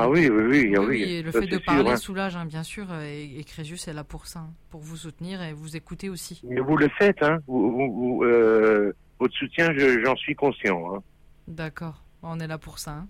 [0.00, 0.86] Ah oui, oui, oui, Oui, oui.
[1.06, 1.96] oui, le fait de sûr, parler hein.
[1.96, 4.96] soulage, hein, bien sûr, euh, et, et Crésus est là pour ça, hein, pour vous
[4.96, 6.40] soutenir et vous écouter aussi.
[6.44, 7.38] Mais vous le faites, hein.
[7.46, 11.02] Vous, vous- vous, euh, votre soutien, je- j'en suis conscient.
[11.46, 13.04] D'accord, on est là pour ça.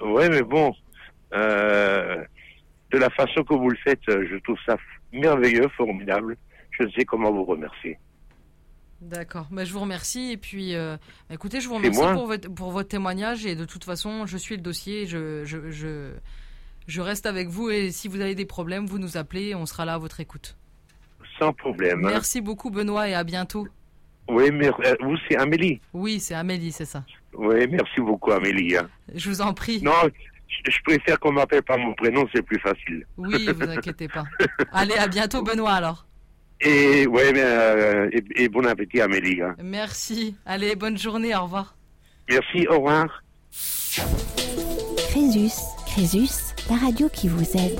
[0.00, 0.72] Ouais, mais bon,
[1.34, 2.22] euh,
[2.90, 4.76] de la façon que vous le faites, je trouve ça
[5.12, 6.36] merveilleux, formidable.
[6.72, 7.98] Je ne sais comment vous remercier.
[9.02, 10.96] D'accord, mais je vous remercie et puis, euh,
[11.28, 14.54] écoutez, je vous remercie pour votre, pour votre témoignage et de toute façon, je suis
[14.54, 16.12] le dossier, je, je, je,
[16.86, 19.84] je reste avec vous et si vous avez des problèmes, vous nous appelez, on sera
[19.84, 20.56] là à votre écoute.
[21.40, 22.00] Sans problème.
[22.02, 23.66] Merci beaucoup Benoît et à bientôt.
[24.28, 25.80] Oui, mais euh, vous, c'est Amélie.
[25.92, 27.04] Oui, c'est Amélie, c'est ça.
[27.34, 28.76] Oui, merci beaucoup, Amélie.
[28.76, 28.88] hein.
[29.12, 29.82] Je vous en prie.
[29.82, 29.90] Non,
[30.46, 33.04] je, je préfère qu'on m'appelle par mon prénom, c'est plus facile.
[33.16, 34.24] Oui, vous inquiétez pas.
[34.72, 36.06] Allez, à bientôt Benoît alors.
[36.64, 39.42] Et, ouais, mais, euh, et, et bon appétit, Amélie.
[39.42, 39.54] hein.
[39.62, 40.36] Merci.
[40.46, 41.74] Allez, bonne journée, au revoir.
[42.28, 43.22] Merci, au revoir.
[45.10, 45.52] Crésus,
[45.86, 46.30] Crésus,
[46.70, 47.78] la radio qui vous aide.